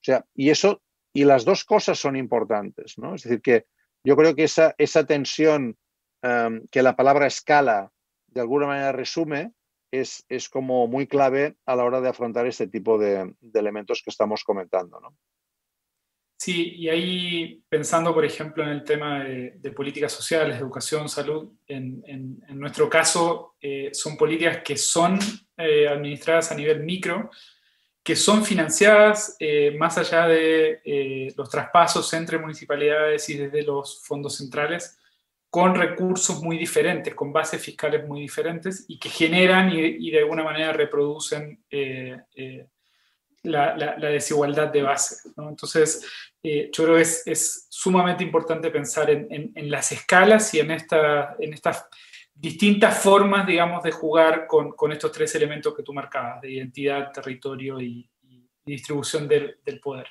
sea, 0.00 0.24
y 0.34 0.50
eso, 0.50 0.82
y 1.12 1.24
las 1.24 1.44
dos 1.44 1.64
cosas 1.64 1.98
son 1.98 2.16
importantes, 2.16 2.98
¿no? 2.98 3.14
Es 3.14 3.22
decir, 3.24 3.40
que 3.42 3.66
yo 4.04 4.16
creo 4.16 4.34
que 4.34 4.44
esa, 4.44 4.74
esa 4.78 5.04
tensión 5.04 5.76
um, 6.22 6.66
que 6.70 6.82
la 6.82 6.94
palabra 6.94 7.26
escala 7.26 7.90
de 8.34 8.40
alguna 8.40 8.66
manera 8.66 8.92
resume, 8.92 9.52
es, 10.00 10.48
como 10.48 10.88
muy 10.88 11.06
clave 11.06 11.56
a 11.66 11.76
la 11.76 11.84
hora 11.84 12.00
de 12.00 12.08
afrontar 12.08 12.46
este 12.46 12.66
tipo 12.66 12.98
de, 12.98 13.32
elementos 13.54 14.02
que 14.02 14.10
estamos 14.10 14.42
comentando. 14.42 14.98
¿no? 15.00 15.16
Sí, 16.36 16.74
y 16.76 16.88
ahí 16.88 17.62
pensando, 17.68 18.12
por 18.12 18.24
ejemplo, 18.24 18.64
en 18.64 18.70
el 18.70 18.82
tema 18.82 19.22
de, 19.24 19.70
políticas 19.70 20.12
sociales, 20.12 20.58
educación, 20.58 21.08
salud, 21.08 21.52
en, 21.66 22.02
nuestro 22.48 22.90
caso 22.90 23.54
eh, 23.60 23.90
son 23.92 24.16
políticas 24.16 24.62
que 24.64 24.76
son 24.76 25.18
eh, 25.56 25.86
administradas 25.88 26.50
a 26.50 26.56
nivel 26.56 26.82
micro, 26.82 27.30
que 28.04 28.14
son 28.14 28.44
financiadas 28.44 29.34
eh, 29.40 29.74
más 29.76 29.98
allá 29.98 30.28
de 30.28 31.32
los 31.36 31.50
traspasos 31.50 32.12
entre 32.12 32.38
municipalidades 32.38 33.28
y 33.30 33.38
desde 33.38 33.62
los 33.62 34.04
fondos 34.04 34.36
centrales 34.36 34.98
con 35.54 35.76
recursos 35.76 36.42
muy 36.42 36.58
diferentes, 36.58 37.14
con 37.14 37.32
bases 37.32 37.62
fiscales 37.62 38.04
muy 38.08 38.22
diferentes 38.22 38.86
y 38.88 38.98
que 38.98 39.08
generan 39.08 39.70
y, 39.70 40.10
de 40.10 40.18
alguna 40.18 40.42
manera 40.42 40.72
reproducen 40.72 41.62
eh, 41.70 42.18
eh, 42.34 42.66
la, 43.44 43.94
desigualdad 44.00 44.72
de 44.72 44.82
base. 44.82 45.30
Entonces, 45.36 46.04
eh, 46.42 46.72
yo 46.72 46.82
creo 46.82 46.96
que 46.96 47.02
es, 47.02 47.68
sumamente 47.70 48.24
importante 48.24 48.68
pensar 48.68 49.08
en, 49.08 49.52
las 49.70 49.92
escalas 49.92 50.52
y 50.54 50.58
en, 50.58 50.72
esta, 50.72 51.36
en 51.38 51.52
estas 51.52 51.86
distintas 52.44 52.98
formas, 52.98 53.46
digamos, 53.46 53.82
de 53.82 53.90
jugar 53.90 54.46
con, 54.46 54.92
estos 54.92 55.10
tres 55.10 55.34
elementos 55.34 55.74
que 55.74 55.82
tú 55.82 55.94
marcabas, 55.94 56.40
de 56.42 56.50
identidad, 56.50 57.10
territorio 57.10 57.80
y, 57.80 58.08
distribución 58.66 59.28
del 59.28 59.80
poder. 59.82 60.06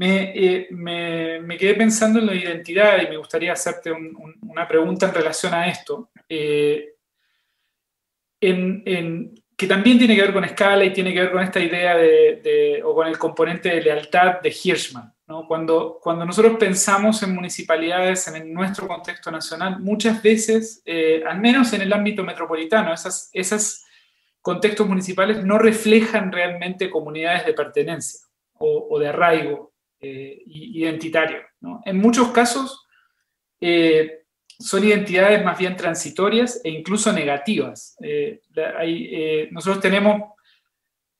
Eh, 0.00 0.68
me, 0.70 1.40
me, 1.40 1.56
quedé 1.56 1.74
pensando 1.74 2.18
en 2.18 2.26
la 2.26 2.34
identidad 2.34 3.02
y 3.02 3.08
me 3.08 3.16
gustaría 3.16 3.52
hacerte 3.52 3.90
una 3.90 4.68
pregunta 4.68 5.06
en 5.06 5.14
relación 5.14 5.54
a 5.54 5.66
esto, 5.66 6.10
eh, 6.28 6.94
que 8.40 9.66
también 9.66 9.98
tiene 9.98 10.14
que 10.14 10.22
ver 10.22 10.32
con 10.32 10.44
escala 10.44 10.84
y 10.84 10.92
tiene 10.92 11.12
que 11.12 11.20
ver 11.20 11.32
con 11.32 11.42
esta 11.42 11.58
idea 11.58 11.96
de, 11.96 12.80
o 12.84 12.94
con 12.94 13.08
el 13.08 13.18
componente 13.18 13.70
de 13.70 13.82
lealtad 13.82 14.40
de 14.40 14.50
Hirschman. 14.50 15.12
Cuando, 15.46 16.00
nosotros 16.24 16.56
pensamos 16.58 17.22
en 17.22 17.34
municipalidades 17.34 18.26
en 18.28 18.50
nuestro 18.50 18.88
contexto 18.88 19.30
nacional, 19.30 19.78
muchas 19.78 20.22
veces, 20.22 20.80
eh, 20.86 21.22
al 21.28 21.38
menos 21.38 21.70
en 21.74 21.82
el 21.82 21.92
ámbito 21.92 22.24
metropolitano, 22.24 22.94
esos 22.94 23.84
contextos 24.40 24.88
municipales 24.88 25.44
no 25.44 25.58
reflejan 25.58 26.32
realmente 26.32 26.88
comunidades 26.88 27.44
de 27.44 27.52
pertenencia 27.52 28.26
o, 28.54 28.98
de 28.98 29.08
arraigo 29.08 29.74
eh, 30.00 30.42
identitario. 30.46 31.42
En 31.84 31.98
muchos 31.98 32.28
casos 32.28 32.86
eh, 33.60 34.22
son 34.58 34.82
identidades 34.82 35.44
más 35.44 35.58
bien 35.58 35.76
transitorias 35.76 36.58
e 36.64 36.70
incluso 36.70 37.12
negativas. 37.12 37.98
Nosotros 39.50 39.80
tenemos 39.82 40.37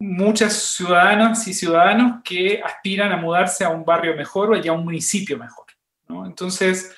muchas 0.01 0.53
ciudadanas 0.74 1.46
y 1.49 1.55
ciudadanos 1.55 2.22
que 2.22 2.61
aspiran 2.64 3.12
a 3.12 3.16
mudarse 3.16 3.64
a 3.64 3.70
un 3.70 3.84
barrio 3.84 4.14
mejor 4.14 4.53
o 4.53 4.55
a 4.55 4.72
un 4.72 4.84
municipio 4.84 5.36
mejor. 5.38 5.66
Entonces, 6.24 6.96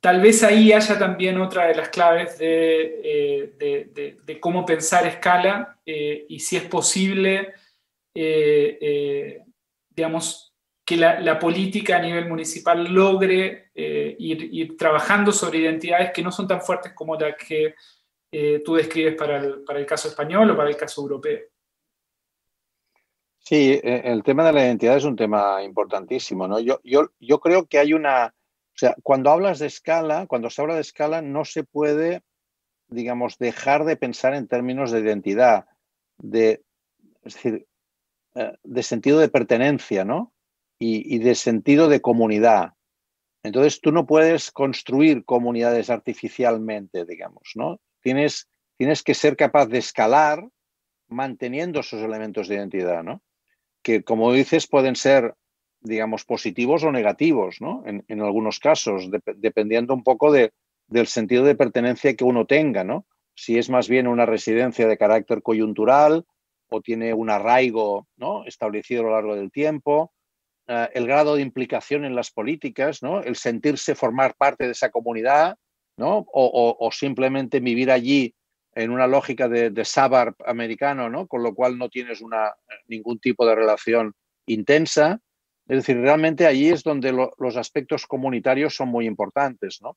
tal 0.00 0.20
vez 0.20 0.42
ahí 0.42 0.72
haya 0.72 0.98
también 0.98 1.40
otra 1.40 1.66
de 1.66 1.74
las 1.74 1.90
claves 1.90 2.38
de, 2.38 3.54
de 4.24 4.40
cómo 4.40 4.64
pensar 4.64 5.06
escala 5.06 5.78
y 5.84 6.40
si 6.40 6.56
es 6.56 6.64
posible 6.64 7.54
eh, 8.14 8.78
eh, 8.80 9.42
digamos, 9.90 10.54
que 10.86 10.96
la, 10.96 11.38
política 11.38 11.96
a 11.96 12.00
nivel 12.00 12.28
municipal 12.28 12.84
logre 12.92 13.70
eh, 13.74 14.14
ir, 14.18 14.76
trabajando 14.76 15.32
sobre 15.32 15.58
identidades 15.58 16.12
que 16.12 16.22
no 16.22 16.30
son 16.30 16.46
tan 16.46 16.60
fuertes 16.60 16.92
como 16.92 17.16
las 17.16 17.36
que 17.36 17.74
tú 18.64 18.74
describes 18.74 19.14
para 19.14 19.38
el, 19.38 19.62
para 19.64 19.78
el, 19.78 19.86
caso 19.86 20.08
español 20.08 20.50
o 20.50 20.56
para 20.56 20.70
el 20.70 20.76
caso 20.76 21.02
europeo. 21.02 21.40
Sí, 23.38 23.78
e, 23.82 24.02
el 24.04 24.22
tema 24.22 24.44
de 24.44 24.52
la 24.52 24.64
identidad 24.64 24.96
es 24.96 25.04
un 25.04 25.16
tema 25.16 25.62
importantísimo, 25.62 26.48
¿no? 26.48 26.58
Yo, 26.58 26.80
yo, 26.82 27.10
yo 27.20 27.40
creo 27.40 27.66
que 27.66 27.78
hay 27.78 27.92
una, 27.92 28.34
o 28.74 28.76
sea, 28.76 28.96
cuando 29.02 29.30
hablas 29.30 29.58
de 29.58 29.66
escala, 29.66 30.26
cuando 30.26 30.50
se 30.50 30.62
habla 30.62 30.74
de 30.74 30.80
escala, 30.80 31.22
no 31.22 31.44
se 31.44 31.62
puede, 31.62 32.22
digamos, 32.88 33.38
dejar 33.38 33.84
de 33.84 33.96
pensar 33.96 34.34
en 34.34 34.48
términos 34.48 34.90
de 34.90 35.00
identidad, 35.00 35.66
de, 36.18 36.64
es 37.22 37.34
decir, 37.34 37.66
eh, 38.34 38.56
de 38.62 38.82
sentido 38.82 39.18
de 39.20 39.28
pertenencia, 39.28 40.04
¿no? 40.04 40.32
Y, 40.78 41.14
y 41.14 41.18
de 41.18 41.34
sentido 41.34 41.88
de 41.88 42.00
comunidad. 42.00 42.72
Entonces, 43.44 43.80
tú 43.80 43.92
no 43.92 44.06
puedes 44.06 44.50
construir 44.50 45.24
comunidades 45.24 45.90
artificialmente, 45.90 47.04
digamos, 47.04 47.52
¿no? 47.54 47.78
Tienes, 48.04 48.46
que 49.02 49.14
ser 49.14 49.34
capaz 49.34 49.66
de 49.66 49.78
escalar 49.78 50.46
manteniendo 51.08 51.80
esos 51.80 52.02
elementos 52.02 52.48
de 52.48 52.56
identidad, 52.56 53.02
¿no? 53.02 53.22
Que, 53.82 54.04
como 54.04 54.30
dices, 54.32 54.66
pueden 54.66 54.94
ser, 54.94 55.34
digamos, 55.80 56.24
positivos 56.24 56.84
o 56.84 56.92
negativos, 56.92 57.62
¿no? 57.62 57.82
En, 57.86 58.20
algunos 58.20 58.60
casos, 58.60 59.08
dependiendo 59.36 59.94
un 59.94 60.02
poco 60.02 60.30
de, 60.30 60.52
del 60.86 61.06
sentido 61.06 61.44
de 61.44 61.54
pertenencia 61.54 62.14
que 62.14 62.24
uno 62.24 62.44
tenga, 62.44 62.84
¿no? 62.84 63.06
Si 63.34 63.56
es 63.56 63.70
más 63.70 63.88
bien 63.88 64.06
una 64.06 64.26
residencia 64.26 64.86
de 64.86 64.98
carácter 64.98 65.42
coyuntural 65.42 66.26
o 66.68 66.82
tiene 66.82 67.14
un 67.14 67.30
arraigo 67.30 68.06
¿no? 68.16 68.44
establecido 68.44 69.00
a 69.00 69.04
lo 69.04 69.10
largo 69.12 69.34
del 69.34 69.50
tiempo, 69.50 70.12
eh, 70.66 70.88
el 70.92 71.06
grado 71.06 71.36
de 71.36 71.42
implicación 71.42 72.04
en 72.04 72.14
las 72.14 72.30
políticas, 72.30 73.02
¿no? 73.02 73.22
El 73.22 73.36
sentirse 73.36 73.94
formar 73.94 74.34
parte 74.36 74.66
de 74.66 74.72
esa 74.72 74.90
comunidad, 74.90 75.56
¿no? 75.96 76.26
O, 76.32 76.88
simplemente 76.92 77.60
vivir 77.60 77.90
allí 77.90 78.34
en 78.74 78.90
una 78.90 79.06
lógica 79.06 79.48
de, 79.48 79.70
de 79.70 79.86
americano, 80.46 81.08
¿no? 81.08 81.26
Con 81.26 81.42
lo 81.42 81.54
cual 81.54 81.78
no 81.78 81.88
tienes 81.88 82.20
una, 82.20 82.54
ningún 82.88 83.18
tipo 83.20 83.46
de 83.46 83.54
relación 83.54 84.14
intensa. 84.46 85.20
Es 85.68 85.78
decir, 85.78 85.98
realmente 85.98 86.46
allí 86.46 86.68
es 86.68 86.82
donde 86.82 87.12
los 87.12 87.56
aspectos 87.56 88.06
comunitarios 88.06 88.74
son 88.74 88.88
muy 88.88 89.06
importantes, 89.06 89.80
¿no? 89.80 89.96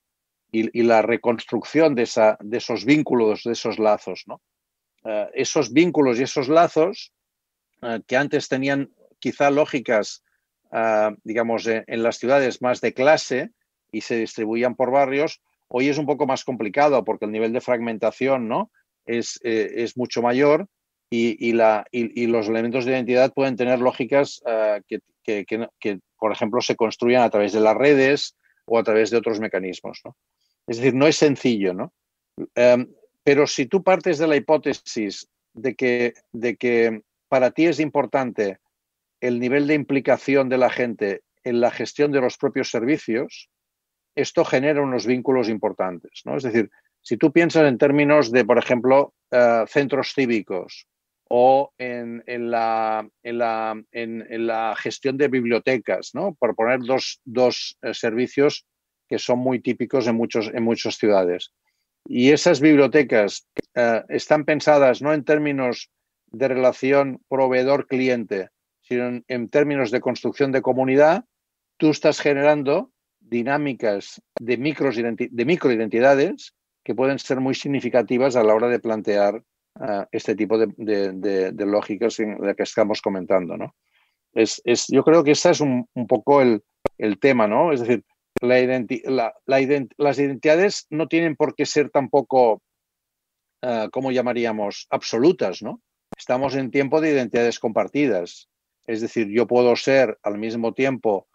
Y, 0.49 0.83
la 0.83 1.01
reconstrucción 1.01 1.93
de, 1.93 2.03
esa, 2.03 2.37
de, 2.39 2.57
esos 2.57 2.85
vínculos, 2.85 3.43
de 3.43 3.51
esos 3.51 3.79
lazos, 3.79 4.23
¿no? 4.27 4.41
Eh, 5.03 5.29
esos 5.33 5.73
vínculos 5.73 6.19
y 6.19 6.23
esos 6.23 6.47
lazos 6.47 7.11
eh, 7.81 7.99
que 8.07 8.15
antes 8.15 8.47
tenían 8.47 8.91
quizá 9.19 9.51
lógicas, 9.51 10.23
eh, 10.71 11.15
digamos, 11.23 11.67
en 11.67 12.01
las 12.01 12.17
ciudades 12.17 12.61
más 12.61 12.79
de 12.79 12.93
clase 12.93 13.51
y 13.91 14.01
se 14.01 14.15
distribuían 14.15 14.75
por 14.75 14.91
barrios, 14.91 15.41
Hoy 15.69 15.89
es 15.89 15.97
un 15.97 16.05
poco 16.05 16.25
más 16.25 16.43
complicado 16.43 17.03
porque 17.03 17.25
el 17.25 17.31
nivel 17.31 17.53
de 17.53 17.61
fragmentación 17.61 18.47
¿no? 18.47 18.71
es, 19.05 19.39
eh, 19.43 19.73
es 19.77 19.97
mucho 19.97 20.21
mayor 20.21 20.67
y, 21.09 21.53
la, 21.53 21.85
y, 21.91 22.27
los 22.27 22.49
elementos 22.49 22.83
de 22.83 22.91
identidad 22.91 23.33
pueden 23.33 23.55
tener 23.55 23.79
lógicas 23.79 24.41
uh, 24.45 24.81
que, 24.87 24.99
que, 25.23 25.45
que, 25.79 25.99
por 26.19 26.33
ejemplo, 26.33 26.59
se 26.59 26.75
construyan 26.75 27.23
a 27.23 27.29
través 27.29 27.53
de 27.53 27.61
las 27.61 27.77
redes 27.77 28.35
o 28.65 28.77
a 28.77 28.83
través 28.83 29.09
de 29.09 29.17
otros 29.17 29.39
mecanismos. 29.39 30.01
¿no? 30.03 30.17
Es 30.67 30.77
decir, 30.77 30.93
no 30.93 31.07
es 31.07 31.15
sencillo, 31.15 31.73
¿no? 31.73 31.93
Um, 32.55 32.87
pero 33.23 33.47
si 33.47 33.65
tú 33.65 33.83
partes 33.83 34.17
de 34.17 34.27
la 34.27 34.35
hipótesis 34.35 35.27
de 35.53 35.75
que, 35.75 36.13
de 36.33 36.55
que 36.55 37.01
para 37.29 37.51
ti 37.51 37.65
es 37.65 37.79
importante 37.79 38.59
el 39.21 39.39
nivel 39.39 39.67
de 39.67 39.73
implicación 39.73 40.49
de 40.49 40.57
la 40.57 40.69
gente 40.69 41.21
en 41.43 41.59
la 41.59 41.71
gestión 41.71 42.11
de 42.11 42.21
los 42.21 42.37
propios 42.37 42.69
servicios, 42.69 43.49
esto 44.17 44.43
genera 44.43 44.81
unos 44.81 45.05
vínculos 45.05 45.47
importantes. 45.47 46.23
¿no? 46.25 46.37
Es 46.37 46.43
decir, 46.43 46.71
si 47.01 47.17
tú 47.17 47.31
piensas 47.31 47.67
en 47.67 47.77
términos 47.77 48.31
de, 48.31 48.43
por 48.43 48.57
ejemplo, 48.57 49.13
eh, 49.31 49.63
centros 49.67 50.13
cívicos 50.13 50.87
o 51.29 51.71
en, 51.77 52.23
la, 52.49 53.05
gestión 54.77 55.17
de 55.17 55.27
bibliotecas, 55.27 56.15
¿no? 56.15 56.33
por 56.33 56.55
poner 56.55 56.79
dos, 56.81 57.77
eh, 57.83 57.93
servicios 57.93 58.65
que 59.07 59.19
son 59.19 59.39
muy 59.39 59.59
típicos 59.59 60.07
en, 60.07 60.15
muchos, 60.15 60.49
en 60.53 60.63
muchas 60.63 60.97
ciudades. 60.97 61.53
Y 62.05 62.31
esas 62.31 62.59
bibliotecas 62.59 63.47
eh, 63.75 64.03
están 64.09 64.45
pensadas 64.45 65.01
no 65.01 65.13
en 65.13 65.23
términos 65.23 65.91
de 66.31 66.47
relación 66.47 67.21
proveedor-cliente, 67.29 68.49
sino 68.81 69.21
en 69.27 69.49
términos 69.49 69.91
de 69.91 70.01
construcción 70.01 70.51
de 70.51 70.61
comunidad, 70.61 71.25
tú 71.77 71.91
estás 71.91 72.19
generando 72.19 72.91
dinámicas 73.29 74.21
de, 74.39 74.57
de 75.31 75.45
microidentidades 75.45 76.53
que 76.83 76.95
pueden 76.95 77.19
ser 77.19 77.39
muy 77.39 77.53
significativas 77.53 78.35
a 78.35 78.43
la 78.43 78.55
hora 78.55 78.69
de 78.69 78.79
plantear 78.79 79.43
uh, 79.79 80.05
este 80.11 80.35
tipo 80.35 80.57
de, 80.57 80.67
de, 80.77 81.51
de, 81.51 81.65
lógicas 81.65 82.19
en 82.19 82.37
la 82.39 82.53
que 82.53 82.63
estamos 82.63 83.01
comentando. 83.01 83.57
¿no? 83.57 83.75
Es, 84.33 84.61
es, 84.63 84.87
yo 84.87 85.03
creo 85.03 85.23
que 85.23 85.31
ese 85.31 85.49
es 85.49 85.59
un, 85.59 85.87
un 85.93 86.07
poco 86.07 86.41
el, 86.41 86.63
el, 86.97 87.19
tema, 87.19 87.47
¿no? 87.47 87.73
Es 87.73 87.81
decir, 87.81 88.05
la 88.41 88.59
identi 88.59 89.01
la, 89.03 89.33
la 89.45 89.59
ident 89.59 89.91
las 89.97 90.19
identidades 90.19 90.85
no 90.89 91.07
tienen 91.07 91.35
por 91.35 91.55
qué 91.55 91.65
ser 91.65 91.89
tampoco, 91.89 92.61
uh, 93.63 93.89
¿cómo 93.91 94.11
llamaríamos?, 94.11 94.87
absolutas, 94.89 95.61
¿no? 95.61 95.81
Estamos 96.17 96.55
en 96.55 96.71
tiempo 96.71 97.01
de 97.01 97.11
identidades 97.11 97.59
compartidas. 97.59 98.47
Es 98.85 99.01
decir, 99.01 99.27
yo 99.27 99.45
puedo 99.45 99.75
ser 99.75 100.17
al 100.23 100.37
mismo 100.37 100.73
tiempo 100.73 101.27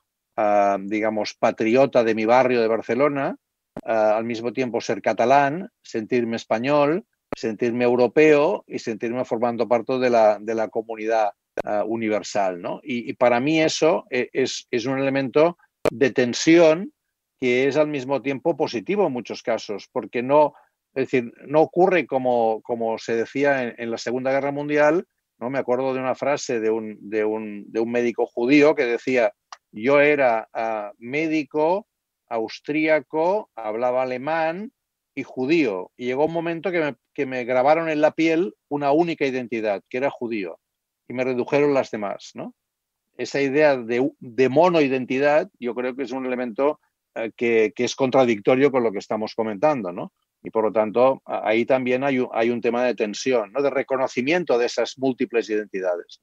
digamos, 0.80 1.34
patriota 1.34 2.04
de 2.04 2.14
mi 2.14 2.24
barrio 2.24 2.60
de 2.60 2.68
Barcelona, 2.68 3.36
al 3.84 4.24
mismo 4.24 4.52
tiempo 4.52 4.80
ser 4.80 5.02
catalán, 5.02 5.70
sentirme 5.82 6.36
español, 6.36 7.04
sentirme 7.36 7.84
europeo 7.84 8.64
y 8.66 8.78
sentirme 8.78 9.24
formando 9.24 9.66
parte 9.66 9.98
de 9.98 10.10
la, 10.10 10.38
de 10.38 10.54
la 10.54 10.68
comunidad 10.68 11.30
universal. 11.86 12.60
¿no? 12.60 12.80
Y, 12.82 13.12
para 13.14 13.40
mí 13.40 13.60
eso 13.60 14.06
e, 14.10 14.30
es, 14.32 14.66
es, 14.70 14.86
un 14.86 14.98
elemento 14.98 15.58
de 15.90 16.10
tensión 16.10 16.92
que 17.40 17.66
es 17.66 17.76
al 17.76 17.88
mismo 17.88 18.22
tiempo 18.22 18.56
positivo 18.56 19.06
en 19.06 19.12
muchos 19.12 19.42
casos, 19.42 19.88
porque 19.92 20.22
no, 20.22 20.54
decir, 20.94 21.32
no 21.46 21.60
ocurre 21.60 22.06
como, 22.06 22.60
como 22.62 22.98
se 22.98 23.16
decía 23.16 23.64
en, 23.64 23.74
en, 23.78 23.90
la 23.90 23.98
Segunda 23.98 24.30
Guerra 24.30 24.52
Mundial. 24.52 25.06
¿no? 25.38 25.50
Me 25.50 25.58
acuerdo 25.58 25.92
de 25.92 26.00
una 26.00 26.14
frase 26.14 26.60
de 26.60 26.70
un, 26.70 26.98
de 27.00 27.24
un, 27.24 27.64
de 27.70 27.80
un 27.80 27.90
médico 27.90 28.26
judío 28.26 28.74
que 28.74 28.84
decía, 28.84 29.32
yo 29.72 30.00
era 30.00 30.48
uh, 30.54 30.94
médico, 30.98 31.86
austríaco, 32.28 33.50
hablaba 33.54 34.02
alemán 34.02 34.72
y 35.14 35.22
judío. 35.22 35.90
Y 35.96 36.06
llegó 36.06 36.26
un 36.26 36.32
momento 36.32 36.70
que 36.70 37.26
me, 37.26 37.44
grabaron 37.44 37.88
en 37.88 38.00
la 38.00 38.12
piel 38.12 38.54
una 38.68 38.92
única 38.92 39.26
identidad, 39.26 39.82
que 39.88 39.98
era 39.98 40.10
judío, 40.10 40.58
y 41.08 41.14
me 41.14 41.24
redujeron 41.24 41.74
las 41.74 41.90
demás. 41.90 42.32
¿no? 42.34 42.54
Esa 43.16 43.40
idea 43.40 43.76
de, 43.76 44.10
de 44.20 44.48
monoidentidad 44.48 45.50
yo 45.58 45.74
creo 45.74 45.96
que 45.96 46.04
es 46.04 46.12
un 46.12 46.26
elemento 46.26 46.80
uh, 47.16 47.30
que, 47.36 47.72
es 47.74 47.96
contradictorio 47.96 48.70
con 48.70 48.82
lo 48.82 48.92
que 48.92 48.98
estamos 48.98 49.34
comentando. 49.34 49.92
¿no? 49.92 50.12
Y 50.42 50.50
por 50.50 50.64
lo 50.64 50.72
tanto, 50.72 51.22
ahí 51.24 51.64
también 51.64 52.04
hay 52.04 52.18
un, 52.18 52.60
tema 52.60 52.84
de 52.84 52.94
tensión, 52.94 53.52
de 53.52 53.70
reconocimiento 53.70 54.58
de 54.58 54.66
esas 54.66 54.98
múltiples 54.98 55.48
identidades. 55.48 56.20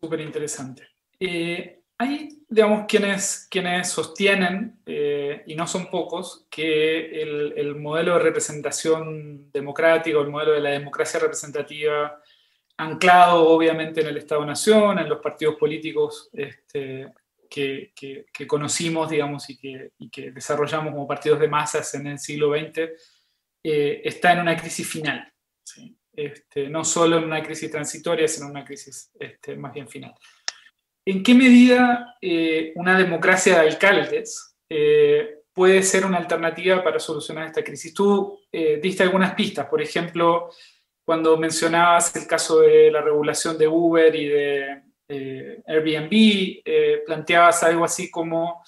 Súper 0.00 0.20
interesante. 0.20 0.88
Eh, 1.18 1.80
hay, 1.98 2.28
digamos, 2.48 2.86
quienes, 2.86 3.48
quienes 3.50 3.88
sostienen, 3.90 4.80
eh, 4.86 5.42
y 5.46 5.56
no 5.56 5.66
son 5.66 5.90
pocos, 5.90 6.46
que 6.48 7.22
el, 7.22 7.54
el, 7.56 7.74
modelo 7.74 8.14
de 8.14 8.20
representación 8.20 9.50
democrática, 9.50 10.18
el 10.20 10.28
modelo 10.28 10.52
de 10.52 10.60
la 10.60 10.70
democracia 10.70 11.18
representativa, 11.18 12.22
anclado 12.76 13.48
obviamente 13.48 14.00
en 14.00 14.06
el 14.06 14.16
Estado-Nación, 14.16 15.00
en 15.00 15.08
los 15.08 15.20
partidos 15.20 15.56
políticos 15.56 16.30
este, 16.32 17.12
que, 17.50 17.92
que, 18.32 18.46
conocimos, 18.46 19.10
digamos, 19.10 19.50
y 19.50 19.58
que, 19.58 19.92
y 19.98 20.08
que, 20.08 20.30
desarrollamos 20.30 20.92
como 20.92 21.06
partidos 21.06 21.40
de 21.40 21.48
masas 21.48 21.92
en 21.94 22.06
el 22.06 22.18
siglo 22.20 22.52
XX, 22.56 22.78
eh, 23.64 24.02
está 24.04 24.32
en 24.32 24.40
una 24.40 24.56
crisis 24.56 24.88
final. 24.88 25.32
¿sí? 25.64 25.97
Este, 26.18 26.68
no 26.68 26.82
solo 26.82 27.18
en 27.18 27.24
una 27.26 27.40
crisis 27.40 27.70
transitoria, 27.70 28.26
sino 28.26 28.46
en 28.46 28.50
una 28.50 28.64
crisis 28.64 29.12
este, 29.20 29.54
más 29.54 29.72
bien 29.72 29.88
final. 29.88 30.12
¿En 31.06 31.22
qué 31.22 31.32
medida 31.32 32.16
eh, 32.20 32.72
una 32.74 32.98
democracia 32.98 33.54
de 33.54 33.68
alcaldes 33.68 34.56
eh, 34.68 35.42
puede 35.52 35.80
ser 35.84 36.04
una 36.04 36.18
alternativa 36.18 36.82
para 36.82 36.98
solucionar 36.98 37.46
esta 37.46 37.62
crisis? 37.62 37.94
Tú 37.94 38.36
eh, 38.50 38.80
diste 38.82 39.04
algunas 39.04 39.32
pistas, 39.34 39.66
por 39.66 39.80
ejemplo, 39.80 40.50
cuando 41.04 41.36
mencionabas 41.36 42.16
el 42.16 42.26
caso 42.26 42.62
de 42.62 42.90
la 42.90 43.00
regulación 43.00 43.56
de 43.56 43.68
Uber 43.68 44.12
y 44.12 44.26
de 44.26 44.82
Airbnb, 45.68 47.04
planteabas 47.06 47.62
algo 47.62 47.84
así 47.84 48.10
como 48.10 48.64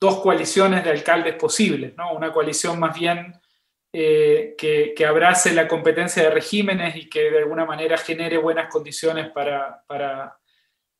dos 0.00 0.20
coaliciones 0.20 0.84
de 0.84 0.90
alcaldes 0.90 1.34
posibles, 1.34 1.96
¿no? 1.96 2.14
una 2.14 2.32
coalición 2.32 2.78
más 2.78 2.96
bien 2.96 3.34
eh, 3.96 4.56
que, 4.58 5.06
abrace 5.06 5.54
la 5.54 5.68
competencia 5.68 6.24
de 6.24 6.30
regímenes 6.30 6.96
y 6.96 7.08
que 7.08 7.30
de 7.30 7.38
alguna 7.38 7.64
manera 7.64 7.96
genere 7.96 8.38
buenas 8.38 8.68
condiciones 8.68 9.30
para, 9.30 9.84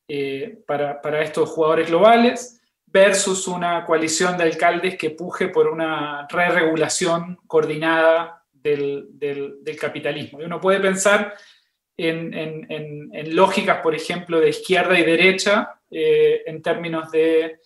eh, 0.07 0.63
para, 0.65 1.03
para, 1.03 1.23
estos 1.23 1.51
jugadores 1.51 1.89
globales, 1.89 2.63
versus 2.87 3.49
una 3.49 3.85
coalición 3.85 4.39
de 4.39 4.45
alcaldes 4.45 4.97
que 4.97 5.11
puje 5.11 5.49
por 5.49 5.67
una 5.67 6.29
re-regulación 6.31 7.37
coordinada 7.49 8.45
del, 8.53 9.09
capitalismo. 9.81 10.41
Y 10.41 10.45
uno 10.45 10.61
puede 10.61 10.79
pensar 10.79 11.35
en, 11.97 13.35
lógicas, 13.35 13.81
por 13.81 13.97
ejemplo, 13.97 14.39
de 14.39 14.51
izquierda 14.51 14.97
y 14.97 15.03
derecha, 15.03 15.81
eh, 15.91 16.45
en 16.47 16.63
términos 16.63 17.11
de 17.11 17.59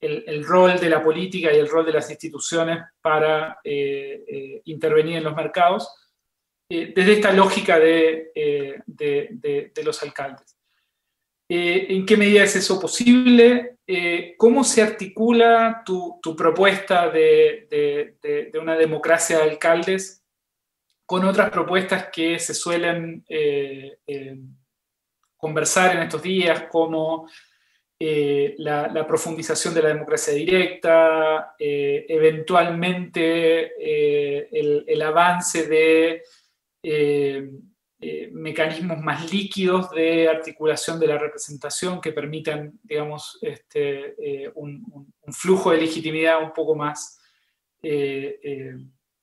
eh, 0.00 0.24
el, 0.26 0.44
rol 0.44 0.78
de 0.78 0.88
la 0.88 1.02
política 1.02 1.52
y 1.52 1.58
el 1.58 1.68
rol 1.68 1.86
de 1.86 1.92
las 1.92 2.10
instituciones 2.10 2.78
para 3.00 3.58
eh, 3.64 4.62
intervenir 4.64 5.16
en 5.16 5.24
los 5.24 5.36
mercados, 5.36 5.94
desde 6.68 7.14
esta 7.14 7.32
lógica 7.32 7.80
de, 7.80 8.30
los 9.82 10.02
alcaldes. 10.04 10.56
¿En 11.48 12.06
qué 12.06 12.16
medida 12.16 12.44
es 12.44 12.54
eso 12.54 12.80
posible? 12.80 13.78
¿Cómo 14.36 14.62
se 14.62 14.80
articula 14.80 15.82
tu, 15.84 16.20
propuesta 16.36 17.10
de, 17.10 17.66
de, 18.22 18.58
una 18.60 18.76
democracia 18.76 19.38
de 19.38 19.50
alcaldes 19.50 20.20
con 21.10 21.24
otras 21.24 21.50
propuestas 21.50 22.06
que 22.12 22.38
se 22.38 22.54
suelen 22.54 23.24
eh, 23.28 23.98
eh, 24.06 24.38
conversar 25.36 25.96
en 25.96 26.02
estos 26.02 26.22
días, 26.22 26.66
como 26.70 27.28
eh, 28.02 28.54
la, 28.58 29.06
profundización 29.06 29.74
de 29.74 29.82
la 29.82 29.90
democracia 29.90 30.32
directa, 30.32 31.54
eventualmente 31.58 33.74
el, 34.50 35.02
avance 35.02 35.68
de 35.68 36.22
mecanismos 38.32 39.00
más 39.00 39.30
líquidos 39.30 39.90
de 39.90 40.28
articulación 40.28 40.98
de 40.98 41.08
la 41.08 41.18
representación 41.18 42.00
que 42.00 42.12
permitan, 42.12 42.80
digamos, 42.82 43.38
este, 43.42 44.50
un, 44.54 45.12
un, 45.22 45.32
flujo 45.34 45.70
de 45.70 45.82
legitimidad 45.82 46.42
un 46.42 46.54
poco 46.54 46.74
más, 46.74 47.20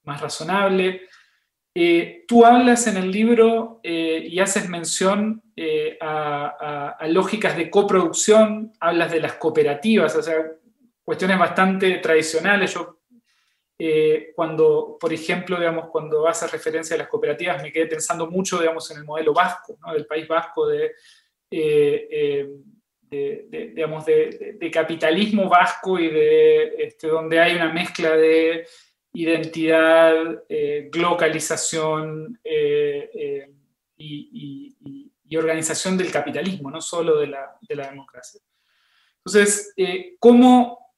más 0.04 0.22
razonable. 0.22 1.02
Eh, 1.80 2.26
tú 2.28 2.44
hablas 2.44 2.88
en 2.88 2.98
el 2.98 3.12
libro 3.12 3.80
eh, 3.84 4.26
y 4.28 4.40
haces 4.40 4.68
mención 4.68 5.44
eh, 5.56 5.96
a, 6.02 6.98
lógicas 7.10 7.56
de 7.56 7.70
coproducción, 7.70 8.74
hablas 8.80 9.12
de 9.12 9.20
las 9.20 9.34
cooperativas, 9.34 10.16
o 10.16 10.24
sea, 10.24 10.54
cuestiones 11.04 11.38
bastante 11.38 12.00
tradicionales. 12.00 12.74
Yo, 12.74 12.98
cuando, 14.36 14.98
por 15.00 15.14
ejemplo, 15.14 15.60
digamos, 15.60 15.90
cuando 15.90 16.28
haces 16.28 16.52
referencia 16.52 16.96
a 16.96 16.98
las 16.98 17.10
cooperativas, 17.10 17.62
me 17.62 17.72
quedé 17.72 17.86
pensando 17.86 18.26
mucho, 18.26 18.60
digamos, 18.60 18.90
en 18.90 18.98
el 18.98 19.06
modelo 19.06 19.32
vasco, 19.32 19.78
del 19.94 20.08
país 20.08 20.28
vasco 20.28 20.68
de, 20.68 20.96
digamos, 23.12 24.04
de, 24.04 24.72
capitalismo 24.74 25.48
vasco 25.48 26.00
y 26.00 26.10
de 26.10 26.74
este, 26.80 27.08
donde 27.08 27.40
hay 27.40 27.56
una 27.56 27.72
mezcla 27.72 28.18
de 28.18 28.66
identidad, 29.18 30.44
eh, 30.48 30.92
localización 30.94 32.40
eh, 32.44 33.10
eh, 33.16 33.52
y, 33.98 34.76
organización 35.36 35.98
del 35.98 36.10
capitalismo, 36.10 36.72
no 36.72 36.82
solo 36.82 37.18
de 37.18 37.28
la, 37.28 37.58
democracia. 37.70 38.40
Entonces, 39.18 39.74
¿cómo, 40.20 40.94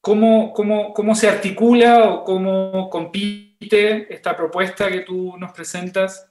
cómo, 0.00 0.52
cómo, 0.94 1.14
se 1.14 1.28
articula 1.28 2.08
o 2.08 2.24
cómo 2.24 2.88
compite 2.88 4.12
esta 4.12 4.34
propuesta 4.34 4.90
que 4.90 5.00
tú 5.00 5.36
nos 5.36 5.52
presentas 5.52 6.28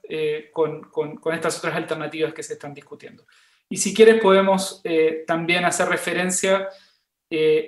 con, 0.52 0.82
con, 0.90 1.32
estas 1.32 1.58
otras 1.58 1.76
alternativas 1.76 2.34
que 2.34 2.42
se 2.42 2.54
están 2.54 2.74
discutiendo? 2.74 3.24
Y 3.68 3.76
si 3.76 3.94
quieres 3.94 4.20
podemos 4.20 4.82
también 5.26 5.64
hacer 5.64 5.88
referencia 5.88 6.68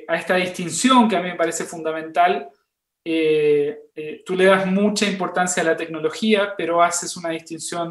a 0.08 0.16
esta 0.16 0.34
distinción 0.34 1.08
que 1.08 1.16
a 1.16 1.22
mí 1.22 1.28
me 1.28 1.36
parece 1.36 1.64
fundamental 1.64 2.50
eh, 3.08 3.90
eh, 3.94 4.24
tú 4.26 4.34
le 4.34 4.46
das 4.46 4.66
mucha 4.66 5.06
importancia 5.06 5.62
a 5.62 5.66
la 5.66 5.76
tecnología, 5.76 6.54
pero 6.58 6.82
haces 6.82 7.16
una 7.16 7.28
distinción 7.28 7.88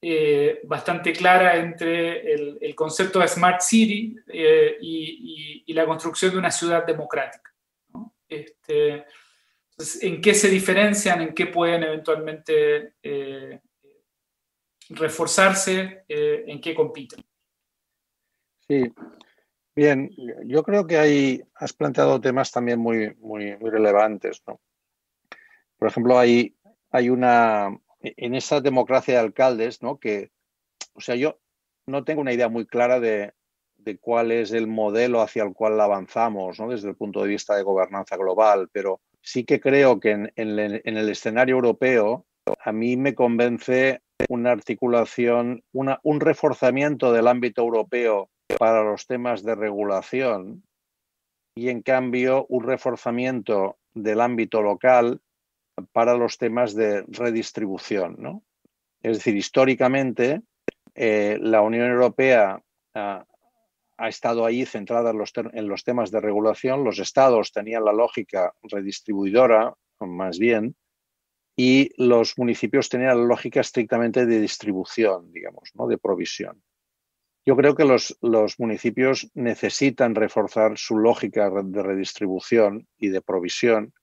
eh, 0.00 0.60
bastante 0.62 1.12
clara 1.12 1.56
entre 1.56 2.32
el, 2.32 2.74
concepto 2.76 3.18
de 3.18 3.26
Smart 3.26 3.60
City 3.60 4.14
y, 4.80 5.72
la 5.74 5.84
construcción 5.84 6.30
de 6.30 6.38
una 6.38 6.52
ciudad 6.52 6.86
democrática. 6.86 7.52
Este, 8.28 9.04
¿En 10.02 10.20
qué 10.20 10.32
se 10.32 10.48
diferencian? 10.48 11.22
¿En 11.22 11.34
qué 11.34 11.46
pueden 11.46 11.82
eventualmente 11.82 12.94
reforzarse? 14.90 16.04
¿En 16.06 16.60
qué 16.60 16.72
compiten? 16.72 17.24
Sí, 18.68 18.94
Bien, 19.76 20.10
yo 20.46 20.62
creo 20.62 20.86
que 20.86 20.96
hay, 20.96 21.42
has 21.54 21.74
planteado 21.74 22.18
temas 22.18 22.50
también 22.50 22.78
muy, 22.80 23.14
muy, 23.16 23.58
muy 23.58 23.70
relevantes. 23.70 24.42
¿no? 24.46 24.58
Por 25.78 25.88
ejemplo, 25.88 26.18
hay, 26.18 26.56
hay 26.90 27.10
una, 27.10 27.78
en 28.00 28.34
esa 28.34 28.62
democracia 28.62 29.14
de 29.14 29.20
alcaldes, 29.20 29.82
¿no? 29.82 29.98
que, 29.98 30.30
o 30.94 31.02
sea, 31.02 31.14
yo 31.14 31.38
no 31.86 32.04
tengo 32.04 32.22
una 32.22 32.32
idea 32.32 32.48
muy 32.48 32.64
clara 32.64 33.00
de, 33.00 33.34
de 33.76 33.98
cuál 33.98 34.32
es 34.32 34.52
el 34.52 34.66
modelo 34.66 35.20
hacia 35.20 35.42
el 35.42 35.52
cual 35.52 35.78
avanzamos 35.78 36.58
¿no? 36.58 36.70
desde 36.70 36.88
el 36.88 36.96
punto 36.96 37.20
de 37.20 37.28
vista 37.28 37.54
de 37.54 37.62
gobernanza 37.62 38.16
global, 38.16 38.70
pero 38.72 39.02
sí 39.20 39.44
que 39.44 39.60
creo 39.60 40.00
que 40.00 40.12
en, 40.12 40.32
en, 40.36 40.58
en 40.58 40.96
el 40.96 41.10
escenario 41.10 41.56
europeo 41.56 42.24
a 42.64 42.72
mí 42.72 42.96
me 42.96 43.14
convence 43.14 44.00
una 44.30 44.52
articulación, 44.52 45.62
una, 45.72 46.00
un 46.02 46.20
reforzamiento 46.20 47.12
del 47.12 47.28
ámbito 47.28 47.60
europeo 47.60 48.30
para 48.58 48.82
los 48.84 49.06
temas 49.06 49.42
de 49.42 49.54
regulación 49.54 50.62
y 51.54 51.68
en 51.70 51.82
cambio 51.82 52.46
un 52.48 52.64
reforzamiento 52.64 53.78
del 53.94 54.20
ámbito 54.20 54.62
local 54.62 55.20
para 55.92 56.14
los 56.14 56.38
temas 56.38 56.74
de 56.74 57.02
redistribución. 57.08 58.16
¿no? 58.18 58.42
Es 59.02 59.18
decir, 59.18 59.36
históricamente 59.36 60.42
eh, 60.94 61.38
la 61.40 61.62
Unión 61.62 61.90
Europea 61.90 62.62
ha, 62.94 63.24
estado 63.98 64.44
ahí 64.44 64.66
centrada 64.66 65.10
en 65.10 65.18
los, 65.18 65.32
en 65.36 65.68
los, 65.68 65.84
temas 65.84 66.10
de 66.10 66.20
regulación, 66.20 66.84
los 66.84 66.98
estados 66.98 67.52
tenían 67.52 67.84
la 67.84 67.92
lógica 67.92 68.54
redistribuidora, 68.62 69.74
más 70.00 70.38
bien, 70.38 70.76
y 71.56 71.90
los 71.96 72.36
municipios 72.36 72.90
tenían 72.90 73.18
la 73.18 73.24
lógica 73.24 73.60
estrictamente 73.60 74.26
de 74.26 74.40
distribución, 74.40 75.32
digamos, 75.32 75.70
¿no? 75.74 75.86
de 75.86 75.96
provisión. 75.96 76.62
Yo 77.46 77.56
creo 77.56 77.76
que 77.76 77.84
los, 77.84 78.18
municipios 78.58 79.30
necesitan 79.34 80.16
reforzar 80.16 80.76
su 80.76 80.98
lógica 80.98 81.48
de 81.48 81.82
redistribución 81.82 82.88
y 82.98 83.08
de 83.08 83.22
provisión 83.22 83.94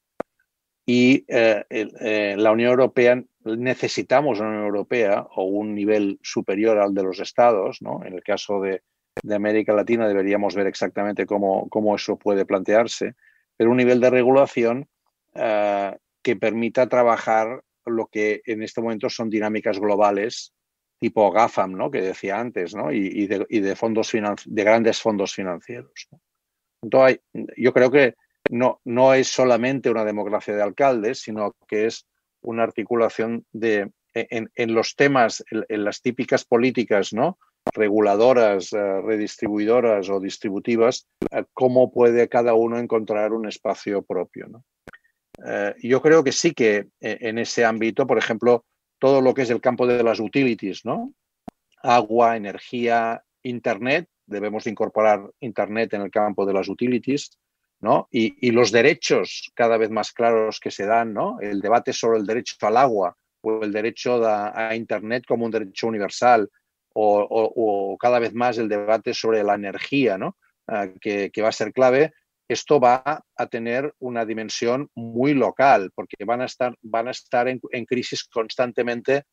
y 0.86 1.26
eh, 1.28 1.66
eh, 1.70 2.36
la 2.38 2.52
Unión 2.54 2.72
Europea 2.72 3.22
necesitamos 3.44 4.40
una 4.40 4.50
Unión 4.50 4.66
Europea 4.66 5.28
o 5.36 5.44
un 5.44 5.76
nivel 5.76 6.20
superior 6.22 6.78
al 6.78 6.94
de 6.94 7.04
los 7.04 7.20
estados. 7.20 7.82
¿no? 7.82 8.02
En 8.06 8.14
el 8.14 8.24
caso 8.24 8.62
de, 8.62 8.82
América 9.30 9.74
Latina 9.74 10.08
deberíamos 10.08 10.56
ver 10.56 10.68
exactamente 10.68 11.26
cómo, 11.26 11.68
cómo, 11.70 11.96
eso 11.96 12.18
puede 12.18 12.46
plantearse, 12.46 13.16
pero 13.58 13.72
un 13.72 13.78
nivel 13.78 14.00
de 14.00 14.10
regulación 14.10 14.88
eh, 15.36 15.98
que 16.22 16.36
permita 16.38 16.88
trabajar 16.88 17.62
lo 17.86 18.08
que 18.08 18.42
en 18.46 18.64
este 18.64 18.82
momento 18.82 19.10
son 19.10 19.30
dinámicas 19.30 19.80
globales 19.80 20.54
tipo 21.04 21.30
GAFAM, 21.34 21.74
¿no? 21.74 21.92
que 21.92 22.00
decía 22.00 22.40
antes, 22.40 22.74
¿no? 22.74 22.90
y, 22.90 23.28
de, 23.28 23.76
fondos 23.76 24.10
de 24.14 24.64
grandes 24.64 25.02
fondos 25.02 25.34
financieros. 25.34 26.08
Entonces, 26.82 27.20
yo 27.58 27.74
creo 27.74 27.92
que 27.92 28.16
no, 28.50 28.80
no 28.86 29.14
es 29.14 29.28
solamente 29.28 29.90
una 29.90 30.06
democracia 30.06 30.56
de 30.56 30.62
alcaldes, 30.62 31.20
sino 31.20 31.58
que 31.68 31.88
es 31.88 32.08
una 32.42 32.64
articulación 32.64 33.46
de, 33.52 33.92
en, 34.14 34.74
los 34.74 34.96
temas, 34.96 35.44
en, 35.50 35.84
las 35.84 36.02
típicas 36.02 36.46
políticas 36.46 37.12
¿no? 37.12 37.38
reguladoras, 37.74 38.72
eh, 38.72 39.02
redistribuidoras 39.02 40.10
o 40.10 40.22
distributivas, 40.22 41.06
eh, 41.32 41.44
cómo 41.52 41.92
puede 41.92 42.30
cada 42.30 42.54
uno 42.54 42.80
encontrar 42.80 43.34
un 43.34 43.46
espacio 43.46 44.04
propio. 44.04 44.64
Eh, 45.46 45.76
yo 45.84 46.02
creo 46.02 46.24
que 46.24 46.32
sí 46.32 46.54
que 46.54 46.88
en 47.02 47.40
ese 47.40 47.66
ámbito, 47.66 48.08
por 48.08 48.18
ejemplo, 48.18 48.64
todo 49.04 49.20
lo 49.20 49.34
que 49.34 49.42
es 49.42 49.50
el 49.50 49.60
campo 49.60 49.86
de 49.86 50.02
las 50.02 50.22
utilities, 50.22 50.86
¿no? 50.86 51.14
Agua, 51.82 52.38
energía, 52.38 53.22
Internet, 53.42 54.08
debemos 54.26 54.66
incorporar 54.66 55.30
Internet 55.42 55.94
en 55.96 56.04
el 56.04 56.10
campo 56.10 56.46
de 56.46 56.54
las 56.54 56.70
utilities, 56.70 57.38
¿no? 57.82 58.08
Y, 58.12 58.52
los 58.52 58.72
derechos 58.72 59.52
cada 59.56 59.76
vez 59.76 59.90
más 59.90 60.14
claros 60.14 60.62
que 60.62 60.72
se 60.72 60.86
dan, 60.86 61.14
¿no? 61.14 61.38
El 61.42 61.60
debate 61.60 61.92
sobre 61.92 62.20
el 62.20 62.26
derecho 62.26 62.56
al 62.62 62.78
agua 62.78 63.18
o 63.42 63.62
el 63.66 63.74
derecho 63.74 64.26
a, 64.26 64.74
Internet 64.74 65.26
como 65.28 65.44
un 65.44 65.52
derecho 65.52 65.88
universal 65.88 66.50
o, 66.94 67.98
cada 68.00 68.20
vez 68.20 68.34
más 68.34 68.58
el 68.58 68.70
debate 68.70 69.14
sobre 69.14 69.44
la 69.44 69.56
energía, 69.56 70.18
¿no? 70.18 70.38
Ah, 70.66 70.88
que, 71.02 71.30
va 71.42 71.50
a 71.50 71.52
ser 71.52 71.74
clave 71.74 72.14
esto 72.54 72.80
va 72.80 73.24
a 73.36 73.48
tener 73.48 73.94
una 74.00 74.26
dimensión 74.26 74.90
muy 74.96 75.34
local, 75.34 75.92
porque 75.94 76.24
van 76.26 76.42
a 76.42 76.46
estar, 76.46 76.76
van 76.82 77.08
a 77.08 77.12
estar 77.12 77.48
en, 77.48 77.60
crisis 77.86 78.24
constantemente 78.24 79.24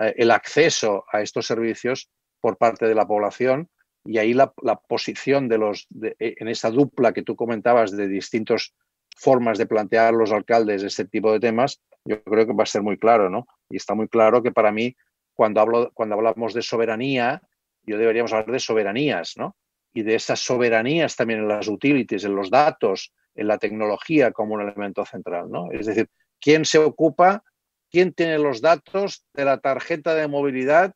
eh, 0.00 0.14
el 0.16 0.30
acceso 0.30 1.04
a 1.12 1.20
estos 1.20 1.46
servicios 1.46 2.08
por 2.40 2.56
parte 2.56 2.86
de 2.86 2.94
la 2.94 3.06
población 3.06 3.68
y 4.04 4.18
ahí 4.18 4.32
la, 4.32 4.52
posición 4.88 5.48
de 5.48 5.58
los, 5.58 5.86
e, 6.02 6.34
en 6.38 6.48
esa 6.48 6.70
dupla 6.70 7.12
que 7.12 7.22
tú 7.22 7.36
comentabas 7.36 7.90
de 7.90 8.08
distintos 8.08 8.74
formas 9.16 9.58
de 9.58 9.66
plantear 9.66 10.14
los 10.14 10.32
alcaldes 10.32 10.82
este 10.82 11.04
tipo 11.04 11.32
de 11.32 11.40
temas, 11.40 11.80
yo 12.04 12.22
creo 12.22 12.46
que 12.46 12.54
va 12.54 12.62
a 12.62 12.66
ser 12.66 12.82
muy 12.82 12.96
claro, 12.96 13.28
¿no? 13.28 13.46
Y 13.68 13.76
está 13.76 13.94
muy 13.94 14.08
claro 14.08 14.42
que 14.42 14.52
para 14.52 14.72
mí, 14.72 14.96
cuando, 15.34 15.60
hablo, 15.60 15.90
cuando 15.92 16.14
hablamos 16.14 16.54
de 16.54 16.62
soberanía, 16.62 17.42
yo 17.82 17.98
deberíamos 17.98 18.32
hablar 18.32 18.52
de 18.52 18.60
soberanías, 18.60 19.34
¿no? 19.36 19.56
Y 19.98 20.02
de 20.02 20.14
esas 20.14 20.38
soberanías 20.38 21.16
también 21.16 21.40
en 21.40 21.48
las 21.48 21.66
utilities, 21.66 22.22
en 22.22 22.36
los 22.36 22.50
datos, 22.50 23.12
en 23.34 23.48
la 23.48 23.58
tecnología 23.58 24.30
como 24.30 24.54
un 24.54 24.60
elemento 24.60 25.04
central, 25.04 25.50
¿no? 25.50 25.72
Es 25.72 25.86
decir, 25.86 26.08
¿quién 26.40 26.64
se 26.64 26.78
ocupa, 26.78 27.42
quién 27.90 28.12
tiene 28.12 28.38
los 28.38 28.60
datos 28.60 29.24
de 29.34 29.44
la 29.44 29.58
tarjeta 29.58 30.14
de 30.14 30.28
movilidad 30.28 30.94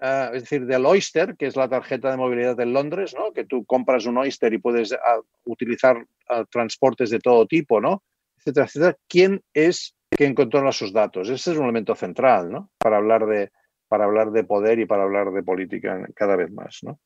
Uh, 0.00 0.32
es 0.32 0.42
decir, 0.42 0.64
del 0.64 0.86
Oyster, 0.86 1.36
que 1.36 1.46
es 1.46 1.56
la 1.56 1.68
tarjeta 1.68 2.12
de 2.12 2.16
movilidad 2.16 2.56
de 2.56 2.66
Londres, 2.66 3.16
¿no? 3.18 3.32
que 3.32 3.44
tú 3.44 3.64
compras 3.64 4.06
un 4.06 4.16
Oyster 4.16 4.52
y 4.52 4.58
puedes 4.58 4.92
uh, 4.92 4.96
utilizar 5.44 5.96
uh, 5.96 6.44
transportes 6.48 7.10
de 7.10 7.18
todo 7.18 7.46
tipo, 7.46 7.80
¿no? 7.80 8.04
etcétera, 8.36 8.66
etcétera. 8.66 8.96
¿Quién 9.08 9.42
es 9.52 9.96
quien 10.08 10.36
controla 10.36 10.70
sus 10.70 10.92
datos? 10.92 11.28
Ese 11.28 11.50
es 11.50 11.56
un 11.56 11.64
elemento 11.64 11.96
central 11.96 12.48
¿no? 12.48 12.70
para, 12.78 12.98
hablar 12.98 13.26
de, 13.26 13.50
para 13.88 14.04
hablar 14.04 14.30
de 14.30 14.44
poder 14.44 14.78
y 14.78 14.86
para 14.86 15.02
hablar 15.02 15.32
de 15.32 15.42
política 15.42 16.06
cada 16.14 16.36
vez 16.36 16.52
más. 16.52 16.78
¿no? 16.82 17.00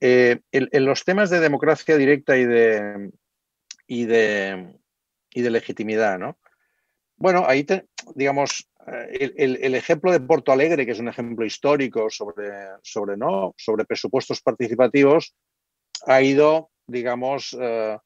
Eh, 0.00 0.40
en, 0.50 0.68
en, 0.72 0.84
los 0.84 1.04
temas 1.04 1.28
de 1.30 1.40
democracia 1.40 1.96
directa 1.96 2.36
y 2.36 2.46
de, 2.46 3.10
y 3.86 4.06
de, 4.06 4.74
y 5.30 5.42
de 5.42 5.50
legitimidad, 5.50 6.18
¿no? 6.18 6.38
Bueno, 7.16 7.44
ahí, 7.46 7.66
digamos, 8.14 8.70
el, 8.86 9.58
el, 9.60 9.74
ejemplo 9.74 10.10
de 10.10 10.20
Porto 10.20 10.52
Alegre, 10.52 10.86
que 10.86 10.92
es 10.92 10.98
un 10.98 11.08
ejemplo 11.08 11.44
histórico 11.44 12.08
sobre, 12.08 12.50
sobre, 12.82 13.16
¿no? 13.16 13.54
sobre 13.58 13.84
presupuestos 13.84 14.40
participativos, 14.40 15.34
ha 16.06 16.22
ido, 16.22 16.70
digamos, 16.86 17.52
uh, 17.52 17.98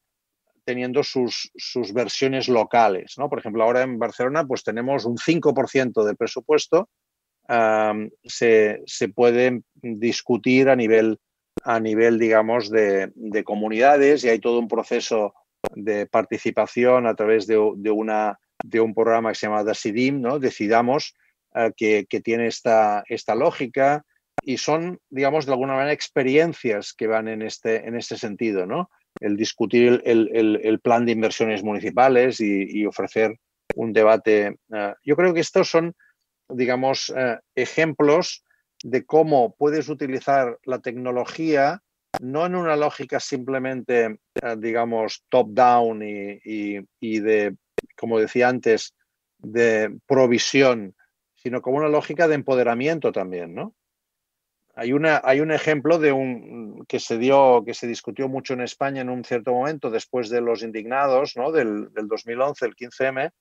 teniendo 0.65 1.03
sus, 1.03 1.51
sus, 1.55 1.93
versiones 1.93 2.49
locales. 2.49 3.13
¿no? 3.17 3.29
Por 3.29 3.39
ejemplo, 3.39 3.63
ahora 3.63 3.83
en 3.83 3.97
Barcelona 3.97 4.45
pues 4.45 4.63
tenemos 4.63 5.05
un 5.05 5.17
5% 5.17 6.03
del 6.03 6.17
presupuesto, 6.17 6.89
se, 8.23 8.81
se, 8.85 9.09
puede 9.09 9.61
discutir 9.75 10.67
a 10.67 10.75
nivel, 10.75 11.19
a 11.65 11.79
nivel 11.79 12.19
digamos, 12.19 12.69
de, 12.69 13.11
de, 13.15 13.43
comunidades 13.43 14.23
y 14.23 14.29
hay 14.29 14.39
todo 14.39 14.59
un 14.59 14.67
proceso 14.67 15.33
de 15.73 16.05
participación 16.05 17.07
a 17.07 17.15
través 17.15 17.47
de, 17.47 17.59
de 17.77 17.91
una 17.91 18.39
de 18.63 18.79
un 18.79 18.93
programa 18.93 19.31
que 19.31 19.35
se 19.35 19.47
llama 19.47 19.63
Decidim, 19.63 20.21
¿no? 20.21 20.39
Decidamos, 20.39 21.15
uh, 21.55 21.71
que, 21.75 22.05
que, 22.07 22.21
tiene 22.21 22.47
esta, 22.47 23.03
esta 23.07 23.35
lógica 23.35 24.05
y 24.43 24.57
son, 24.57 24.99
digamos, 25.09 25.45
de 25.45 25.53
alguna 25.53 25.73
manera 25.73 25.91
experiencias 25.91 26.93
que 26.93 27.07
van 27.07 27.27
en 27.27 27.41
este, 27.41 27.87
en 27.87 27.95
este 27.95 28.15
sentido, 28.17 28.67
¿no? 28.67 28.89
El 29.19 29.35
discutir 29.35 30.01
el, 30.05 30.29
el, 30.33 30.59
el 30.63 30.79
plan 30.79 31.05
de 31.05 31.13
inversiones 31.13 31.63
municipales 31.63 32.39
y, 32.39 32.85
ofrecer 32.85 33.39
un 33.75 33.91
debate. 33.91 34.57
Uh, 34.69 34.93
yo 35.03 35.15
creo 35.15 35.33
que 35.33 35.39
estos 35.39 35.67
son, 35.69 35.95
digamos, 36.47 37.09
uh, 37.09 37.39
ejemplos 37.55 38.44
de 38.85 39.03
cómo 39.03 39.55
puedes 39.55 39.89
utilizar 39.89 40.59
la 40.63 40.77
tecnología 40.77 41.81
no 42.21 42.45
en 42.45 42.55
una 42.55 42.75
lógica 42.75 43.19
simplemente, 43.19 44.19
digamos, 44.57 45.25
top-down 45.29 46.03
y, 46.03 46.79
y, 46.99 47.19
de 47.19 47.55
como 47.97 48.19
decía 48.19 48.47
antes, 48.47 48.93
de 49.39 49.97
provisión, 50.05 50.95
sino 51.33 51.63
como 51.63 51.77
una 51.77 51.89
lógica 51.89 52.27
de 52.27 52.35
empoderamiento 52.35 53.11
también, 53.11 53.55
¿no? 53.55 53.73
Hay, 54.75 54.93
una, 54.93 55.19
hay 55.23 55.41
un 55.41 55.51
ejemplo 55.51 55.97
de 55.97 56.11
un 56.11 56.85
que 56.87 56.99
se 56.99 57.17
dio, 57.17 57.63
que 57.65 57.73
se 57.73 57.87
discutió 57.87 58.29
mucho 58.29 58.53
en 58.53 58.61
España 58.61 59.01
en 59.01 59.09
un 59.09 59.23
cierto 59.23 59.51
momento, 59.51 59.89
después 59.89 60.29
de 60.29 60.41
los 60.41 60.61
indignados, 60.61 61.35
¿no? 61.35 61.51
Del, 61.51 61.91
del 61.91 62.07
2011, 62.07 62.65
el 62.65 62.75
15M, 62.75 63.31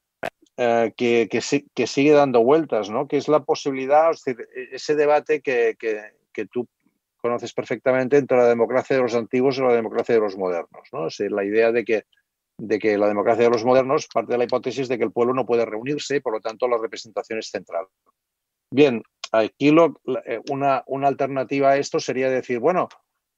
eh, 0.57 0.93
que, 0.97 1.87
sigue 1.87 2.13
dando 2.13 2.43
vueltas, 2.43 2.91
¿no? 2.91 3.09
Que 3.09 3.17
es 3.17 3.29
la 3.29 3.45
posibilidad, 3.45 4.11
es 4.11 4.23
decir, 4.25 4.49
ese 4.73 4.95
debate 4.95 5.41
que, 5.41 5.77
que, 5.79 6.47
tú 6.47 6.69
conoces 7.17 7.53
perfectamente 7.53 8.19
entre 8.19 8.37
la 8.37 8.49
democracia 8.49 8.97
de 8.97 9.03
los 9.03 9.15
antiguos 9.15 9.59
y 9.59 9.63
la 9.63 9.73
democracia 9.73 10.15
de 10.15 10.21
los 10.21 10.37
modernos, 10.37 10.89
¿no? 10.93 11.07
Es 11.07 11.19
la 11.21 11.45
idea 11.45 11.73
de 11.73 11.85
que 11.85 12.05
de 12.59 12.79
que 12.79 12.97
la 12.97 13.09
democracia 13.09 13.45
de 13.45 13.51
los 13.51 13.65
modernos 13.65 14.07
parte 14.13 14.33
de 14.33 14.39
la 14.39 14.45
hipótesis 14.45 14.89
de 14.89 14.97
que 14.99 15.05
el 15.05 15.13
pueblo 15.13 15.35
no 15.35 15.47
puede 15.47 15.65
reunirse 15.65 16.17
y 16.17 16.21
por 16.21 16.35
lo 16.35 16.41
tanto 16.41 16.69
la 16.69 16.79
representación 16.79 17.39
es 17.39 17.51
central. 17.51 17.87
Bien, 18.71 19.03
aquí 19.33 19.69
eh, 19.69 20.41
una, 20.51 20.83
una, 20.87 21.09
alternativa 21.09 21.71
a 21.71 21.77
esto 21.77 22.01
sería 22.01 22.31
decir, 22.31 22.59
bueno, 22.59 22.89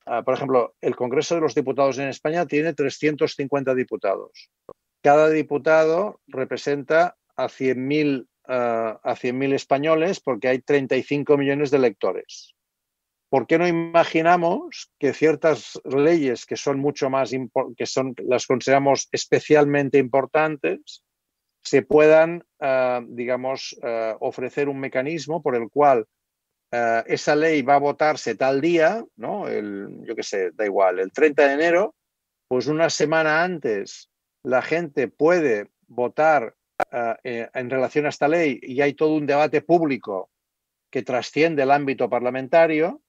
uh, 0.07 0.23
por 0.23 0.35
ejemplo, 0.35 0.75
el 0.81 0.97
Congreso 0.97 1.35
de 1.35 1.41
los 1.41 1.55
Diputados 1.55 1.99
en 1.99 2.09
España 2.09 2.47
tiene 2.47 2.75
350 2.75 3.75
diputados. 3.75 4.51
Cada 5.07 5.31
diputado 5.31 6.21
representa 6.27 7.17
a 7.37 7.47
100.000 7.47 8.27
uh, 8.49 8.99
a 9.05 9.15
100 9.15 9.53
españoles 9.53 10.19
porque 10.19 10.49
hay 10.49 10.59
35 10.59 11.37
millones 11.37 11.71
de 11.71 11.77
electores. 11.77 12.57
¿por 13.29 13.47
qué 13.47 13.57
no 13.57 13.69
imaginamos 13.69 14.91
que 14.99 15.13
ciertas 15.13 15.81
leyes 15.85 16.45
que 16.45 16.57
son 16.57 16.81
mucho 16.81 17.09
más, 17.09 17.31
que 17.77 17.87
son, 17.87 18.17
las 18.19 18.49
consideramos 18.49 19.09
especialmente 19.13 19.99
importantes, 19.99 21.05
se 21.63 21.83
puedan, 21.83 22.43
uh, 22.59 23.07
digamos, 23.07 23.79
uh, 23.85 24.17
ofrecer 24.19 24.69
un 24.69 24.81
mecanismo 24.81 25.41
por 25.41 25.55
el 25.55 25.71
cual 25.71 26.05
esa 27.07 27.37
ley 27.37 27.63
va 27.63 27.77
a 27.77 27.79
votarse 27.79 28.35
tal 28.35 28.61
día, 28.61 29.05
¿no? 29.15 29.47
El, 29.47 30.01
yo 30.03 30.17
qué 30.17 30.25
sé, 30.25 30.51
da 30.51 30.67
igual, 30.67 30.99
el 30.99 31.13
30 31.13 31.47
de 31.47 31.55
enero, 31.55 31.95
pues 32.49 32.67
una 32.67 32.91
semana 32.91 33.45
antes 33.45 34.11
la 34.47 34.63
gente 34.63 35.09
puede 35.09 35.71
votar 35.89 36.55
eh, 36.93 37.49
en 37.53 37.69
relación 37.69 38.07
a 38.07 38.11
esta 38.11 38.29
ley 38.29 38.61
y 38.63 38.81
hay 38.81 38.95
todo 38.95 39.15
un 39.15 39.27
debate 39.27 39.61
público 39.61 40.31
que 40.89 41.03
trasciende 41.03 41.65
el 41.65 41.73
ámbito 41.73 42.09
parlamentario 42.09 43.03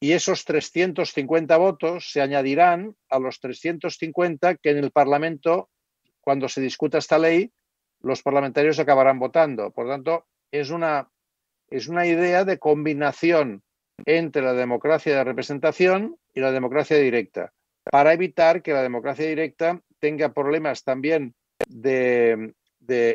y 0.00 0.12
esos 0.12 0.46
350 0.46 1.54
votos 1.58 2.10
se 2.10 2.22
añadirán 2.22 2.96
a 3.10 3.18
los 3.18 3.40
350 3.40 4.54
que 4.56 4.70
en 4.70 4.78
el 4.78 4.90
Parlamento, 4.90 5.68
cuando 6.22 6.48
se 6.48 6.62
discuta 6.62 6.96
esta 6.96 7.18
ley, 7.18 7.52
los 8.00 8.22
parlamentarios 8.22 8.78
acabarán 8.78 9.18
votando. 9.18 9.70
Por 9.70 9.86
tanto, 9.86 10.24
es 10.50 10.70
una, 10.70 11.10
es 11.68 11.88
una 11.88 12.06
idea 12.06 12.46
de 12.46 12.58
combinación 12.58 13.62
entre 14.06 14.40
la 14.40 14.54
democracia 14.54 15.14
de 15.14 15.24
representación 15.24 16.16
y 16.32 16.40
la 16.40 16.52
democracia 16.52 16.96
directa, 16.96 17.52
para 17.90 18.14
evitar 18.14 18.62
que 18.62 18.72
la 18.72 18.82
democracia 18.82 19.26
directa 19.26 19.82
tenga 20.06 20.32
problemas 20.32 20.84
también 20.84 21.34
de, 21.66 22.52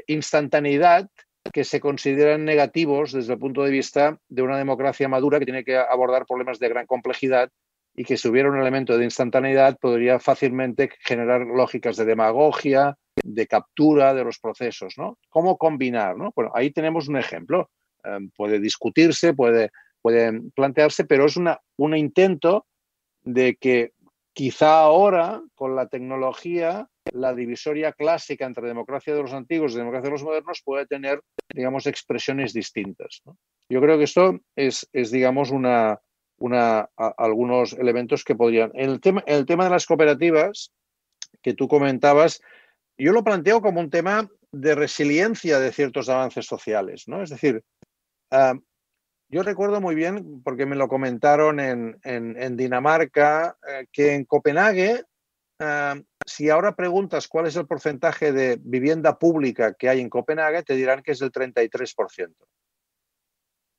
instantaneidad 0.08 1.10
que 1.54 1.64
se 1.64 1.80
consideran 1.80 2.44
negativos 2.44 3.14
desde 3.14 3.32
el 3.32 3.40
punto 3.40 3.64
de 3.64 3.72
vista 3.72 4.20
de 4.28 4.42
una 4.42 4.58
democracia 4.58 5.08
madura 5.08 5.40
que 5.40 5.46
tiene 5.46 5.64
que 5.64 5.78
abordar 5.78 6.26
problemas 6.26 6.60
de 6.60 6.68
gran 6.68 6.86
complejidad 6.86 7.50
y 7.96 8.04
que 8.04 8.18
si 8.18 8.28
hubiera 8.28 8.50
un 8.50 8.60
elemento 8.60 8.98
de 8.98 9.06
instantaneidad 9.06 9.78
podría 9.80 10.20
fácilmente 10.20 10.90
generar 11.00 11.40
lógicas 11.40 11.96
de 11.96 12.04
demagogia, 12.04 12.98
de 13.24 13.48
captura 13.48 14.14
de 14.14 14.26
los 14.26 14.38
procesos, 14.40 14.96
¿no? 14.98 15.18
¿Cómo 15.30 15.58
combinar? 15.58 16.18
¿no? 16.18 16.34
Bueno, 16.36 16.52
ahí 16.54 16.72
tenemos 16.72 17.08
un 17.08 17.16
ejemplo. 17.16 17.70
Eh, 18.04 18.20
puede 18.36 18.60
discutirse, 18.60 19.34
puede, 19.34 19.72
puede 20.02 20.42
plantearse, 20.54 21.06
pero 21.06 21.26
es 21.26 21.38
una, 21.38 21.58
un 21.78 21.96
intento 21.96 22.66
de 23.24 23.56
que 23.56 23.94
quizá 24.34 24.80
ahora, 24.80 25.42
con 25.56 25.76
la 25.76 25.88
tecnología, 25.88 26.88
la 27.14 27.34
divisoria 27.34 27.92
clásica 27.94 28.46
entre 28.46 28.68
democracia 28.68 29.14
de 29.14 29.22
los 29.22 29.34
antiguos 29.34 29.74
y 29.74 29.78
democracia 29.78 30.08
de 30.08 30.12
los 30.12 30.24
modernos 30.24 30.62
puede 30.64 30.86
tener, 30.86 31.22
digamos, 31.54 31.88
expresiones 31.88 32.54
distintas. 32.54 33.22
Yo 33.70 33.82
creo 33.82 33.98
que 33.98 34.06
esto 34.06 34.40
es, 34.56 34.88
digamos, 34.94 35.52
una, 35.52 36.00
algunos 36.98 37.74
elementos 37.74 38.24
que 38.24 38.36
podrían. 38.36 38.72
El, 38.74 39.00
tema, 39.00 39.24
el 39.26 39.46
tema 39.46 39.66
de 39.66 39.70
las 39.72 39.86
cooperativas 39.86 40.72
que 41.42 41.54
tú 41.54 41.68
comentabas, 41.68 42.42
yo 42.98 43.14
lo 43.14 43.24
planteo 43.24 43.62
como 43.62 43.80
un 43.80 43.90
tema 43.90 44.30
de 44.52 44.76
resiliencia 44.76 45.60
de 45.60 45.72
ciertos 45.72 46.10
avances 46.10 46.46
sociales. 46.46 47.08
¿no? 47.08 47.24
Es 47.24 47.30
decir, 47.30 47.64
uh, 48.32 48.60
yo 49.32 49.44
recuerdo 49.44 49.82
muy 49.82 49.96
bien, 49.96 50.42
porque 50.44 50.66
me 50.66 50.76
lo 50.76 50.88
comentaron 50.88 51.60
en, 51.60 52.58
Dinamarca, 52.58 53.58
eh, 53.68 53.88
que 53.92 54.14
en 54.14 54.26
Copenhague 54.26 55.04
uh, 55.60 56.02
si 56.26 56.50
ahora 56.50 56.76
preguntas 56.76 57.28
cuál 57.28 57.48
es 57.48 57.56
el 57.56 57.68
porcentaje 57.68 58.32
de 58.32 58.60
vivienda 58.62 59.18
pública 59.18 59.74
que 59.74 59.90
hay 59.90 60.02
en 60.02 60.10
Copenhague, 60.10 60.64
te 60.64 60.76
dirán 60.76 61.02
que 61.02 61.12
es 61.12 61.22
el 61.22 61.32
33%. 61.32 62.34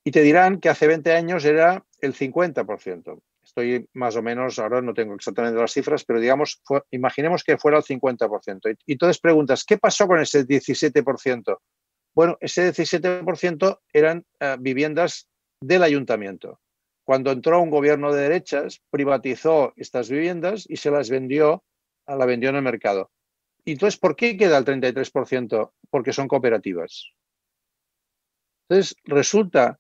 Y 0.05 0.11
te 0.11 0.23
dirán 0.23 0.59
que 0.59 0.69
hace 0.69 0.87
20 0.87 1.13
años 1.13 1.45
era 1.45 1.85
el 2.01 2.15
50%. 2.15 3.21
Estoy 3.45 3.89
más 3.93 4.17
o 4.17 4.23
menos, 4.23 4.59
ahora 4.59 4.83
no 4.83 4.95
tengo 4.95 5.15
exactamente 5.15 5.61
las 5.61 5.73
cifras, 5.73 6.05
pero 6.05 6.21
digamos, 6.21 6.63
imaginemos 6.91 7.45
que 7.45 7.59
fuera 7.59 7.79
el 7.79 7.85
50%. 7.85 8.77
Y, 8.87 8.93
entonces 8.93 9.21
preguntas, 9.21 9.65
¿qué 9.65 9.79
pasó 9.79 10.07
con 10.07 10.21
ese 10.21 10.47
17%? 10.47 11.59
Bueno, 12.15 12.37
ese 12.41 12.73
17% 12.73 13.81
eran 13.93 14.25
uh, 14.41 14.61
viviendas 14.61 15.29
del 15.63 15.83
ayuntamiento. 15.83 16.61
Cuando 17.05 17.33
entró 17.33 17.61
un 17.61 17.71
gobierno 17.71 18.13
de 18.13 18.23
derechas, 18.23 18.81
privatizó 18.91 19.73
estas 19.77 20.09
viviendas 20.09 20.67
y 20.69 20.77
se 20.77 20.91
las 20.91 21.11
vendió 21.11 21.65
la 22.17 22.27
vendió 22.27 22.51
en 22.51 22.57
el 22.57 22.63
mercado. 22.63 23.11
entonces, 23.65 23.99
¿por 23.99 24.17
qué 24.17 24.37
queda 24.37 24.59
el 24.59 24.65
33%? 24.65 25.73
Porque 25.91 26.13
son 26.13 26.29
cooperativas. 26.29 27.13
Entonces, 28.69 28.97
resulta 29.05 29.79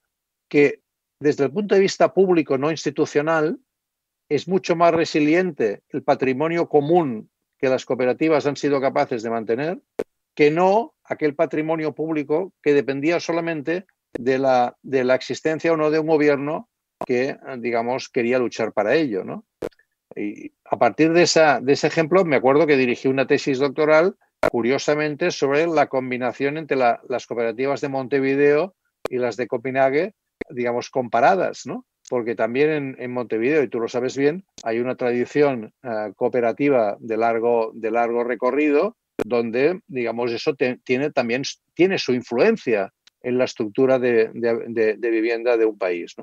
que 0.48 0.82
desde 1.18 1.44
el 1.44 1.52
punto 1.52 1.74
de 1.74 1.80
vista 1.80 2.12
público, 2.12 2.58
no 2.58 2.70
institucional, 2.70 3.58
es 4.28 4.48
mucho 4.48 4.76
más 4.76 4.92
resiliente 4.94 5.82
el 5.90 6.02
patrimonio 6.02 6.68
común 6.68 7.30
que 7.58 7.68
las 7.68 7.84
cooperativas 7.84 8.46
han 8.46 8.56
sido 8.56 8.80
capaces 8.80 9.22
de 9.22 9.30
mantener 9.30 9.80
que 10.34 10.50
no 10.50 10.94
aquel 11.04 11.34
patrimonio 11.34 11.94
público 11.94 12.52
que 12.62 12.72
dependía 12.72 13.20
solamente 13.20 13.86
de 14.18 14.38
la, 14.38 14.76
de 14.82 15.04
la 15.04 15.14
existencia 15.14 15.72
o 15.72 15.76
no 15.76 15.90
de 15.90 15.98
un 15.98 16.06
gobierno 16.06 16.68
que, 17.04 17.36
digamos, 17.58 18.08
quería 18.08 18.38
luchar 18.38 18.72
para 18.72 18.94
ello. 18.94 19.24
¿no? 19.24 19.44
Y 20.16 20.52
a 20.64 20.78
partir 20.78 21.12
de, 21.12 21.22
esa, 21.22 21.60
de 21.60 21.72
ese 21.72 21.86
ejemplo, 21.86 22.24
me 22.24 22.36
acuerdo 22.36 22.66
que 22.66 22.76
dirigí 22.76 23.08
una 23.08 23.26
tesis 23.26 23.58
doctoral, 23.58 24.16
curiosamente, 24.50 25.30
sobre 25.30 25.66
la 25.66 25.88
combinación 25.88 26.58
entre 26.58 26.76
las 26.76 27.26
cooperativas 27.26 27.80
de 27.80 27.88
Montevideo 27.88 28.74
y 29.08 29.18
las 29.18 29.36
de 29.36 29.46
Copenhague, 29.46 30.14
digamos, 30.50 30.90
comparadas, 30.90 31.62
¿no? 31.66 31.86
Porque 32.08 32.34
también 32.34 32.96
en, 32.98 33.12
Montevideo, 33.12 33.62
y 33.62 33.68
tú 33.68 33.80
lo 33.80 33.88
sabes 33.88 34.16
bien, 34.16 34.44
hay 34.64 34.80
una 34.80 34.96
tradición 34.96 35.72
eh, 35.82 36.12
cooperativa 36.16 36.96
de 37.00 37.16
largo, 37.16 37.70
de 37.74 37.90
largo 37.90 38.24
recorrido, 38.24 38.96
donde, 39.24 39.80
digamos, 39.86 40.32
eso 40.32 40.54
tiene 40.54 41.10
también 41.10 41.42
tiene 41.74 41.98
su 41.98 42.12
influencia 42.12 42.92
en 43.22 43.38
la 43.38 43.44
estructura 43.44 43.98
de, 43.98 44.30
vivienda 45.00 45.56
de 45.56 45.66
un 45.66 45.78
país. 45.78 46.14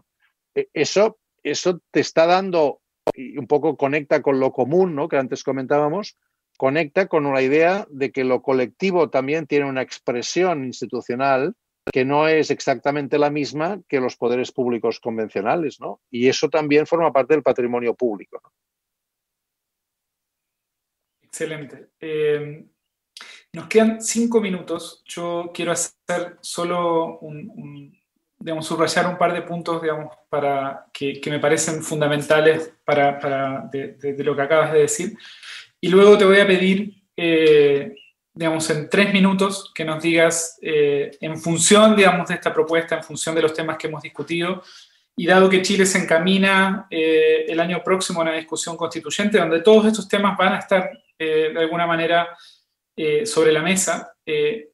E, 0.55 0.69
eso, 0.73 1.19
eso 1.43 1.81
te 1.91 1.99
está 1.99 2.25
dando, 2.25 2.81
y 3.13 3.37
un 3.37 3.47
poco 3.47 3.77
conecta 3.77 4.21
con 4.21 4.39
lo 4.39 4.51
común, 4.51 4.95
¿no? 4.95 5.07
que 5.07 5.17
antes 5.17 5.43
comentábamos, 5.43 6.17
conecta 6.57 7.07
con 7.07 7.31
la 7.31 7.41
idea 7.41 7.87
de 7.89 8.11
que 8.11 8.23
lo 8.23 8.41
colectivo 8.41 9.09
también 9.09 9.47
tiene 9.47 9.65
una 9.65 9.81
expresión 9.81 10.65
institucional 10.65 11.55
que 11.91 12.05
no 12.05 12.27
es 12.27 12.51
exactamente 12.51 13.17
la 13.17 13.29
misma 13.29 13.81
que 13.87 13.99
los 13.99 14.15
poderes 14.15 14.51
públicos 14.51 14.99
convencionales, 14.99 15.79
¿no? 15.79 16.01
Y 16.11 16.27
eso 16.27 16.49
también 16.49 16.85
forma 16.85 17.11
parte 17.11 17.33
del 17.33 17.43
patrimonio 17.43 17.95
público. 17.95 18.41
Excelente. 21.21 21.89
Eh, 21.99 22.65
nos 23.53 23.67
quedan 23.67 24.01
cinco 24.01 24.41
minutos. 24.41 25.03
Yo 25.05 25.51
quiero 25.53 25.71
hacer 25.71 26.37
solo 26.41 27.19
un, 27.19 27.97
digamos, 28.37 28.65
subrayar 28.65 29.07
un 29.07 29.17
par 29.17 29.33
de 29.33 29.41
puntos, 29.41 29.81
digamos, 29.81 30.13
para, 30.29 30.85
que, 30.93 31.21
me 31.25 31.39
parecen 31.39 31.83
fundamentales 31.83 32.71
para, 32.85 33.69
de, 33.71 34.23
lo 34.23 34.35
que 34.35 34.41
acabas 34.41 34.71
de 34.71 34.79
decir. 34.79 35.17
Y 35.81 35.89
luego 35.89 36.17
te 36.17 36.25
voy 36.25 36.39
a 36.39 36.47
pedir, 36.47 37.03
eh, 37.17 37.95
digamos, 38.33 38.69
en 38.69 38.89
tres 38.89 39.11
minutos 39.11 39.71
que 39.73 39.83
nos 39.83 40.01
digas, 40.01 40.57
eh, 40.61 41.11
en 41.19 41.37
función, 41.37 41.95
digamos, 41.95 42.27
de 42.29 42.35
esta 42.35 42.53
propuesta, 42.53 42.95
en 42.95 43.03
función 43.03 43.35
de 43.35 43.41
los 43.41 43.53
temas 43.53 43.77
que 43.77 43.87
hemos 43.87 44.03
discutido, 44.03 44.63
y 45.15 45.25
dado 45.25 45.49
que 45.49 45.61
Chile 45.61 45.85
se 45.85 45.97
encamina 45.97 46.87
eh, 46.89 47.45
el 47.49 47.59
año 47.59 47.83
próximo 47.83 48.19
a 48.19 48.23
una 48.23 48.33
discusión 48.33 48.77
constituyente, 48.77 49.37
donde 49.37 49.61
todos 49.61 49.85
estos 49.85 50.07
temas 50.07 50.37
van 50.37 50.53
a 50.53 50.59
estar, 50.59 50.89
de 51.17 51.59
alguna 51.59 51.85
manera, 51.85 52.29
eh, 53.01 53.25
sobre 53.25 53.53
la 53.53 53.61
mesa, 53.61 54.13
eh, 54.25 54.71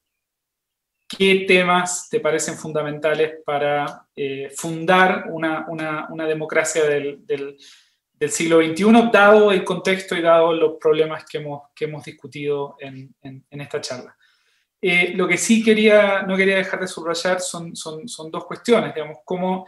¿qué 1.08 1.46
temas 1.48 2.10
te 2.10 2.20
parecen 2.20 2.56
fundamentales 2.56 3.36
para 3.46 4.08
eh, 4.16 4.50
fundar 4.50 5.26
una, 5.30 6.26
democracia 6.28 6.86
del, 6.86 7.56
siglo 8.28 8.66
XXI, 8.66 9.12
dado 9.14 9.52
el 9.52 9.64
contexto 9.64 10.16
y 10.16 10.24
dado 10.24 10.54
los 10.54 10.78
problemas 10.82 11.24
que 11.26 11.38
hemos, 11.38 11.70
que 11.76 11.86
hemos 11.86 12.04
discutido 12.04 12.78
en, 12.80 13.14
esta 13.52 13.80
charla? 13.80 14.18
lo 15.14 15.28
que 15.28 15.38
sí 15.38 15.64
quería, 15.64 16.24
no 16.24 16.36
quería 16.36 16.58
dejar 16.58 16.80
de 16.80 16.88
subrayar 16.88 17.40
son, 17.40 17.76
son, 17.76 18.08
son 18.08 18.32
dos 18.32 18.46
cuestiones, 18.46 18.96
digamos, 18.96 19.20
cómo 19.24 19.68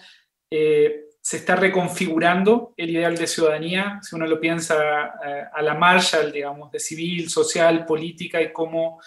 se 1.28 1.36
está 1.36 1.58
reconfigurando 1.58 2.74
el 2.78 2.92
ideal 2.92 3.18
de 3.18 3.28
ciudadanía, 3.28 4.00
si 4.02 4.16
uno 4.16 4.26
lo 4.26 4.40
piensa 4.40 5.12
eh, 5.26 5.44
a 5.54 5.62
la 5.62 5.74
Marshall, 5.74 6.32
digamos, 6.32 6.72
de 6.72 6.80
civil, 6.80 7.30
social, 7.30 7.86
política, 7.86 8.42
y 8.42 8.54
cómo 8.54 9.02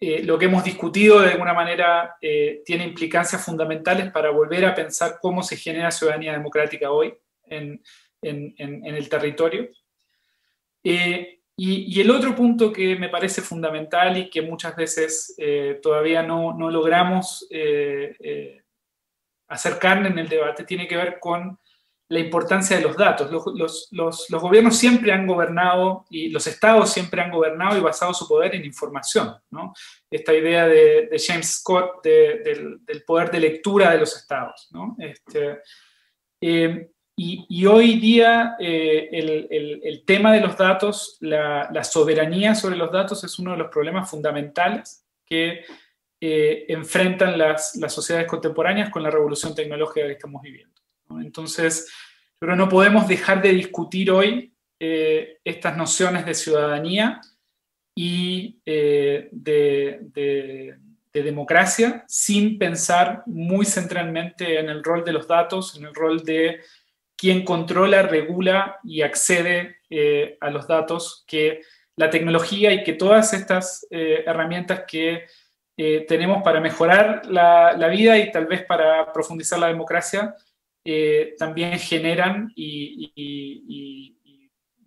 eh, 0.00 0.22
lo 0.22 0.38
que 0.38 0.46
hemos 0.46 0.64
discutido 0.64 1.20
de 1.20 1.32
alguna 1.32 1.52
manera 1.52 2.16
eh, 2.22 2.62
tiene 2.64 2.84
implicancias 2.84 3.44
fundamentales 3.44 4.10
para 4.10 4.30
volver 4.30 4.64
a 4.64 4.74
pensar 4.74 5.18
cómo 5.20 5.42
se 5.42 5.58
genera 5.58 5.90
ciudadanía 5.90 6.32
democrática 6.32 6.90
hoy 6.90 7.12
en, 7.44 7.82
el 8.22 9.08
territorio. 9.10 9.68
Y, 10.82 12.00
el 12.00 12.10
otro 12.10 12.34
punto 12.34 12.72
que 12.72 12.96
me 12.96 13.10
parece 13.10 13.42
fundamental 13.42 14.16
y 14.16 14.30
que 14.30 14.40
muchas 14.40 14.74
veces 14.74 15.36
todavía 15.82 16.22
no, 16.22 16.56
no 16.56 16.70
logramos 16.70 17.46
acercarme 19.48 20.08
en 20.08 20.18
el 20.18 20.28
debate 20.28 20.64
tiene 20.64 20.86
que 20.86 20.96
ver 20.96 21.18
con 21.18 21.58
la 22.10 22.20
importancia 22.20 22.76
de 22.76 22.82
los 22.82 22.96
datos. 22.96 23.30
Los, 23.30 24.28
gobiernos 24.30 24.76
siempre 24.76 25.12
han 25.12 25.26
gobernado 25.26 26.06
y 26.08 26.28
los 26.30 26.46
estados 26.46 26.90
siempre 26.90 27.20
han 27.20 27.30
gobernado 27.30 27.76
y 27.76 27.80
basado 27.80 28.14
su 28.14 28.26
poder 28.26 28.54
en 28.54 28.64
información. 28.64 29.34
Esta 30.10 30.34
idea 30.34 30.66
de, 30.66 31.10
James 31.24 31.58
Scott 31.58 32.02
del, 32.02 32.80
poder 33.06 33.30
de 33.30 33.40
lectura 33.40 33.90
de 33.90 33.98
los 33.98 34.16
estados. 34.16 34.70
Este, 34.98 35.58
eh, 36.40 36.90
y, 37.20 37.66
hoy 37.66 37.98
día 37.98 38.56
eh, 38.60 39.08
el, 39.12 40.04
tema 40.06 40.32
de 40.32 40.40
los 40.40 40.56
datos, 40.56 41.18
la, 41.20 41.68
la, 41.72 41.84
soberanía 41.84 42.54
sobre 42.54 42.76
los 42.76 42.92
datos 42.92 43.22
es 43.24 43.38
uno 43.38 43.50
de 43.50 43.58
los 43.58 43.70
problemas 43.70 44.08
fundamentales 44.08 45.04
que 45.26 45.64
eh, 46.20 46.64
enfrentan 46.66 47.38
las, 47.38 47.78
sociedades 47.88 48.26
contemporáneas 48.26 48.90
con 48.90 49.04
la 49.04 49.10
revolución 49.10 49.54
tecnológica 49.54 50.04
que 50.04 50.14
estamos 50.14 50.42
viviendo. 50.42 50.74
Entonces, 51.20 51.88
pero 52.40 52.56
no 52.56 52.68
podemos 52.68 53.06
dejar 53.06 53.40
de 53.40 53.52
discutir 53.52 54.10
hoy 54.10 54.52
eh, 54.80 55.38
estas 55.44 55.76
nociones 55.76 56.26
de 56.26 56.34
ciudadanía 56.34 57.20
y 57.94 58.60
eh, 58.66 59.28
de, 59.30 60.76
democracia 61.12 62.04
sin 62.06 62.58
pensar 62.58 63.24
muy 63.26 63.66
centralmente 63.66 64.60
en 64.60 64.68
el 64.68 64.84
rol 64.84 65.04
de 65.04 65.12
los 65.12 65.26
datos, 65.26 65.76
en 65.76 65.84
el 65.84 65.94
rol 65.94 66.22
de 66.22 66.60
quien 67.16 67.44
controla, 67.44 68.02
regula 68.02 68.78
y 68.84 69.02
accede 69.02 69.78
a 70.40 70.50
los 70.50 70.68
datos 70.68 71.24
que 71.26 71.62
la 71.96 72.08
tecnología 72.08 72.72
y 72.72 72.84
que 72.84 72.92
todas 72.92 73.32
estas 73.34 73.84
herramientas 73.90 74.84
que 74.86 75.24
eh, 75.80 76.04
tenemos 76.08 76.42
para 76.42 76.60
mejorar 76.60 77.24
la, 77.26 77.88
vida 77.88 78.18
y 78.18 78.32
tal 78.32 78.46
vez 78.46 78.64
para 78.64 79.12
profundizar 79.12 79.60
la 79.60 79.68
democracia, 79.68 80.34
eh, 80.84 81.36
también 81.38 81.78
generan 81.78 82.52
y, 82.56 84.12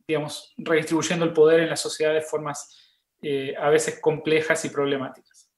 digamos, 0.05 0.53
redistribuyendo 0.57 1.23
el 1.23 1.31
poder 1.31 1.61
en 1.61 1.69
la 1.69 1.77
sociedad 1.77 2.13
de 2.13 2.19
formas 2.19 2.77
eh, 3.21 3.55
a 3.57 3.69
veces 3.69 4.01
complejas 4.01 4.65
y 4.65 4.69
problemáticas. 4.69 5.49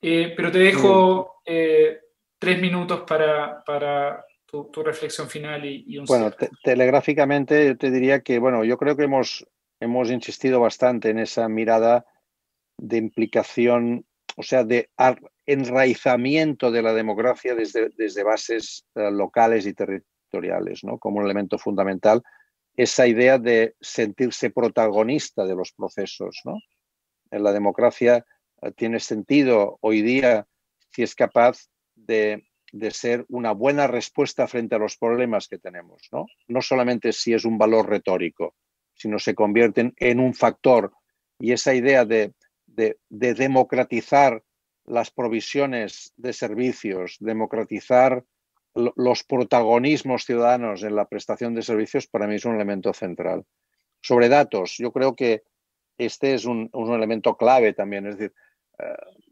pero 0.00 0.52
te 0.52 0.58
dejo 0.58 1.42
tres 1.44 2.60
minutos 2.60 3.00
para, 3.08 3.64
para 3.64 4.24
tu, 4.46 4.70
reflexión 4.84 5.28
final 5.28 5.64
y, 5.64 5.98
un 5.98 6.04
Bueno, 6.04 6.30
telegráficamente 6.62 7.66
yo 7.66 7.76
te 7.76 7.90
diría 7.90 8.20
que, 8.20 8.38
bueno, 8.38 8.62
yo 8.62 8.78
creo 8.78 8.96
que 8.96 9.02
hemos, 9.02 9.44
hemos 9.80 10.12
insistido 10.12 10.60
bastante 10.60 11.10
en 11.10 11.18
esa 11.18 11.48
mirada 11.48 12.06
de 12.80 12.98
implicación 12.98 14.04
o 14.38 14.42
sea, 14.44 14.62
de 14.62 14.88
enraizamiento 15.46 16.70
de 16.70 16.80
la 16.80 16.94
democracia 16.94 17.56
desde, 17.56 17.90
desde 17.96 18.22
bases 18.22 18.86
eh, 18.94 19.10
locales 19.10 19.66
y 19.66 19.74
territoriales, 19.74 20.84
¿no? 20.84 20.96
como 20.98 21.18
un 21.18 21.24
elemento 21.24 21.58
fundamental, 21.58 22.22
esa 22.76 23.08
idea 23.08 23.38
de 23.38 23.74
sentirse 23.80 24.50
protagonista 24.50 25.44
de 25.44 25.56
los 25.56 25.72
procesos. 25.72 26.40
¿no? 26.44 26.60
En 27.32 27.42
la 27.42 27.50
democracia 27.50 28.24
eh, 28.62 28.70
tiene 28.76 29.00
sentido 29.00 29.76
hoy 29.80 30.02
día 30.02 30.46
si 30.92 31.02
es 31.02 31.16
capaz 31.16 31.66
de, 31.96 32.46
de, 32.70 32.92
ser 32.92 33.26
una 33.28 33.50
buena 33.50 33.88
respuesta 33.88 34.46
frente 34.46 34.76
a 34.76 34.78
los 34.78 34.96
problemas 34.96 35.48
que 35.48 35.58
tenemos. 35.58 36.08
¿no? 36.12 36.26
no 36.46 36.62
solamente 36.62 37.12
si 37.12 37.34
es 37.34 37.44
un 37.44 37.58
valor 37.58 37.88
retórico, 37.88 38.54
sino 38.94 39.18
se 39.18 39.34
convierten 39.34 39.94
en 39.96 40.20
un 40.20 40.32
factor. 40.32 40.92
Y 41.40 41.50
esa 41.50 41.74
idea 41.74 42.04
de 42.04 42.34
de, 42.78 43.34
democratizar 43.34 44.42
las 44.84 45.10
provisiones 45.10 46.12
de 46.16 46.32
servicios, 46.32 47.16
democratizar 47.20 48.24
los 48.74 49.24
protagonismos 49.24 50.24
ciudadanos 50.24 50.84
en 50.84 50.94
la 50.94 51.06
prestación 51.06 51.54
de 51.54 51.62
servicios, 51.62 52.06
para 52.06 52.26
mí 52.26 52.36
es 52.36 52.44
un 52.44 52.54
elemento 52.54 52.92
central. 52.92 53.44
Sobre 54.00 54.28
datos, 54.28 54.76
yo 54.78 54.92
creo 54.92 55.16
que 55.16 55.42
este 55.98 56.34
es 56.34 56.44
un, 56.44 56.70
elemento 56.72 57.36
clave 57.36 57.72
también. 57.72 58.06
Es 58.06 58.16
decir, 58.16 58.34
eh, 58.78 58.84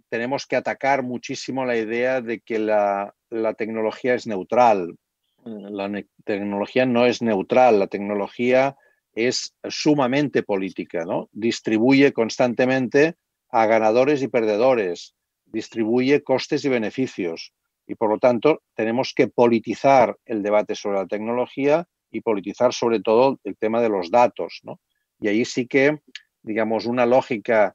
tenemos 0.09 0.47
que 0.47 0.57
atacar 0.57 1.05
muchísimo 1.05 1.64
la 1.64 1.76
idea 1.76 2.20
de 2.20 2.40
que 2.40 2.59
la, 2.59 3.14
la 3.30 3.55
tecnología 3.55 4.14
es 4.14 4.26
neutral. 4.26 4.99
La 5.44 5.88
tecnología 6.24 6.86
no 6.86 7.07
es 7.07 7.22
neutral, 7.22 7.78
la 7.78 7.86
tecnología 7.86 8.76
es 9.14 9.55
sumamente 9.68 10.42
política, 10.42 11.05
¿no? 11.05 11.28
Distribuye 11.30 12.12
constantemente 12.12 13.14
a 13.57 13.64
ganadores 13.64 14.20
y 14.20 14.28
perdedores, 14.28 15.14
distribuye 15.46 16.22
costes 16.22 16.62
y 16.66 16.68
beneficios. 16.68 17.54
Y 17.86 17.94
por 17.94 18.11
lo 18.11 18.18
tanto, 18.18 18.61
tenemos 18.74 19.14
que 19.16 19.28
politizar 19.28 20.18
el 20.26 20.42
debate 20.42 20.74
sobre 20.74 20.98
la 20.98 21.07
tecnología 21.07 21.88
y 22.11 22.20
politizar 22.20 22.74
sobre 22.74 23.00
todo 23.00 23.40
el 23.44 23.57
tema 23.57 23.80
de 23.80 23.88
los 23.88 24.11
datos, 24.11 24.61
¿no? 24.62 24.78
Y 25.20 25.28
ahí 25.28 25.46
sí 25.46 25.66
que, 25.66 26.00
digamos, 26.42 26.84
una 26.84 27.07
lógica 27.07 27.74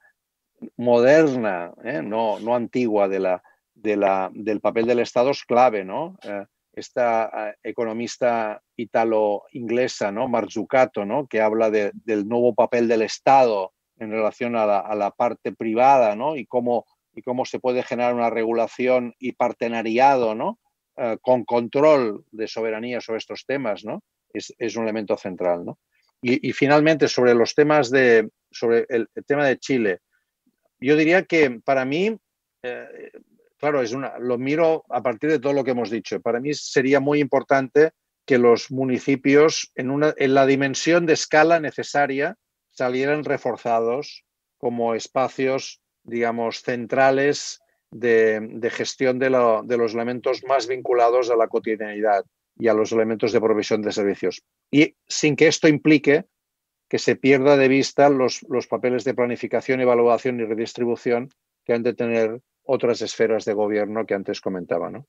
moderna, 0.78 1.74
¿eh? 1.84 2.04
no, 2.04 2.40
no 2.40 2.54
antigua 2.54 3.08
de 3.08 3.20
la, 3.20 3.44
de 3.74 3.98
la, 3.98 4.30
del 4.36 4.62
papel 4.62 4.86
del 4.86 5.00
Estado 5.00 5.32
es 5.32 5.44
clave, 5.44 5.84
¿no? 5.84 6.16
Eh, 6.22 6.46
esta 6.74 7.32
eh, 7.50 7.56
economista 7.64 8.62
italo-inglesa, 8.76 10.12
¿no? 10.12 10.28
Marzucato, 10.28 11.06
¿no? 11.06 11.26
Que 11.26 11.42
habla 11.42 11.72
de, 11.72 11.90
del 12.06 12.28
nuevo 12.28 12.54
papel 12.54 12.88
del 12.88 13.02
Estado 13.02 13.74
en 14.02 14.10
relación 14.10 14.56
a 14.56 14.66
la, 14.66 15.12
parte 15.12 15.52
privada, 15.52 16.16
¿no? 16.16 16.36
Y 16.36 16.48
cómo, 16.48 16.86
y 17.14 17.22
cómo 17.22 17.46
se 17.46 17.60
puede 17.60 17.84
generar 17.84 18.16
una 18.16 18.32
regulación 18.32 19.14
y 19.20 19.34
partenariado, 19.34 20.34
¿no? 20.34 20.60
Eh, 20.98 21.18
con 21.22 21.46
control 21.46 22.26
de 22.32 22.48
soberanía 22.48 23.00
sobre 23.00 23.20
estos 23.20 23.46
temas, 23.46 23.86
¿no? 23.86 24.04
Es, 24.34 24.76
un 24.76 24.84
elemento 24.84 25.16
central, 25.18 25.66
¿no? 25.66 25.80
Y, 26.24 26.52
finalmente, 26.54 27.08
sobre 27.08 27.34
los 27.34 27.56
temas 27.56 27.90
de, 27.90 28.30
sobre 28.52 28.86
el, 28.90 29.08
el, 29.16 29.26
tema 29.26 29.46
de 29.46 29.58
Chile, 29.58 30.00
yo 30.80 30.96
diría 30.96 31.26
que 31.26 31.60
para 31.64 31.84
mí, 31.84 32.16
eh, 32.62 33.12
claro, 33.58 33.82
es 33.82 33.92
una, 33.92 34.20
lo 34.20 34.38
miro 34.38 34.84
a 34.90 35.02
partir 35.02 35.32
de 35.32 35.40
todo 35.40 35.54
lo 35.54 35.64
que 35.64 35.72
hemos 35.72 35.90
dicho. 35.90 36.22
Para 36.22 36.40
mí 36.40 36.54
sería 36.54 37.00
muy 37.00 37.20
importante 37.20 37.92
que 38.26 38.38
los 38.38 38.70
municipios, 38.72 39.72
en, 39.74 39.90
una, 39.90 40.14
en 40.18 40.36
la 40.36 40.46
dimensión 40.46 41.08
de 41.08 41.14
escala 41.14 41.60
necesaria, 41.60 42.36
salieran 42.72 43.24
reforzados 43.24 44.26
como 44.58 44.96
espacios, 44.96 45.82
digamos, 46.04 46.62
centrales 46.62 47.62
de, 47.92 48.70
gestión 48.72 49.20
de, 49.20 49.30
los 49.30 49.94
elementos 49.94 50.44
más 50.48 50.68
vinculados 50.68 51.30
a 51.30 51.36
la 51.36 51.48
cotidianidad 51.48 52.26
y 52.58 52.68
a 52.68 52.74
los 52.74 52.92
elementos 52.92 53.32
de 53.32 53.42
provisión 53.42 53.82
de 53.82 53.92
servicios. 53.92 54.44
Y 54.72 54.96
sin 55.08 55.36
que 55.36 55.48
esto 55.48 55.68
implique 55.68 56.26
que 56.90 57.00
se 57.00 57.16
pierda 57.16 57.58
de 57.58 57.68
vista 57.68 58.10
los, 58.10 58.44
los 58.50 58.68
papeles 58.68 59.04
de 59.04 59.14
planificación, 59.14 59.80
evaluación 59.80 60.40
y 60.40 60.46
redistribución 60.46 61.30
que 61.66 61.74
han 61.74 61.84
de 61.84 61.94
tener 61.94 62.42
otras 62.64 63.02
esferas 63.02 63.46
de 63.46 63.54
gobierno 63.54 64.06
que 64.06 64.14
antes 64.14 64.42
comentaba. 64.42 64.90
¿no? 64.90 65.08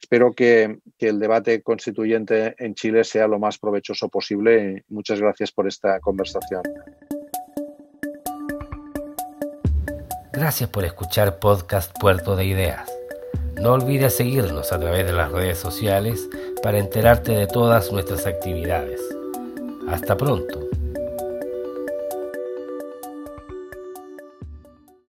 Espero 0.00 0.32
que, 0.32 0.78
que, 0.96 1.08
el 1.08 1.18
debate 1.18 1.62
constituyente 1.62 2.54
en 2.58 2.74
Chile 2.74 3.04
sea 3.04 3.26
lo 3.26 3.38
más 3.38 3.58
provechoso 3.58 4.08
posible. 4.08 4.84
Muchas 4.88 5.20
gracias 5.20 5.52
por 5.52 5.66
esta 5.66 6.00
conversación. 6.00 6.62
Gracias 10.32 10.70
por 10.70 10.84
escuchar 10.84 11.40
Podcast 11.40 11.90
Puerto 11.98 12.36
de 12.36 12.44
Ideas. 12.44 12.88
No 13.60 13.72
olvides 13.72 14.14
seguirnos 14.14 14.72
a 14.72 14.78
través 14.78 15.04
de 15.04 15.12
las 15.12 15.32
redes 15.32 15.58
sociales 15.58 16.28
para 16.62 16.78
enterarte 16.78 17.32
de 17.32 17.48
todas 17.48 17.90
nuestras 17.90 18.24
actividades. 18.24 19.00
Hasta 19.88 20.16
pronto. 20.16 20.77